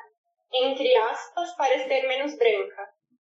entre 0.54 0.96
aspas, 0.98 1.56
parecer 1.56 2.08
menos 2.08 2.36
branca. 2.36 2.90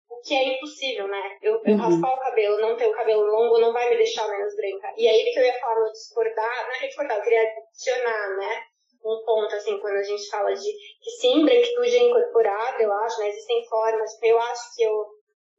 O 0.10 0.22
que 0.22 0.34
é 0.34 0.56
impossível, 0.56 1.08
né? 1.08 1.38
Eu, 1.42 1.62
eu 1.64 1.76
uhum. 1.76 1.78
raspar 1.78 2.14
o 2.14 2.20
cabelo, 2.20 2.60
não 2.60 2.76
ter 2.76 2.88
o 2.88 2.94
cabelo 2.94 3.22
longo, 3.22 3.60
não 3.60 3.72
vai 3.72 3.90
me 3.90 3.98
deixar 3.98 4.28
menos 4.28 4.56
branca. 4.56 4.92
E 4.98 5.08
aí 5.08 5.32
que 5.32 5.40
eu 5.40 5.44
ia 5.44 5.60
falar 5.60 5.80
no 5.80 5.92
discordar, 5.92 6.68
não 6.68 6.76
é 6.76 6.88
discordar, 6.88 7.18
eu 7.18 7.24
queria 7.24 7.42
adicionar, 7.42 8.38
né? 8.38 8.64
Um 9.04 9.24
ponto, 9.26 9.56
assim, 9.56 9.80
quando 9.80 9.96
a 9.96 10.04
gente 10.04 10.30
fala 10.30 10.54
de 10.54 10.72
que 11.02 11.10
sim, 11.20 11.46
branquitude 11.46 11.96
é 11.96 12.04
incorporável, 12.04 12.82
eu 12.82 12.94
acho, 12.94 13.20
né? 13.20 13.30
Existem 13.30 13.66
formas, 13.68 14.12
eu 14.22 14.40
acho 14.40 14.76
que 14.76 14.84
eu, 14.84 15.06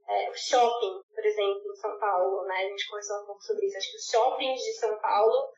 é, 0.08 0.30
o 0.30 0.34
shopping, 0.34 1.00
por 1.14 1.24
exemplo, 1.24 1.72
em 1.72 1.76
São 1.76 1.98
Paulo, 1.98 2.44
né? 2.44 2.56
A 2.56 2.68
gente 2.68 2.88
conversou 2.88 3.22
um 3.22 3.26
pouco 3.26 3.42
sobre 3.42 3.66
isso. 3.66 3.78
Acho 3.78 3.90
que 3.90 3.96
os 3.96 4.10
shoppings 4.10 4.60
de 4.60 4.72
São 4.74 4.98
Paulo, 5.00 5.48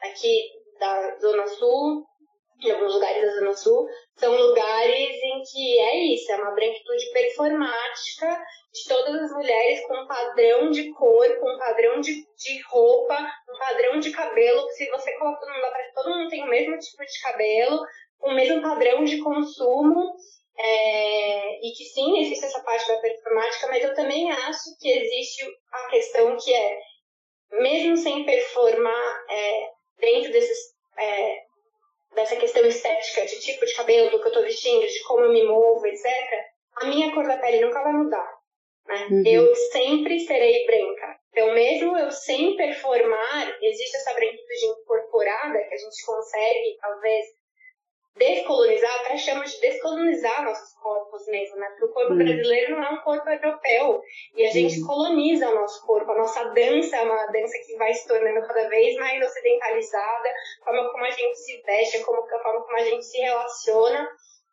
aqui 0.00 0.42
da 0.78 1.16
Zona 1.18 1.46
Sul, 1.46 2.04
em 2.60 2.70
alguns 2.70 2.94
lugares 2.94 3.22
da 3.22 3.34
Zona 3.34 3.54
Sul, 3.54 3.88
são 4.16 4.36
lugares 4.36 5.22
em 5.22 5.42
que 5.42 5.78
é 5.78 5.96
isso, 6.14 6.32
é 6.32 6.36
uma 6.36 6.50
branquitude 6.50 7.10
performática 7.12 8.44
de 8.72 8.88
todas 8.88 9.22
as 9.22 9.32
mulheres 9.32 9.86
com 9.86 9.94
um 9.94 10.06
padrão 10.06 10.70
de 10.70 10.90
cor, 10.92 11.38
com 11.38 11.54
um 11.54 11.58
padrão 11.58 12.00
de, 12.00 12.12
de 12.12 12.62
roupa, 12.68 13.18
um 13.48 13.58
padrão 13.58 14.00
de 14.00 14.10
cabelo, 14.10 14.66
que 14.66 14.72
se 14.72 14.90
você 14.90 15.12
coloca 15.18 15.40
todo 15.40 15.54
mundo 15.54 15.70
parece 15.70 15.94
todo 15.94 16.10
mundo 16.10 16.28
tem 16.28 16.42
o 16.42 16.48
mesmo 16.48 16.78
tipo 16.78 17.04
de 17.04 17.20
cabelo, 17.22 17.80
o 18.20 18.32
mesmo 18.32 18.60
padrão 18.60 19.04
de 19.04 19.18
consumo, 19.22 20.16
é, 20.58 21.66
e 21.66 21.72
que 21.72 21.84
sim, 21.84 22.20
existe 22.20 22.44
essa 22.44 22.60
parte 22.64 22.88
da 22.88 22.98
performática, 22.98 23.68
mas 23.68 23.84
eu 23.84 23.94
também 23.94 24.30
acho 24.32 24.76
que 24.80 24.90
existe 24.90 25.46
a 25.72 25.86
questão 25.88 26.36
que 26.36 26.52
é, 26.52 26.78
mesmo 27.52 27.96
sem 27.96 28.24
performar 28.24 29.24
é, 29.30 29.70
dentro 30.00 30.32
desses 30.32 30.58
é, 30.98 31.47
dessa 32.14 32.36
questão 32.36 32.64
estética, 32.66 33.26
de 33.26 33.40
tipo 33.40 33.64
de 33.64 33.74
cabelo, 33.74 34.10
do 34.10 34.20
que 34.20 34.28
eu 34.28 34.32
tô 34.32 34.42
vestindo, 34.42 34.86
de 34.86 35.02
como 35.04 35.24
eu 35.24 35.32
me 35.32 35.44
movo, 35.44 35.86
etc., 35.86 36.04
a 36.76 36.86
minha 36.86 37.12
cor 37.12 37.26
da 37.26 37.38
pele 37.38 37.60
nunca 37.60 37.82
vai 37.82 37.92
mudar. 37.92 38.38
Né? 38.86 39.06
Uhum. 39.10 39.22
Eu 39.26 39.54
sempre 39.54 40.18
serei 40.20 40.64
branca. 40.66 41.18
Então, 41.30 41.52
mesmo 41.52 41.96
eu 41.96 42.10
sem 42.10 42.56
performar, 42.56 43.58
existe 43.62 43.96
essa 43.96 44.14
branquitude 44.14 44.66
incorporada 44.66 45.58
que 45.68 45.74
a 45.74 45.78
gente 45.78 46.04
consegue, 46.04 46.76
talvez, 46.80 47.26
descolonizar, 48.16 49.00
até 49.00 49.16
chama 49.16 49.44
de 49.44 49.60
descolonizar 49.60 50.44
nossos 50.44 50.74
corpos 50.74 51.26
mesmo, 51.26 51.56
né? 51.56 51.68
Porque 51.68 51.84
o 51.84 51.92
corpo 51.92 52.12
uhum. 52.12 52.18
brasileiro 52.18 52.76
não 52.76 52.84
é 52.84 52.90
um 52.90 53.00
corpo 53.02 53.28
europeu. 53.28 54.02
E 54.34 54.46
a 54.46 54.50
gente 54.50 54.80
uhum. 54.80 54.86
coloniza 54.86 55.48
o 55.48 55.54
nosso 55.54 55.86
corpo. 55.86 56.10
A 56.10 56.18
nossa 56.18 56.44
dança 56.50 56.96
é 56.96 57.02
uma 57.02 57.26
dança 57.26 57.58
que 57.66 57.76
vai 57.76 57.94
se 57.94 58.06
tornando 58.06 58.46
cada 58.46 58.68
vez 58.68 58.96
mais 58.96 59.24
ocidentalizada, 59.24 60.28
a 60.62 60.64
forma 60.64 60.90
como 60.90 61.04
a 61.04 61.10
gente 61.10 61.36
se 61.36 61.62
veste, 61.62 62.00
como, 62.04 62.18
a 62.18 62.42
forma 62.42 62.64
como 62.64 62.76
a 62.76 62.84
gente 62.84 63.04
se 63.04 63.18
relaciona. 63.18 64.08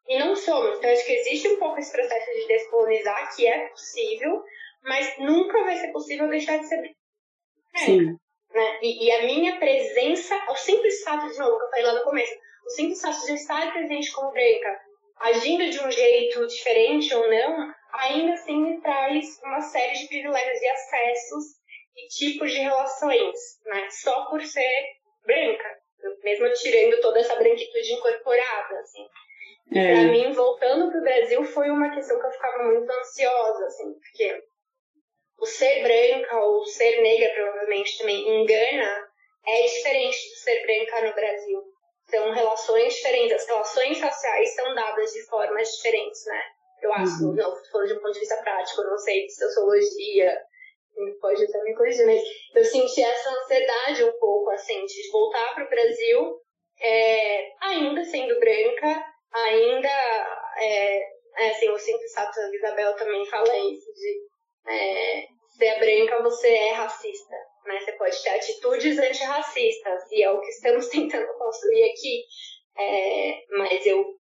E 0.07 0.19
não 0.19 0.35
somos. 0.35 0.77
Então, 0.77 0.91
acho 0.91 1.05
que 1.05 1.13
existe 1.13 1.47
um 1.47 1.57
pouco 1.57 1.79
esse 1.79 1.91
processo 1.91 2.31
de 2.31 2.47
descolonizar, 2.47 3.35
que 3.35 3.47
é 3.47 3.67
possível, 3.69 4.43
mas 4.83 5.17
nunca 5.17 5.63
vai 5.63 5.75
ser 5.77 5.91
possível 5.91 6.29
deixar 6.29 6.57
de 6.59 6.67
ser 6.67 6.77
branca. 6.77 8.19
Né? 8.53 8.79
E, 8.81 9.05
e, 9.05 9.11
a 9.11 9.23
minha 9.23 9.59
presença, 9.59 10.33
o 10.49 10.55
simples 10.55 11.03
fato, 11.03 11.27
de 11.27 11.37
novo, 11.37 11.57
que 11.57 11.65
eu 11.65 11.69
falei 11.69 11.85
lá 11.85 11.93
no 11.95 12.03
começo, 12.03 12.33
o 12.65 12.69
simples 12.71 13.01
fato 13.01 13.25
de 13.25 13.33
estar 13.33 13.71
presente 13.71 14.11
como 14.11 14.31
branca, 14.31 14.79
agindo 15.19 15.69
de 15.69 15.79
um 15.79 15.91
jeito 15.91 16.47
diferente 16.47 17.13
ou 17.13 17.29
não, 17.29 17.73
ainda 17.93 18.33
assim 18.33 18.57
me 18.57 18.81
traz 18.81 19.39
uma 19.43 19.61
série 19.61 19.93
de 19.93 20.07
privilégios 20.07 20.61
e 20.61 20.67
acessos 20.67 21.45
e 21.95 22.07
tipos 22.07 22.51
de 22.51 22.59
relações, 22.59 23.37
né? 23.65 23.87
Só 23.89 24.25
por 24.25 24.41
ser 24.41 24.85
branca, 25.25 25.77
mesmo 26.23 26.51
tirando 26.53 26.99
toda 27.01 27.19
essa 27.19 27.35
branquitude 27.35 27.93
incorporada, 27.93 28.79
assim. 28.79 29.07
É. 29.73 29.93
Pra 29.93 30.11
mim, 30.11 30.31
voltando 30.33 30.91
pro 30.91 31.01
Brasil, 31.01 31.43
foi 31.45 31.69
uma 31.69 31.93
questão 31.93 32.19
que 32.19 32.25
eu 32.25 32.31
ficava 32.31 32.63
muito 32.63 32.91
ansiosa, 32.91 33.65
assim, 33.65 33.93
porque 33.93 34.43
o 35.39 35.45
ser 35.45 35.81
branca 35.81 36.37
ou 36.37 36.65
ser 36.65 37.01
negra 37.01 37.29
provavelmente 37.33 37.97
também 37.97 38.41
engana 38.41 39.09
é 39.47 39.61
diferente 39.63 40.17
do 40.29 40.35
ser 40.35 40.61
branca 40.65 41.07
no 41.07 41.13
Brasil. 41.13 41.74
São 42.09 42.31
relações 42.31 42.93
diferentes, 42.93 43.33
as 43.33 43.47
relações 43.47 43.97
sociais 43.97 44.55
são 44.55 44.75
dadas 44.75 45.11
de 45.11 45.23
formas 45.23 45.67
diferentes, 45.69 46.25
né? 46.25 46.41
Eu 46.81 46.93
acho, 46.93 47.25
uhum. 47.25 47.33
não, 47.33 47.55
falando 47.71 47.87
de 47.87 47.93
um 47.93 47.99
ponto 47.99 48.13
de 48.13 48.19
vista 48.19 48.37
prático, 48.37 48.81
eu 48.81 48.89
não 48.91 48.97
sei 48.97 49.25
de 49.25 49.33
sociologia, 49.33 50.37
pode 51.19 51.43
até 51.43 51.63
me 51.63 51.75
corrigir, 51.75 52.05
mas 52.05 52.21
eu 52.53 52.63
senti 52.63 53.01
essa 53.01 53.29
ansiedade 53.29 54.03
um 54.03 54.19
pouco, 54.19 54.51
assim, 54.51 54.85
de 54.85 55.11
voltar 55.11 55.53
para 55.55 55.65
o 55.65 55.69
Brasil, 55.69 56.41
é, 56.79 57.51
ainda 57.61 58.03
sendo 58.03 58.39
branca, 58.39 59.05
ainda, 59.33 59.89
é, 60.57 60.99
é, 61.37 61.49
assim, 61.49 61.69
o 61.69 61.77
simples 61.77 62.13
fato, 62.13 62.39
a 62.39 62.55
Isabel 62.55 62.95
também 62.95 63.25
fala 63.25 63.57
isso, 63.57 63.91
de 63.93 64.21
é, 64.67 65.27
ser 65.57 65.79
branca 65.79 66.23
você 66.23 66.49
é 66.49 66.71
racista, 66.73 67.35
né? 67.65 67.79
Você 67.79 67.91
pode 67.93 68.23
ter 68.23 68.29
atitudes 68.29 68.97
antirracistas, 68.97 70.11
e 70.11 70.23
é 70.23 70.31
o 70.31 70.41
que 70.41 70.49
estamos 70.49 70.87
tentando 70.89 71.27
construir 71.37 71.83
aqui, 71.83 72.23
é, 72.77 73.43
mas 73.57 73.85
eu 73.85 74.15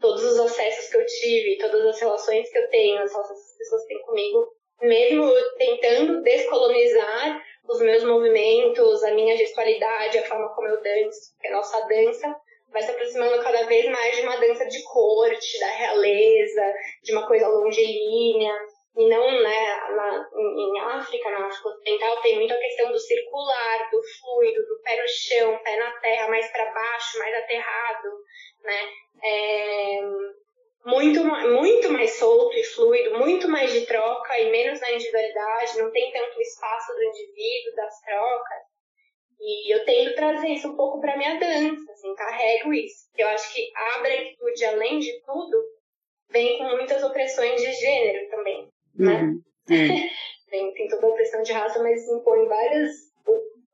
todos 0.00 0.22
os 0.22 0.38
acessos 0.38 0.90
que 0.90 0.96
eu 0.96 1.06
tive, 1.06 1.58
todas 1.58 1.84
as 1.86 2.00
relações 2.00 2.48
que 2.50 2.58
eu 2.58 2.68
tenho, 2.68 3.02
as 3.02 3.10
relações 3.10 3.38
que 3.38 3.50
as 3.50 3.58
pessoas 3.58 3.84
têm 3.86 4.00
comigo, 4.02 4.46
mesmo 4.80 5.32
tentando 5.56 6.22
descolonizar 6.22 7.42
os 7.68 7.80
meus 7.80 8.04
movimentos, 8.04 9.02
a 9.02 9.10
minha 9.12 9.36
gestualidade, 9.36 10.18
a 10.18 10.24
forma 10.24 10.54
como 10.54 10.68
eu 10.68 10.80
danço, 10.80 11.32
a 11.44 11.50
nossa 11.50 11.80
dança 11.86 12.34
vai 12.70 12.82
se 12.82 12.90
aproximando 12.90 13.42
cada 13.42 13.64
vez 13.64 13.86
mais 13.86 14.16
de 14.16 14.22
uma 14.22 14.36
dança 14.36 14.66
de 14.66 14.82
corte, 14.84 15.58
da 15.58 15.66
realeza, 15.66 16.74
de 17.02 17.12
uma 17.12 17.26
coisa 17.26 17.48
longilínea, 17.48 18.54
não, 18.94 19.42
né, 19.42 19.90
na, 19.94 20.28
em, 20.36 20.80
África, 20.80 21.30
na 21.30 21.46
África 21.46 21.68
Ocidental, 21.68 22.20
tem 22.20 22.36
muito 22.36 22.52
a 22.52 22.58
questão 22.58 22.90
do 22.90 22.98
circular, 22.98 23.90
do 23.90 24.00
fluido, 24.02 24.66
do 24.66 24.80
pé 24.82 25.00
no 25.00 25.08
chão, 25.08 25.58
pé 25.62 25.76
na 25.76 25.92
terra, 26.00 26.28
mais 26.28 26.50
para 26.50 26.72
baixo, 26.72 27.18
mais 27.18 27.34
aterrado, 27.36 28.08
né? 28.62 28.88
É, 29.22 30.00
muito, 30.84 31.24
muito 31.24 31.90
mais 31.90 32.18
solto 32.18 32.56
e 32.56 32.64
fluido, 32.64 33.18
muito 33.18 33.48
mais 33.48 33.72
de 33.72 33.86
troca 33.86 34.38
e 34.38 34.50
menos 34.50 34.80
na 34.80 34.92
individualidade, 34.92 35.78
não 35.78 35.90
tem 35.90 36.10
tanto 36.12 36.40
espaço 36.40 36.92
do 36.94 37.02
indivíduo, 37.02 37.76
das 37.76 38.00
trocas. 38.00 38.62
E 39.40 39.72
eu 39.72 39.84
tento 39.84 40.14
trazer 40.16 40.48
isso 40.48 40.68
um 40.68 40.76
pouco 40.76 41.00
para 41.00 41.16
minha 41.16 41.38
dança, 41.38 41.92
assim, 41.92 42.14
carrego 42.16 42.72
isso. 42.72 43.08
Eu 43.16 43.28
acho 43.28 43.54
que 43.54 43.70
a 43.74 43.98
branquitude, 43.98 44.64
além 44.64 44.98
de 44.98 45.20
tudo, 45.22 45.62
vem 46.30 46.58
com 46.58 46.64
muitas 46.64 47.02
opressões 47.04 47.60
de 47.60 47.72
gênero 47.72 48.28
também, 48.30 48.68
né? 48.98 49.22
Uhum. 49.22 49.42
tem, 50.50 50.74
tem 50.74 50.88
toda 50.88 51.06
a 51.06 51.10
opressão 51.10 51.42
de 51.42 51.52
raça, 51.52 51.82
mas 51.82 52.08
impõe 52.08 52.46
várias, 52.46 52.90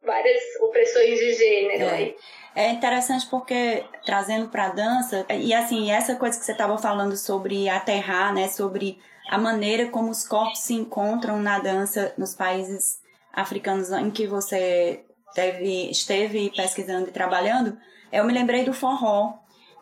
várias 0.02 0.42
opressões 0.60 1.18
de 1.18 1.34
gênero 1.34 1.84
é. 1.84 1.90
aí. 1.90 2.16
É 2.56 2.70
interessante 2.70 3.26
porque 3.28 3.84
trazendo 4.04 4.48
para 4.48 4.66
a 4.66 4.68
dança 4.68 5.26
e 5.30 5.52
assim 5.52 5.90
essa 5.90 6.14
coisa 6.14 6.38
que 6.38 6.44
você 6.44 6.52
estava 6.52 6.78
falando 6.78 7.16
sobre 7.16 7.68
aterrar, 7.68 8.32
né, 8.32 8.46
sobre 8.46 9.00
a 9.28 9.36
maneira 9.38 9.88
como 9.88 10.10
os 10.10 10.26
corpos 10.26 10.60
se 10.60 10.74
encontram 10.74 11.40
na 11.40 11.58
dança 11.58 12.14
nos 12.16 12.34
países 12.34 13.02
africanos 13.32 13.90
em 13.90 14.10
que 14.10 14.26
você 14.26 15.04
teve, 15.34 15.90
esteve 15.90 16.52
pesquisando 16.54 17.08
e 17.08 17.12
trabalhando, 17.12 17.76
eu 18.12 18.24
me 18.24 18.32
lembrei 18.32 18.64
do 18.64 18.72
forró 18.72 19.34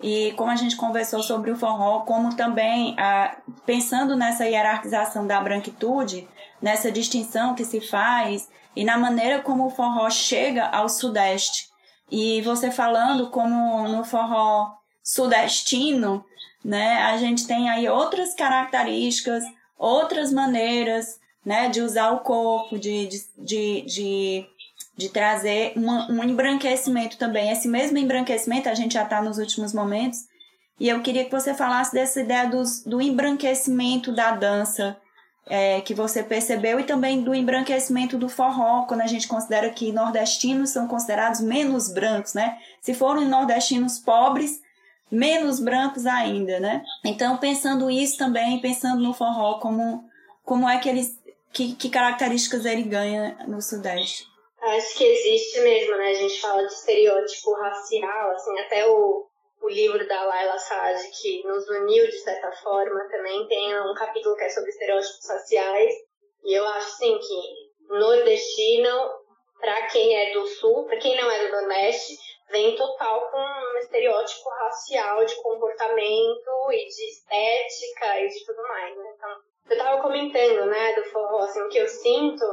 e 0.03 0.33
como 0.33 0.51
a 0.51 0.57
gente 0.57 0.77
conversou 0.77 1.23
sobre 1.23 1.51
o 1.51 1.57
forró, 1.57 2.01
como 2.01 2.35
também 2.35 2.97
a, 2.99 3.37
pensando 3.65 4.17
nessa 4.17 4.45
hierarquização 4.47 5.27
da 5.27 5.41
branquitude, 5.41 6.29
nessa 6.61 6.91
distinção 6.91 7.55
que 7.55 7.65
se 7.65 7.81
faz 7.81 8.49
e 8.75 8.85
na 8.85 8.99
maneira 8.99 9.41
como 9.41 9.67
o 9.67 9.71
forró 9.71 10.11
chega 10.11 10.67
ao 10.67 10.89
sudeste. 10.89 11.71
E 12.11 12.43
você 12.43 12.71
falando 12.71 13.31
como 13.31 13.89
no 13.89 14.05
forró 14.05 14.73
sudestino, 15.03 16.25
né, 16.65 17.03
a 17.03 17.17
gente 17.17 17.47
tem 17.47 17.71
aí 17.71 17.89
outras 17.89 18.35
características, 18.35 19.45
outras 19.79 20.33
maneiras, 20.33 21.21
né, 21.45 21.69
de 21.69 21.81
usar 21.81 22.11
o 22.13 22.21
corpo, 22.21 22.79
de, 22.79 23.07
de, 23.07 23.19
de, 23.37 23.83
de, 23.83 24.47
de 24.97 25.09
trazer 25.09 25.73
uma, 25.77 26.11
um 26.11 26.23
embranquecimento 26.25 27.17
também. 27.17 27.51
Esse 27.51 27.69
mesmo 27.69 27.99
embranquecimento, 27.99 28.69
a 28.69 28.75
gente 28.75 28.95
já 28.95 29.05
está 29.05 29.23
nos 29.23 29.39
últimos 29.39 29.73
momentos, 29.73 30.21
e 30.79 30.89
eu 30.89 31.01
queria 31.01 31.25
que 31.25 31.31
você 31.31 31.55
falasse 31.55 31.93
dessa 31.93 32.21
ideia 32.21 32.49
dos, 32.49 32.83
do 32.85 33.01
embranquecimento 33.01 34.13
da 34.13 34.33
dança, 34.33 34.97
é, 35.47 35.81
que 35.81 35.95
você 35.95 36.23
percebeu 36.23 36.79
e 36.79 36.85
também 36.85 37.23
do 37.23 37.35
embranquecimento 37.35 38.17
do 38.17 38.29
forró, 38.29 38.85
quando 38.85 39.01
a 39.01 39.07
gente 39.07 39.27
considera 39.27 39.71
que 39.71 39.93
nordestinos 39.93 40.71
são 40.71 40.87
considerados 40.87 41.41
menos 41.41 41.93
brancos, 41.93 42.35
né? 42.35 42.59
Se 42.81 42.95
forem 42.95 43.29
nordestinos 43.29 43.99
pobres, 43.99 44.61
menos 45.11 45.61
brancos 45.61 46.07
ainda, 46.07 46.61
né? 46.61 46.83
Então, 47.05 47.37
pensando 47.37 47.91
isso 47.91 48.17
também, 48.17 48.61
pensando 48.61 49.03
no 49.03 49.13
forró, 49.13 49.59
como, 49.59 50.05
como 50.45 50.69
é 50.69 50.79
que 50.79 50.89
eles, 50.89 51.19
que, 51.53 51.75
que 51.75 51.91
características 51.91 52.65
ele 52.65 52.83
ganha 52.83 53.37
no 53.47 53.61
Sudeste? 53.61 54.32
Acho 54.63 54.97
que 54.97 55.05
existe 55.05 55.61
mesmo, 55.61 55.97
né? 55.97 56.11
A 56.11 56.15
gente 56.15 56.41
fala 56.41 56.65
de 56.65 56.73
estereótipo 56.73 57.53
racial, 57.55 58.31
assim, 58.31 58.59
até 58.61 58.87
o 58.87 59.27
o 59.63 59.69
livro 59.69 60.07
da 60.09 60.25
Laila 60.25 60.59
Sade, 60.59 61.09
que 61.11 61.47
nos 61.47 61.69
uniu 61.69 62.05
de 62.07 62.19
certa 62.19 62.51
forma, 62.51 63.09
também 63.09 63.47
tem 63.47 63.81
um 63.81 63.95
capítulo 63.95 64.35
que 64.35 64.43
é 64.43 64.49
sobre 64.49 64.71
estereótipos 64.71 65.29
raciais. 65.29 65.95
E 66.45 66.53
eu 66.53 66.67
acho, 66.67 66.91
sim, 66.97 67.17
que 67.19 67.97
nordestino, 67.97 69.11
para 69.61 69.87
quem 69.87 70.17
é 70.17 70.33
do 70.33 70.45
sul, 70.47 70.85
para 70.87 70.99
quem 70.99 71.17
não 71.17 71.31
é 71.31 71.47
do 71.47 71.53
Nordeste, 71.53 72.15
vem 72.51 72.75
total 72.75 73.31
com 73.31 73.39
um 73.39 73.79
estereótipo 73.79 74.49
racial 74.51 75.25
de 75.25 75.37
comportamento 75.37 76.73
e 76.73 76.89
de 76.89 77.09
estética 77.09 78.19
e 78.19 78.29
de 78.29 78.45
tudo 78.45 78.63
mais. 78.65 78.97
Né? 78.97 79.05
Então, 79.15 79.37
eu 79.71 79.79
tava 79.79 80.03
comentando, 80.03 80.67
né, 80.67 80.95
do 80.95 81.05
forró, 81.05 81.39
assim, 81.39 81.63
o 81.63 81.69
que 81.69 81.79
eu 81.79 81.87
sinto 81.87 82.45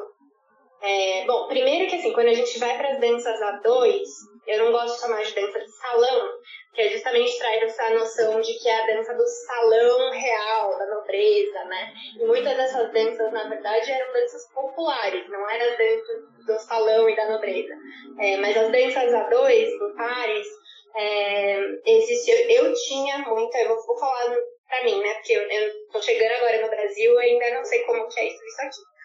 é, 0.81 1.25
bom, 1.25 1.47
primeiro 1.47 1.89
que 1.89 1.95
assim, 1.95 2.13
quando 2.13 2.27
a 2.27 2.33
gente 2.33 2.57
vai 2.57 2.77
para 2.77 2.91
as 2.91 2.99
danças 2.99 3.41
a 3.41 3.51
dois, 3.57 4.07
eu 4.47 4.63
não 4.63 4.71
gosto 4.71 4.95
de 4.95 5.01
chamar 5.01 5.21
de 5.21 5.35
dança 5.35 5.59
de 5.59 5.71
salão, 5.71 6.29
que 6.73 6.81
é 6.81 6.89
justamente 6.89 7.37
trair 7.37 7.63
essa 7.63 7.89
noção 7.91 8.41
de 8.41 8.53
que 8.53 8.69
é 8.69 8.81
a 8.81 8.85
dança 8.87 9.13
do 9.13 9.27
salão 9.27 10.11
real, 10.11 10.77
da 10.77 10.85
nobreza, 10.85 11.65
né? 11.65 11.93
E 12.17 12.25
muitas 12.25 12.55
dessas 12.55 12.91
danças, 12.93 13.31
na 13.33 13.49
verdade, 13.49 13.91
eram 13.91 14.13
danças 14.13 14.49
populares, 14.53 15.29
não 15.29 15.49
eram 15.49 15.77
danças 15.77 16.45
do 16.45 16.59
salão 16.59 17.09
e 17.09 17.15
da 17.15 17.29
nobreza. 17.29 17.73
É, 18.19 18.37
mas 18.37 18.55
as 18.55 18.71
danças 18.71 19.13
a 19.13 19.23
dois, 19.29 19.69
em 19.69 19.95
pares, 19.95 20.47
é, 20.95 21.59
existiu, 21.85 22.35
eu 22.49 22.73
tinha 22.73 23.19
muita, 23.19 23.57
eu 23.59 23.75
vou 23.85 23.99
falar 23.99 24.35
pra 24.67 24.83
mim, 24.83 24.99
né? 25.01 25.13
Porque 25.15 25.33
eu, 25.33 25.41
eu 25.41 25.87
tô 25.91 26.01
chegando 26.01 26.31
agora 26.31 26.61
no 26.61 26.69
Brasil 26.69 27.19
ainda 27.19 27.53
não 27.55 27.65
sei 27.65 27.83
como 27.83 28.07
que 28.07 28.19
é 28.19 28.27
isso, 28.27 28.43
isso 28.45 28.61
aqui. 28.61 28.98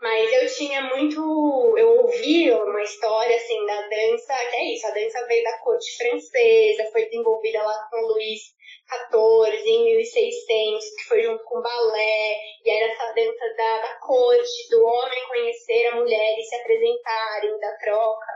Mas 0.00 0.30
eu 0.30 0.54
tinha 0.54 0.82
muito. 0.82 1.18
Eu 1.78 2.02
ouvi 2.02 2.50
uma 2.52 2.82
história 2.82 3.34
assim 3.34 3.64
da 3.64 3.80
dança, 3.88 4.34
que 4.50 4.56
é 4.56 4.74
isso, 4.74 4.86
a 4.86 4.90
dança 4.90 5.26
veio 5.26 5.42
da 5.42 5.58
corte 5.58 5.96
francesa, 5.96 6.90
foi 6.92 7.06
desenvolvida 7.06 7.62
lá 7.62 7.88
com 7.90 8.06
Luís 8.06 8.40
XIV 8.86 9.68
em 9.68 9.84
1600, 9.96 10.84
que 10.96 11.04
foi 11.08 11.22
junto 11.22 11.42
com 11.44 11.58
o 11.58 11.62
balé, 11.62 12.38
e 12.64 12.70
era 12.70 12.92
essa 12.92 13.12
dança 13.14 13.54
da, 13.56 13.78
da 13.78 13.98
corte, 14.00 14.68
do 14.70 14.84
homem 14.84 15.28
conhecer 15.28 15.86
a 15.86 15.96
mulher 15.96 16.38
e 16.38 16.42
se 16.42 16.54
apresentarem, 16.56 17.58
da 17.58 17.76
troca. 17.78 18.32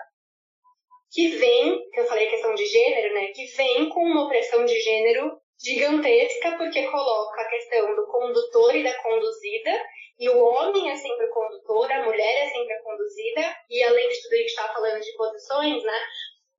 Que 1.12 1.28
vem, 1.28 1.90
que 1.90 2.00
eu 2.00 2.06
falei 2.06 2.28
questão 2.28 2.54
de 2.54 2.64
gênero, 2.64 3.14
né? 3.14 3.26
Que 3.28 3.44
vem 3.44 3.88
com 3.90 4.00
uma 4.00 4.24
opressão 4.24 4.64
de 4.64 4.80
gênero 4.80 5.39
gigantesca, 5.62 6.56
porque 6.56 6.86
coloca 6.86 7.40
a 7.40 7.48
questão 7.48 7.94
do 7.94 8.06
condutor 8.06 8.74
e 8.74 8.82
da 8.82 8.94
conduzida 9.02 9.80
e 10.20 10.28
o 10.28 10.38
homem 10.38 10.90
é 10.90 10.96
sempre 10.96 11.24
o 11.24 11.30
condutor, 11.30 11.90
a 11.90 12.04
mulher 12.04 12.46
é 12.46 12.50
sempre 12.50 12.74
a 12.74 12.82
conduzida, 12.82 13.56
e 13.70 13.82
além 13.82 14.06
de 14.06 14.22
tudo, 14.22 14.34
a 14.34 14.36
gente 14.36 14.48
está 14.48 14.68
falando 14.68 15.00
de 15.00 15.16
posições, 15.16 15.82
né? 15.82 15.98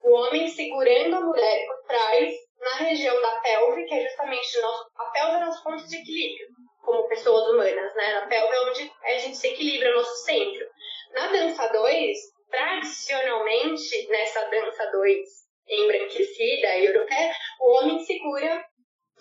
O 0.02 0.14
homem 0.14 0.48
segurando 0.48 1.16
a 1.16 1.22
mulher 1.22 1.68
por 1.68 1.86
trás, 1.86 2.34
na 2.60 2.76
região 2.78 3.22
da 3.22 3.40
pelve, 3.42 3.86
que 3.86 3.94
é 3.94 4.08
justamente 4.08 4.58
o 4.58 4.62
nosso. 4.64 4.92
A 4.96 5.06
pelve 5.12 5.36
é 5.36 5.46
nosso 5.46 5.64
ponto 5.64 5.88
de 5.88 5.96
equilíbrio, 5.96 6.48
como 6.84 7.08
pessoas 7.08 7.50
humanas, 7.50 7.96
né? 7.96 8.16
A 8.16 8.26
pelve 8.26 8.52
é 8.52 8.62
onde 8.62 8.92
é 9.04 9.94
nosso 9.94 10.26
centro. 10.26 10.68
Na 11.12 11.28
dança 11.28 11.68
2, 11.68 12.18
tradicionalmente, 12.50 14.08
nessa 14.10 14.44
dança 14.50 14.92
2 14.92 15.20
embranquecida 15.68 16.80
europeia, 16.80 17.32
o 17.60 17.78
homem 17.78 18.00
segura 18.00 18.66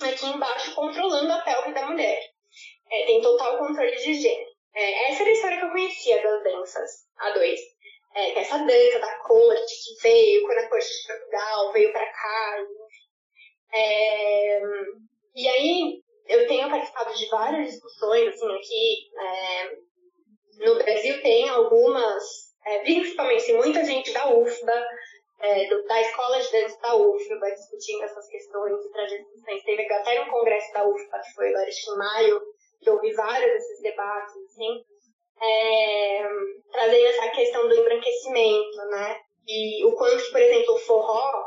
aqui 0.08 0.26
embaixo 0.26 0.74
controlando 0.74 1.32
a 1.32 1.40
pelve 1.40 1.72
da 1.72 1.86
mulher. 1.86 2.20
É, 2.90 3.06
tem 3.06 3.20
total 3.20 3.58
controle 3.58 3.96
de 3.96 4.14
gênero. 4.14 4.50
É, 4.74 5.10
essa 5.10 5.22
era 5.22 5.30
a 5.30 5.32
história 5.32 5.58
que 5.58 5.64
eu 5.64 5.70
conhecia 5.70 6.22
das 6.22 6.42
danças 6.42 6.90
A2. 7.20 7.58
É, 8.14 8.40
essa 8.40 8.58
dança 8.58 8.98
da 8.98 9.18
corte 9.20 9.74
que 9.84 10.02
veio 10.02 10.42
quando 10.46 10.58
a 10.58 10.68
corte 10.68 10.88
de 10.88 11.06
Portugal 11.06 11.72
veio 11.72 11.92
para 11.92 12.06
cá. 12.06 12.64
É, 13.72 14.60
e 15.36 15.48
aí 15.48 16.02
eu 16.26 16.46
tenho 16.48 16.68
participado 16.68 17.14
de 17.14 17.28
várias 17.28 17.70
discussões 17.70 18.28
assim 18.28 18.56
aqui 18.56 19.10
é, 19.16 19.76
no 20.60 20.74
Brasil 20.76 21.20
tem 21.22 21.48
algumas, 21.48 22.22
é, 22.66 22.80
principalmente 22.80 23.52
muita 23.54 23.84
gente 23.84 24.12
da 24.12 24.28
UFBA, 24.34 24.86
é, 25.40 25.68
do, 25.68 25.82
da 25.84 26.00
escola 26.00 26.40
de 26.40 26.52
dança 26.52 26.80
da 26.80 26.94
UFBA 26.96 27.50
discutindo 27.52 28.04
essas 28.04 28.26
questões 28.28 28.84
e 28.84 28.92
trazendo 28.92 29.24
discussões. 29.24 29.64
Teve 29.64 29.92
até 29.92 30.20
um 30.22 30.30
congresso 30.30 30.72
da 30.72 30.86
UFBA 30.86 31.18
que 31.20 31.34
foi 31.34 31.48
agora 31.48 31.68
em 31.68 31.98
maio 31.98 32.40
que 32.80 32.90
vi 33.00 33.12
vários 33.12 33.52
desses 33.52 33.82
debates, 33.82 34.34
assim, 34.36 34.84
é, 35.40 36.22
essa 37.04 37.28
questão 37.30 37.68
do 37.68 37.74
embranquecimento, 37.74 38.76
né? 38.90 39.20
E 39.46 39.84
o 39.84 39.94
quanto, 39.96 40.30
por 40.30 40.40
exemplo, 40.40 40.74
o 40.74 40.78
forró, 40.78 41.44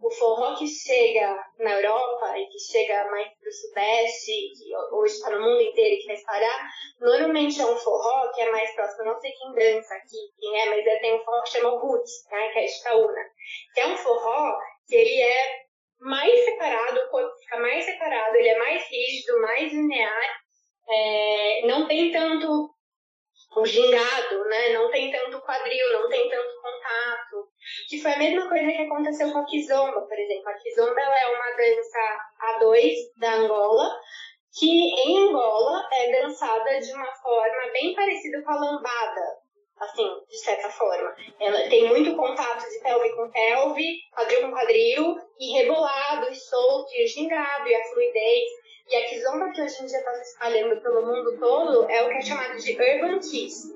o 0.00 0.10
forró 0.10 0.56
que 0.56 0.66
chega 0.66 1.44
na 1.58 1.72
Europa 1.72 2.38
e 2.38 2.46
que 2.46 2.58
chega 2.58 3.10
mais 3.10 3.28
para 3.28 3.48
o 3.48 3.52
Sudeste, 3.52 4.32
que 4.32 4.76
hoje 4.94 5.14
está 5.14 5.30
no 5.30 5.40
mundo 5.40 5.60
inteiro 5.60 5.94
e 5.94 5.98
que 5.98 6.06
vai 6.06 6.16
espalhar, 6.16 6.68
normalmente 7.00 7.60
é 7.60 7.66
um 7.66 7.76
forró 7.76 8.30
que 8.32 8.42
é 8.42 8.50
mais 8.50 8.72
próximo, 8.74 9.04
não 9.04 9.20
sei 9.20 9.32
quem 9.32 9.52
dança 9.54 9.94
aqui, 9.94 10.16
quem 10.38 10.60
é, 10.60 10.66
mas 10.70 10.86
é, 10.86 10.96
tem 11.00 11.14
um 11.14 11.24
forró 11.24 11.42
que 11.42 11.50
chama 11.50 11.80
Roots, 11.80 12.12
né, 12.30 12.48
que 12.48 12.58
é 12.58 12.66
Itaúna, 12.66 13.24
que 13.74 13.80
é 13.80 13.86
um 13.86 13.96
forró 13.96 14.56
que 14.86 14.94
ele 14.94 15.20
é 15.20 15.68
mais 16.00 16.44
separado, 16.44 17.00
o 17.00 17.10
corpo 17.10 17.36
fica 17.40 17.58
mais 17.58 17.84
separado, 17.84 18.36
ele 18.36 18.48
é 18.48 18.58
mais 18.58 18.88
rígido, 18.88 19.40
mais 19.40 19.72
linear, 19.72 20.40
é, 20.88 21.66
não 21.66 21.88
tem 21.88 22.12
tanto 22.12 22.70
o 23.56 23.64
gingado, 23.64 24.44
né? 24.44 24.72
Não 24.72 24.90
tem 24.90 25.10
tanto 25.10 25.40
quadril, 25.40 25.92
não 25.92 26.08
tem 26.08 26.28
tanto 26.28 26.54
contato. 26.60 27.48
Que 27.88 28.00
foi 28.00 28.12
a 28.12 28.18
mesma 28.18 28.48
coisa 28.48 28.66
que 28.66 28.82
aconteceu 28.82 29.32
com 29.32 29.38
a 29.38 29.44
kizomba, 29.44 30.00
por 30.00 30.18
exemplo. 30.18 30.48
A 30.48 30.54
kizomba 30.54 31.00
ela 31.00 31.20
é 31.20 31.26
uma 31.26 31.56
dança 31.56 32.60
A2 32.60 32.94
da 33.16 33.34
Angola, 33.34 33.90
que 34.58 34.68
em 34.68 35.28
Angola 35.28 35.88
é 35.92 36.22
dançada 36.22 36.80
de 36.80 36.92
uma 36.92 37.12
forma 37.16 37.72
bem 37.72 37.94
parecida 37.94 38.42
com 38.42 38.50
a 38.50 38.60
lambada, 38.60 39.38
assim, 39.80 40.08
de 40.28 40.38
certa 40.38 40.68
forma. 40.70 41.14
Ela 41.40 41.68
tem 41.68 41.88
muito 41.88 42.16
contato 42.16 42.68
de 42.68 42.80
pelve 42.80 43.14
com 43.14 43.30
pelve, 43.30 43.84
quadril 44.14 44.42
com 44.42 44.52
quadril, 44.52 45.16
e 45.38 45.52
rebolado, 45.52 46.30
e 46.30 46.34
solto, 46.34 46.92
e 46.94 47.04
o 47.04 47.08
gingado, 47.08 47.68
e 47.68 47.74
a 47.74 47.84
fluidez. 47.84 48.44
E 48.90 48.96
a 48.96 49.04
kizomba 49.06 49.50
que 49.52 49.60
hoje 49.60 49.82
em 49.82 49.86
dia 49.86 49.98
está 49.98 50.14
se 50.14 50.32
espalhando 50.32 50.80
pelo 50.80 51.06
mundo 51.06 51.38
todo 51.38 51.90
é 51.90 52.02
o 52.02 52.08
que 52.08 52.16
é 52.16 52.20
chamado 52.22 52.56
de 52.56 52.72
Urban 52.72 53.18
Kiss, 53.18 53.68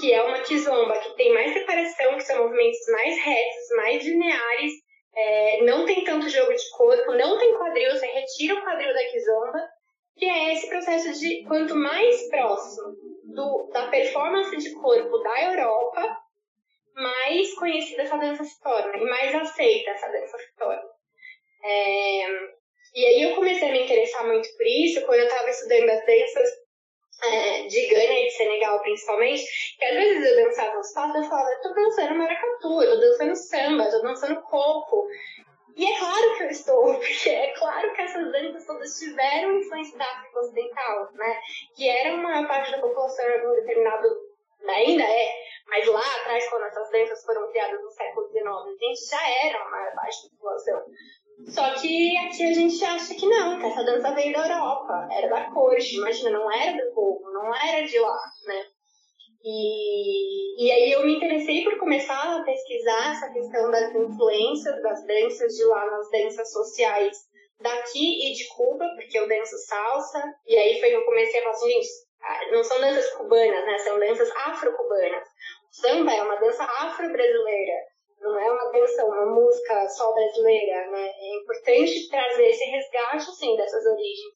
que 0.00 0.14
é 0.14 0.22
uma 0.22 0.40
kizomba 0.40 0.98
que 0.98 1.14
tem 1.14 1.34
mais 1.34 1.52
separação, 1.52 2.16
que 2.16 2.22
são 2.22 2.44
movimentos 2.44 2.78
mais 2.90 3.22
retos, 3.22 3.76
mais 3.76 4.02
lineares, 4.02 4.72
é, 5.14 5.62
não 5.64 5.84
tem 5.84 6.04
tanto 6.04 6.30
jogo 6.30 6.54
de 6.54 6.70
corpo, 6.70 7.12
não 7.12 7.38
tem 7.38 7.54
quadril, 7.54 7.90
você 7.90 8.06
retira 8.06 8.54
o 8.54 8.62
quadril 8.62 8.94
da 8.94 9.04
kizomba, 9.10 9.68
que 10.16 10.24
é 10.24 10.54
esse 10.54 10.68
processo 10.68 11.12
de 11.20 11.44
quanto 11.46 11.74
mais 11.74 12.28
próximo 12.28 12.94
do, 13.24 13.68
da 13.72 13.88
performance 13.88 14.56
de 14.56 14.72
corpo 14.72 15.18
da 15.18 15.42
Europa, 15.44 16.16
mais 16.94 17.54
conhecida 17.54 18.02
essa 18.02 18.16
dança 18.16 18.44
se 18.44 18.58
torna 18.60 18.96
e 18.96 19.04
mais 19.04 19.34
aceita 19.34 19.90
essa 19.90 20.08
dança 20.08 20.38
se 20.38 20.56
torna. 20.56 20.82
É, 21.62 22.59
e 22.94 23.06
aí 23.06 23.22
eu 23.22 23.34
comecei 23.36 23.68
a 23.68 23.72
me 23.72 23.84
interessar 23.84 24.26
muito 24.26 24.48
por 24.56 24.66
isso 24.66 25.04
quando 25.06 25.20
eu 25.20 25.26
estava 25.26 25.48
estudando 25.48 25.90
as 25.90 26.06
danças 26.06 26.50
é, 27.22 27.66
de 27.66 27.86
Gana 27.88 28.12
e 28.12 28.24
de 28.26 28.30
Senegal, 28.30 28.80
principalmente, 28.80 29.44
que 29.78 29.84
às 29.84 29.94
vezes 29.94 30.26
eu 30.26 30.44
dançava 30.44 30.78
os 30.78 30.92
passos 30.92 31.14
e 31.14 31.18
eu 31.18 31.24
falava, 31.24 31.50
eu 31.50 31.60
tô 31.60 31.74
dançando 31.74 32.14
maracatu, 32.14 32.82
eu 32.82 32.94
tô 32.94 33.00
dançando 33.00 33.36
samba, 33.36 33.84
eu 33.84 33.90
tô 33.90 33.98
dançando 34.00 34.42
coco. 34.42 35.06
E 35.76 35.86
é 35.86 35.98
claro 35.98 36.36
que 36.36 36.42
eu 36.44 36.48
estou, 36.48 36.94
porque 36.98 37.30
é 37.30 37.52
claro 37.52 37.92
que 37.94 38.02
essas 38.02 38.32
danças 38.32 38.66
todas 38.66 38.98
tiveram 38.98 39.58
influência 39.58 39.98
da 39.98 40.04
África 40.04 40.40
Ocidental, 40.40 41.08
né? 41.14 41.40
Que 41.76 41.88
era 41.88 42.14
uma 42.14 42.46
parte 42.46 42.72
da 42.72 42.78
população 42.80 43.28
em 43.28 43.34
algum 43.34 43.54
determinado 43.54 44.30
ainda 44.68 45.02
é, 45.02 45.32
mas 45.66 45.86
lá 45.86 46.02
atrás, 46.20 46.48
quando 46.50 46.64
essas 46.64 46.90
danças 46.90 47.24
foram 47.24 47.48
criadas 47.50 47.80
no 47.80 47.90
século 47.90 48.28
XIX, 48.28 48.46
a 48.46 48.86
gente 48.86 49.08
já 49.08 49.30
era 49.46 49.66
uma 49.66 49.90
parte 49.92 50.24
da 50.24 50.30
população. 50.30 50.84
Só 51.48 51.74
que 51.74 52.16
aqui 52.18 52.44
a 52.44 52.52
gente 52.52 52.84
acha 52.84 53.14
que 53.14 53.26
não, 53.26 53.58
que 53.58 53.66
essa 53.66 53.84
dança 53.84 54.14
veio 54.14 54.32
da 54.32 54.46
Europa, 54.46 55.08
era 55.10 55.28
da 55.28 55.50
corte, 55.50 55.96
imagina, 55.96 56.30
não 56.30 56.52
era 56.52 56.84
do 56.84 56.92
povo, 56.92 57.30
não 57.32 57.54
era 57.54 57.86
de 57.86 57.98
lá, 57.98 58.20
né? 58.46 58.64
E, 59.42 60.64
e 60.66 60.70
aí 60.70 60.92
eu 60.92 61.04
me 61.04 61.16
interessei 61.16 61.64
por 61.64 61.78
começar 61.78 62.36
a 62.38 62.42
pesquisar 62.42 63.12
essa 63.12 63.32
questão 63.32 63.70
das 63.70 63.94
influências 63.94 64.82
das 64.82 65.06
danças 65.06 65.54
de 65.54 65.64
lá 65.64 65.90
nas 65.90 66.10
danças 66.10 66.52
sociais 66.52 67.16
daqui 67.58 68.30
e 68.30 68.34
de 68.34 68.46
Cuba, 68.48 68.86
porque 68.94 69.18
eu 69.18 69.28
danço 69.28 69.56
salsa, 69.66 70.22
e 70.46 70.56
aí 70.56 70.78
foi 70.78 70.90
que 70.90 70.96
eu 70.96 71.04
comecei 71.04 71.40
a 71.40 71.42
falar 71.42 71.54
assim, 71.54 71.70
gente, 71.70 71.88
ah, 72.22 72.52
não 72.52 72.62
são 72.62 72.80
danças 72.80 73.10
cubanas, 73.14 73.64
né? 73.64 73.78
São 73.78 73.98
danças 73.98 74.30
afro-cubanas. 74.30 75.28
O 75.70 75.74
samba 75.74 76.12
é 76.12 76.22
uma 76.22 76.36
dança 76.36 76.64
afro-brasileira 76.64 77.89
não 78.20 78.38
é 78.38 78.50
uma 78.50 78.70
canção, 78.70 79.08
uma 79.08 79.26
música 79.26 79.88
só 79.88 80.12
brasileira, 80.12 80.90
né? 80.90 81.08
É 81.08 81.36
importante 81.36 82.08
trazer 82.08 82.48
esse 82.48 82.64
resgate, 82.64 83.30
assim, 83.30 83.56
dessas 83.56 83.84
origens. 83.86 84.34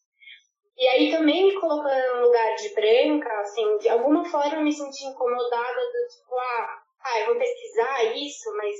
E 0.76 0.88
aí 0.88 1.10
também 1.10 1.44
me 1.44 1.60
colocando 1.60 2.16
no 2.16 2.26
lugar 2.26 2.54
de 2.56 2.74
branca, 2.74 3.40
assim, 3.40 3.76
de 3.78 3.88
alguma 3.88 4.24
forma 4.24 4.62
me 4.62 4.72
senti 4.72 5.04
incomodada 5.04 5.80
do 5.80 6.08
tipo, 6.08 6.34
ah, 6.36 6.82
ah, 7.04 7.20
eu 7.20 7.26
vou 7.26 7.36
pesquisar 7.36 8.04
isso, 8.16 8.56
mas 8.56 8.74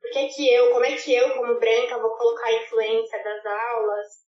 por 0.00 0.10
que 0.10 0.28
que 0.28 0.52
eu, 0.52 0.72
como 0.72 0.84
é 0.84 0.96
que 0.96 1.14
eu, 1.14 1.34
como 1.34 1.60
branca, 1.60 1.98
vou 1.98 2.16
colocar 2.16 2.46
a 2.46 2.52
influência 2.52 3.22
das 3.22 3.46
aulas? 3.46 4.26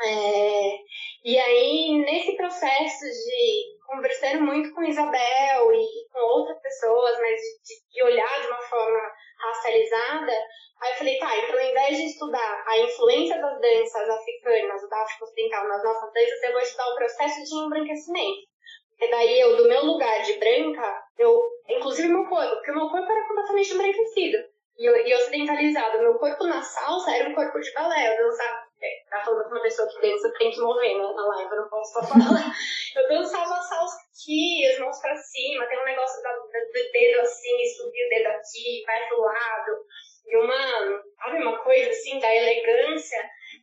É, 0.00 0.78
e 1.24 1.38
aí, 1.38 1.98
nesse 1.98 2.36
processo 2.36 3.04
de 3.04 3.78
conversando 3.86 4.42
muito 4.42 4.72
com 4.74 4.84
Isabel 4.84 5.72
e 5.72 6.08
com 6.12 6.20
outras 6.20 6.60
pessoas, 6.60 7.18
mas 7.18 7.40
de, 7.40 7.90
de 7.90 8.02
olhar 8.04 8.40
de 8.40 8.46
uma 8.46 8.62
forma 8.62 9.00
racializada, 9.38 10.32
aí 10.80 10.92
eu 10.92 10.96
falei, 10.96 11.18
tá, 11.18 11.36
então 11.36 11.58
ao 11.58 11.66
invés 11.66 11.96
de 11.96 12.04
estudar 12.06 12.64
a 12.66 12.78
influência 12.78 13.40
das 13.40 13.60
danças 13.60 14.08
africanas, 14.08 14.88
da 14.88 15.02
África 15.02 15.24
Ocidental 15.24 15.68
nas 15.68 15.84
nossas 15.84 16.12
danças, 16.12 16.42
eu 16.42 16.52
vou 16.52 16.60
estudar 16.60 16.88
o 16.88 16.94
processo 16.96 17.44
de 17.44 17.54
embranquecimento. 17.54 18.48
E 19.00 19.10
daí 19.10 19.40
eu, 19.40 19.56
do 19.56 19.68
meu 19.68 19.84
lugar 19.84 20.22
de 20.22 20.34
branca, 20.38 21.04
eu, 21.18 21.40
inclusive 21.68 22.08
meu 22.08 22.26
corpo, 22.26 22.56
porque 22.56 22.72
meu 22.72 22.88
corpo 22.88 23.10
era 23.10 23.28
completamente 23.28 23.74
embranquecido 23.74 24.38
e, 24.76 24.86
e 24.86 25.14
ocidentalizado. 25.14 25.98
Meu 26.00 26.14
corpo 26.18 26.44
na 26.44 26.60
salsa 26.62 27.14
era 27.14 27.28
um 27.28 27.34
corpo 27.34 27.60
de 27.60 27.72
balé, 27.72 28.12
eu 28.12 28.24
dançava 28.26 28.67
é, 28.80 29.10
tá 29.10 29.24
falando 29.24 29.44
com 29.44 29.50
uma 29.50 29.62
pessoa 29.62 29.88
que 29.88 30.00
dança, 30.00 30.32
tem 30.38 30.50
que 30.50 30.60
mover 30.60 30.96
né, 30.96 31.02
na 31.02 31.26
live, 31.26 31.50
eu 31.50 31.62
não 31.62 31.68
posso 31.68 31.92
só 31.94 32.02
falar. 32.02 32.52
eu 32.96 33.08
dançava 33.08 33.60
salsa 33.60 33.98
aqui, 34.08 34.66
as 34.66 34.78
mãos 34.78 35.00
pra 35.00 35.16
cima, 35.16 35.66
tem 35.66 35.80
um 35.80 35.84
negócio 35.84 36.22
da, 36.22 36.30
da, 36.30 36.36
do 36.36 36.92
dedo 36.92 37.20
assim, 37.20 37.64
subir 37.76 38.06
o 38.06 38.08
dedo 38.08 38.26
aqui, 38.28 38.84
vai 38.86 39.08
pro 39.08 39.20
lado. 39.20 39.84
E 40.26 40.36
uma, 40.36 41.02
sabe, 41.16 41.42
uma 41.42 41.58
coisa 41.58 41.90
assim 41.90 42.20
da 42.20 42.32
elegância, 42.32 43.18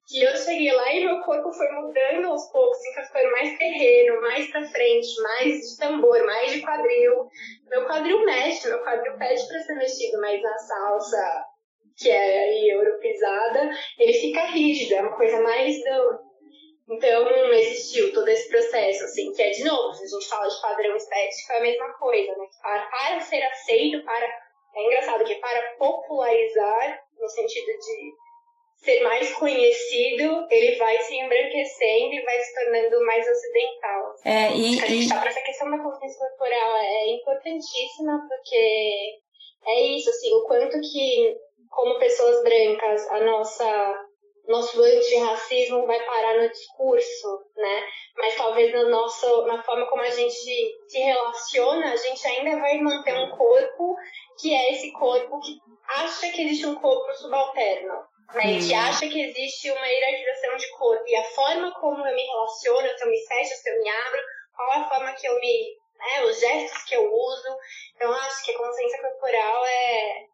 que 0.07 0.21
eu 0.21 0.35
cheguei 0.35 0.73
lá 0.73 0.91
e 0.93 1.05
meu 1.05 1.21
corpo 1.21 1.51
foi 1.53 1.71
mudando 1.71 2.25
aos 2.25 2.51
poucos, 2.51 2.77
assim, 2.77 2.93
foi 2.93 3.03
ficando 3.03 3.31
mais 3.31 3.57
terreno, 3.57 4.21
mais 4.21 4.51
pra 4.51 4.65
frente, 4.65 5.21
mais 5.21 5.61
de 5.61 5.77
tambor, 5.77 6.25
mais 6.25 6.51
de 6.51 6.61
quadril. 6.61 7.29
Meu 7.69 7.85
quadril 7.85 8.25
mexe, 8.25 8.67
meu 8.67 8.83
quadril 8.83 9.17
pede 9.17 9.47
pra 9.47 9.59
ser 9.59 9.75
mexido, 9.75 10.19
mas 10.19 10.41
na 10.41 10.57
salsa 10.57 11.45
que 11.97 12.09
é 12.09 12.39
aí 12.39 12.69
europeizada, 12.69 13.69
ele 13.97 14.13
fica 14.13 14.45
rígido, 14.45 14.95
é 14.95 15.01
uma 15.01 15.15
coisa 15.15 15.41
mais 15.41 15.75
do... 15.83 16.35
Então, 16.87 17.27
existiu 17.53 18.13
todo 18.13 18.27
esse 18.27 18.47
processo, 18.47 19.05
assim, 19.05 19.31
que 19.31 19.41
é, 19.41 19.49
de 19.49 19.63
novo, 19.63 19.91
se 19.93 20.03
a 20.03 20.07
gente 20.07 20.29
fala 20.29 20.47
de 20.47 20.61
padrão 20.61 20.95
estético, 20.95 21.53
é 21.53 21.57
a 21.57 21.61
mesma 21.61 21.93
coisa, 21.93 22.31
né? 22.37 22.45
Para, 22.61 22.87
para 22.89 23.19
ser 23.21 23.41
aceito, 23.41 24.05
para... 24.05 24.25
É 24.75 24.85
engraçado 24.85 25.23
que 25.23 25.35
para 25.35 25.61
popularizar, 25.79 27.01
no 27.17 27.29
sentido 27.29 27.65
de 27.65 28.13
ser 28.83 29.01
mais 29.01 29.33
conhecido, 29.33 30.45
ele 30.51 30.75
vai 30.75 30.97
se 30.99 31.15
embranquecendo 31.15 32.13
e 32.13 32.23
vai 32.23 32.39
se 32.39 32.53
tornando 32.53 33.05
mais 33.05 33.25
ocidental. 33.27 34.15
É, 34.25 34.51
e, 34.51 34.79
a 34.79 34.85
gente 34.85 35.03
está 35.05 35.19
para 35.19 35.29
essa 35.29 35.41
questão 35.41 35.71
da 35.71 35.81
consciência 35.81 36.19
corporal, 36.19 36.77
é 36.77 37.07
importantíssima, 37.15 38.27
porque 38.27 39.15
é 39.65 39.81
isso, 39.81 40.09
assim, 40.09 40.33
o 40.33 40.43
quanto 40.43 40.79
que 40.79 41.35
como 41.75 41.99
pessoas 41.99 42.41
brancas, 42.41 43.07
a 43.11 43.19
nossa 43.19 44.05
nosso 44.47 44.81
antirracismo 44.81 45.87
vai 45.87 45.99
parar 46.03 46.37
no 46.39 46.49
discurso, 46.49 47.45
né? 47.55 47.83
Mas 48.15 48.35
talvez 48.35 48.73
no 48.73 48.89
nosso, 48.89 49.45
na 49.47 49.61
forma 49.63 49.87
como 49.87 50.03
a 50.03 50.09
gente 50.09 50.33
se 50.87 50.99
relaciona, 50.99 51.91
a 51.91 51.95
gente 51.95 52.27
ainda 52.27 52.59
vai 52.59 52.77
manter 52.79 53.15
um 53.15 53.31
corpo 53.35 53.95
que 54.39 54.53
é 54.53 54.71
esse 54.71 54.91
corpo 54.91 55.39
que 55.39 55.57
acha 55.87 56.29
que 56.31 56.43
existe 56.43 56.67
um 56.67 56.75
corpo 56.75 57.11
subalterno. 57.13 57.93
Né? 58.33 58.43
A 58.43 58.47
gente 58.47 58.73
acha 58.73 59.07
que 59.07 59.21
existe 59.21 59.71
uma 59.71 59.87
hierarquização 59.87 60.57
de 60.57 60.69
corpo. 60.77 61.03
E 61.07 61.15
a 61.15 61.23
forma 61.23 61.71
como 61.79 62.05
eu 62.05 62.15
me 62.15 62.23
relaciono, 62.23 62.87
se 62.87 63.03
eu 63.03 63.09
me 63.09 63.27
fecho, 63.27 63.55
se 63.55 63.69
eu 63.69 63.81
me 63.81 63.89
abro, 63.89 64.21
qual 64.55 64.71
a 64.71 64.89
forma 64.89 65.13
que 65.13 65.27
eu 65.27 65.39
me. 65.39 65.85
Né, 65.97 66.25
os 66.25 66.37
gestos 66.37 66.83
que 66.83 66.93
eu 66.93 67.09
uso. 67.09 67.57
Então, 67.95 68.11
acho 68.11 68.43
que 68.43 68.51
a 68.51 68.57
consciência 68.57 69.01
corporal 69.01 69.65
é, 69.65 70.25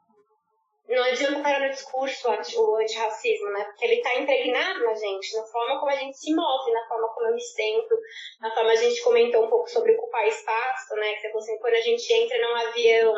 adianta 1.12 1.44
parar 1.44 1.60
no 1.60 1.70
discurso 1.70 2.30
o 2.30 2.76
antirracismo, 2.78 3.50
né? 3.52 3.64
Porque 3.66 3.86
ele 3.86 3.96
está 3.96 4.16
impregnado 4.18 4.84
na 4.84 4.94
gente, 4.94 5.36
na 5.36 5.44
forma 5.46 5.80
como 5.80 5.92
a 5.92 5.96
gente 5.96 6.18
se 6.18 6.34
move, 6.34 6.72
na 6.72 6.88
forma 6.88 7.08
como 7.14 7.28
eu 7.28 7.34
me 7.34 7.42
sento, 7.42 7.96
na 8.40 8.54
forma 8.54 8.72
a 8.72 8.76
gente 8.76 9.02
comentou 9.02 9.46
um 9.46 9.50
pouco 9.50 9.70
sobre 9.70 9.94
ocupar 9.94 10.28
espaço, 10.28 10.96
né? 10.96 11.14
Que 11.16 11.28
falou 11.28 11.38
assim, 11.40 11.58
quando 11.60 11.76
a 11.76 11.82
gente 11.82 12.14
entra 12.14 12.38
num 12.42 12.56
avião, 12.56 13.14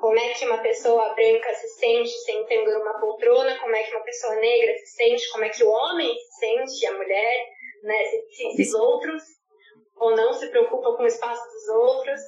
como 0.00 0.18
é 0.18 0.28
que 0.34 0.46
uma 0.46 0.58
pessoa 0.58 1.14
branca 1.14 1.54
se 1.54 1.68
sente 1.68 2.10
sentando 2.10 2.70
numa 2.72 3.00
poltrona, 3.00 3.58
como 3.58 3.74
é 3.74 3.82
que 3.82 3.94
uma 3.94 4.04
pessoa 4.04 4.34
negra 4.36 4.74
se 4.78 4.86
sente, 4.86 5.30
como 5.30 5.44
é 5.44 5.48
que 5.48 5.64
o 5.64 5.70
homem 5.70 6.14
se 6.16 6.38
sente, 6.38 6.86
a 6.86 6.96
mulher, 6.96 7.46
né? 7.82 8.04
Se, 8.06 8.30
se, 8.30 8.56
se 8.56 8.62
os 8.62 8.74
outros, 8.74 9.22
ou 9.96 10.16
não 10.16 10.32
se 10.32 10.48
preocupa 10.48 10.96
com 10.96 11.02
o 11.02 11.06
espaço 11.06 11.42
dos 11.42 11.68
outros. 11.68 12.20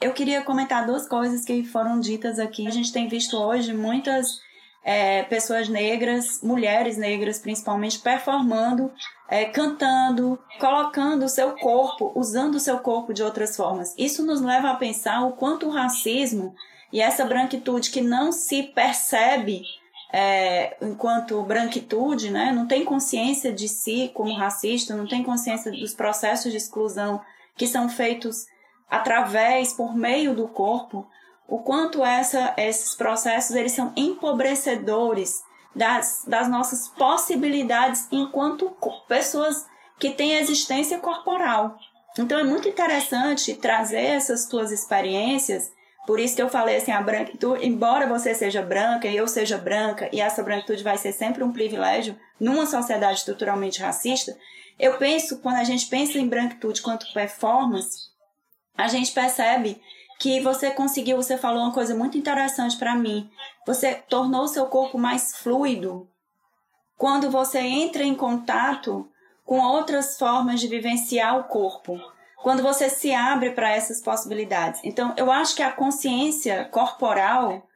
Eu 0.00 0.12
queria 0.12 0.42
comentar 0.42 0.86
duas 0.86 1.08
coisas 1.08 1.44
que 1.44 1.64
foram 1.64 1.98
ditas 1.98 2.38
aqui. 2.38 2.66
A 2.68 2.70
gente 2.70 2.92
tem 2.92 3.08
visto 3.08 3.36
hoje 3.36 3.74
muitas 3.74 4.40
é, 4.84 5.24
pessoas 5.24 5.68
negras, 5.68 6.40
mulheres 6.40 6.96
negras 6.96 7.40
principalmente, 7.40 7.98
performando, 7.98 8.92
é, 9.28 9.46
cantando, 9.46 10.38
colocando 10.60 11.24
o 11.24 11.28
seu 11.28 11.52
corpo, 11.56 12.12
usando 12.14 12.54
o 12.54 12.60
seu 12.60 12.78
corpo 12.78 13.12
de 13.12 13.24
outras 13.24 13.56
formas. 13.56 13.92
Isso 13.98 14.24
nos 14.24 14.40
leva 14.40 14.70
a 14.70 14.76
pensar 14.76 15.26
o 15.26 15.32
quanto 15.32 15.66
o 15.66 15.72
racismo 15.72 16.54
e 16.92 17.00
essa 17.00 17.24
branquitude 17.24 17.90
que 17.90 18.00
não 18.00 18.30
se 18.30 18.62
percebe 18.62 19.62
é, 20.12 20.76
enquanto 20.80 21.42
branquitude, 21.42 22.30
né, 22.30 22.52
não 22.52 22.66
tem 22.66 22.84
consciência 22.84 23.52
de 23.52 23.68
si 23.68 24.10
como 24.14 24.32
racista, 24.32 24.96
não 24.96 25.06
tem 25.06 25.22
consciência 25.22 25.70
dos 25.70 25.92
processos 25.92 26.50
de 26.50 26.56
exclusão 26.56 27.20
que 27.56 27.66
são 27.66 27.88
feitos 27.88 28.46
através, 28.90 29.72
por 29.72 29.94
meio 29.94 30.34
do 30.34 30.48
corpo, 30.48 31.06
o 31.46 31.58
quanto 31.58 32.04
essa, 32.04 32.54
esses 32.56 32.94
processos 32.94 33.56
eles 33.56 33.72
são 33.72 33.92
empobrecedores 33.96 35.42
das, 35.74 36.24
das 36.26 36.48
nossas 36.48 36.88
possibilidades 36.88 38.06
enquanto 38.10 38.76
pessoas 39.06 39.66
que 39.98 40.10
têm 40.10 40.34
existência 40.34 40.98
corporal. 40.98 41.76
Então 42.18 42.38
é 42.38 42.44
muito 42.44 42.68
interessante 42.68 43.54
trazer 43.54 44.04
essas 44.04 44.46
tuas 44.46 44.70
experiências, 44.70 45.72
por 46.06 46.18
isso 46.18 46.34
que 46.34 46.42
eu 46.42 46.48
falei 46.48 46.76
assim, 46.76 46.90
a 46.90 47.00
branquitude, 47.00 47.66
embora 47.66 48.06
você 48.06 48.34
seja 48.34 48.62
branca 48.62 49.06
e 49.06 49.16
eu 49.16 49.28
seja 49.28 49.58
branca, 49.58 50.08
e 50.12 50.20
essa 50.20 50.42
branquitude 50.42 50.82
vai 50.82 50.98
ser 50.98 51.12
sempre 51.12 51.44
um 51.44 51.52
privilégio 51.52 52.18
numa 52.40 52.66
sociedade 52.66 53.18
estruturalmente 53.18 53.80
racista, 53.80 54.36
eu 54.78 54.96
penso, 54.96 55.38
quando 55.38 55.56
a 55.56 55.64
gente 55.64 55.86
pensa 55.86 56.18
em 56.18 56.28
branquitude 56.28 56.82
quanto 56.82 57.12
performance, 57.12 58.07
a 58.78 58.86
gente 58.86 59.10
percebe 59.10 59.82
que 60.20 60.40
você 60.40 60.70
conseguiu, 60.70 61.16
você 61.16 61.36
falou 61.36 61.64
uma 61.64 61.72
coisa 61.72 61.94
muito 61.94 62.16
interessante 62.16 62.76
para 62.76 62.94
mim. 62.94 63.28
Você 63.66 63.96
tornou 64.08 64.44
o 64.44 64.48
seu 64.48 64.66
corpo 64.66 64.96
mais 64.96 65.36
fluido 65.36 66.08
quando 66.96 67.30
você 67.30 67.58
entra 67.58 68.04
em 68.04 68.14
contato 68.14 69.08
com 69.44 69.60
outras 69.60 70.16
formas 70.16 70.60
de 70.60 70.68
vivenciar 70.68 71.38
o 71.38 71.44
corpo. 71.44 72.00
Quando 72.42 72.62
você 72.62 72.88
se 72.88 73.12
abre 73.12 73.50
para 73.50 73.70
essas 73.70 74.00
possibilidades. 74.00 74.80
Então, 74.84 75.12
eu 75.16 75.30
acho 75.30 75.56
que 75.56 75.62
a 75.62 75.72
consciência 75.72 76.64
corporal 76.66 77.66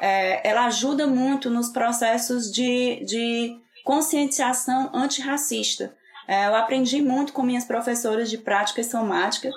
é, 0.00 0.48
ela 0.48 0.66
ajuda 0.66 1.08
muito 1.08 1.50
nos 1.50 1.70
processos 1.70 2.52
de, 2.52 3.04
de 3.04 3.56
conscientização 3.84 4.90
antirracista. 4.94 5.92
É, 6.28 6.46
eu 6.46 6.54
aprendi 6.54 7.02
muito 7.02 7.32
com 7.32 7.42
minhas 7.42 7.64
professoras 7.64 8.30
de 8.30 8.38
prática 8.38 8.82
somática 8.84 9.50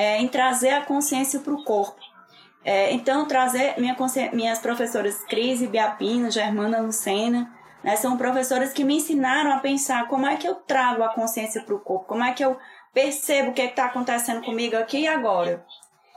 é, 0.00 0.16
em 0.16 0.26
trazer 0.26 0.70
a 0.70 0.80
consciência 0.80 1.40
para 1.40 1.52
o 1.52 1.62
corpo. 1.62 2.00
É, 2.64 2.90
então, 2.90 3.28
trazer 3.28 3.74
minha 3.78 3.94
minhas 4.32 4.58
professoras 4.58 5.22
Cris 5.24 5.60
Biapina, 5.60 6.30
Germana 6.30 6.80
Lucena, 6.80 7.52
né, 7.84 7.96
são 7.96 8.16
professoras 8.16 8.72
que 8.72 8.82
me 8.82 8.96
ensinaram 8.96 9.52
a 9.52 9.58
pensar 9.58 10.08
como 10.08 10.26
é 10.26 10.36
que 10.36 10.48
eu 10.48 10.54
trago 10.54 11.02
a 11.02 11.10
consciência 11.10 11.62
para 11.62 11.74
o 11.74 11.80
corpo, 11.80 12.06
como 12.06 12.24
é 12.24 12.32
que 12.32 12.42
eu 12.42 12.56
percebo 12.94 13.50
o 13.50 13.52
que 13.52 13.60
é 13.60 13.66
está 13.66 13.84
acontecendo 13.84 14.42
comigo 14.42 14.74
aqui 14.74 15.00
e 15.00 15.06
agora. 15.06 15.66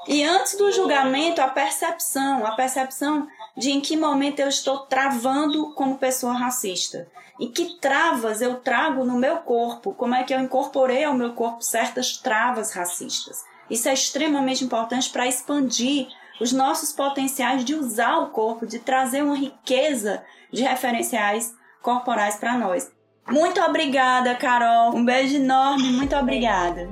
E 0.08 0.24
antes 0.24 0.58
do 0.58 0.72
julgamento, 0.72 1.42
a 1.42 1.50
percepção, 1.50 2.46
a 2.46 2.56
percepção 2.56 3.28
de 3.58 3.70
em 3.70 3.82
que 3.82 3.98
momento 3.98 4.40
eu 4.40 4.48
estou 4.48 4.86
travando 4.86 5.74
como 5.76 5.98
pessoa 5.98 6.32
racista. 6.32 7.06
E 7.38 7.48
que 7.48 7.78
travas 7.82 8.42
eu 8.42 8.62
trago 8.62 9.04
no 9.04 9.18
meu 9.18 9.40
corpo, 9.40 9.94
como 9.94 10.16
é 10.16 10.24
que 10.24 10.34
eu 10.34 10.40
incorporei 10.40 11.04
ao 11.04 11.14
meu 11.14 11.34
corpo 11.34 11.62
certas 11.62 12.18
travas 12.18 12.72
racistas. 12.72 13.44
Isso 13.70 13.90
é 13.90 13.94
extremamente 13.94 14.64
importante 14.64 15.10
para 15.10 15.28
expandir 15.28 16.08
os 16.40 16.52
nossos 16.52 16.92
potenciais 16.92 17.64
de 17.64 17.76
usar 17.76 18.18
o 18.20 18.30
corpo, 18.30 18.66
de 18.66 18.80
trazer 18.80 19.24
uma 19.24 19.36
riqueza 19.36 20.24
de 20.52 20.64
referenciais 20.64 21.56
corporais 21.82 22.36
para 22.36 22.58
nós. 22.58 22.92
Muito 23.30 23.62
obrigada, 23.62 24.36
Carol. 24.36 24.96
Um 24.96 25.06
beijo 25.06 25.38
enorme. 25.38 25.92
Muito 25.94 26.16
obrigada. 26.16 26.90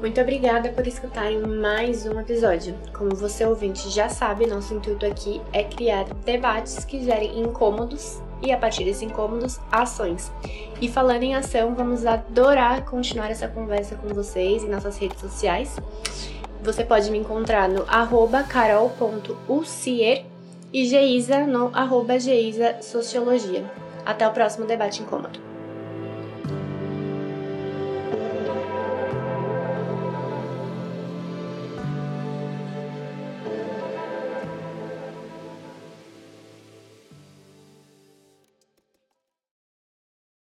Muito 0.00 0.20
obrigada 0.20 0.70
por 0.70 0.86
escutarem 0.86 1.40
mais 1.40 2.06
um 2.06 2.18
episódio. 2.18 2.76
Como 2.92 3.14
você 3.14 3.44
ouvinte 3.44 3.88
já 3.88 4.08
sabe, 4.08 4.46
nosso 4.46 4.74
intuito 4.74 5.06
aqui 5.06 5.40
é 5.52 5.62
criar 5.62 6.04
debates 6.24 6.84
que 6.84 7.04
gerem 7.04 7.40
incômodos 7.40 8.20
e, 8.42 8.52
a 8.52 8.58
partir 8.58 8.84
desses 8.84 9.02
incômodos, 9.02 9.60
ações. 9.70 10.32
E 10.80 10.88
falando 10.88 11.22
em 11.22 11.34
ação, 11.34 11.74
vamos 11.74 12.04
adorar 12.04 12.84
continuar 12.84 13.30
essa 13.30 13.46
conversa 13.48 13.96
com 13.96 14.08
vocês 14.08 14.64
em 14.64 14.68
nossas 14.68 14.98
redes 14.98 15.20
sociais. 15.20 15.76
Você 16.62 16.84
pode 16.84 17.10
me 17.10 17.18
encontrar 17.18 17.68
no 17.68 17.84
carol.ucier 18.48 20.24
e 20.72 20.86
Geisa 20.86 21.46
no 21.46 21.70
arroba 21.74 22.18
Geisa 22.18 22.80
Sociologia. 22.80 23.64
Até 24.04 24.26
o 24.26 24.32
próximo 24.32 24.66
debate 24.66 25.02
incômodo. 25.02 25.51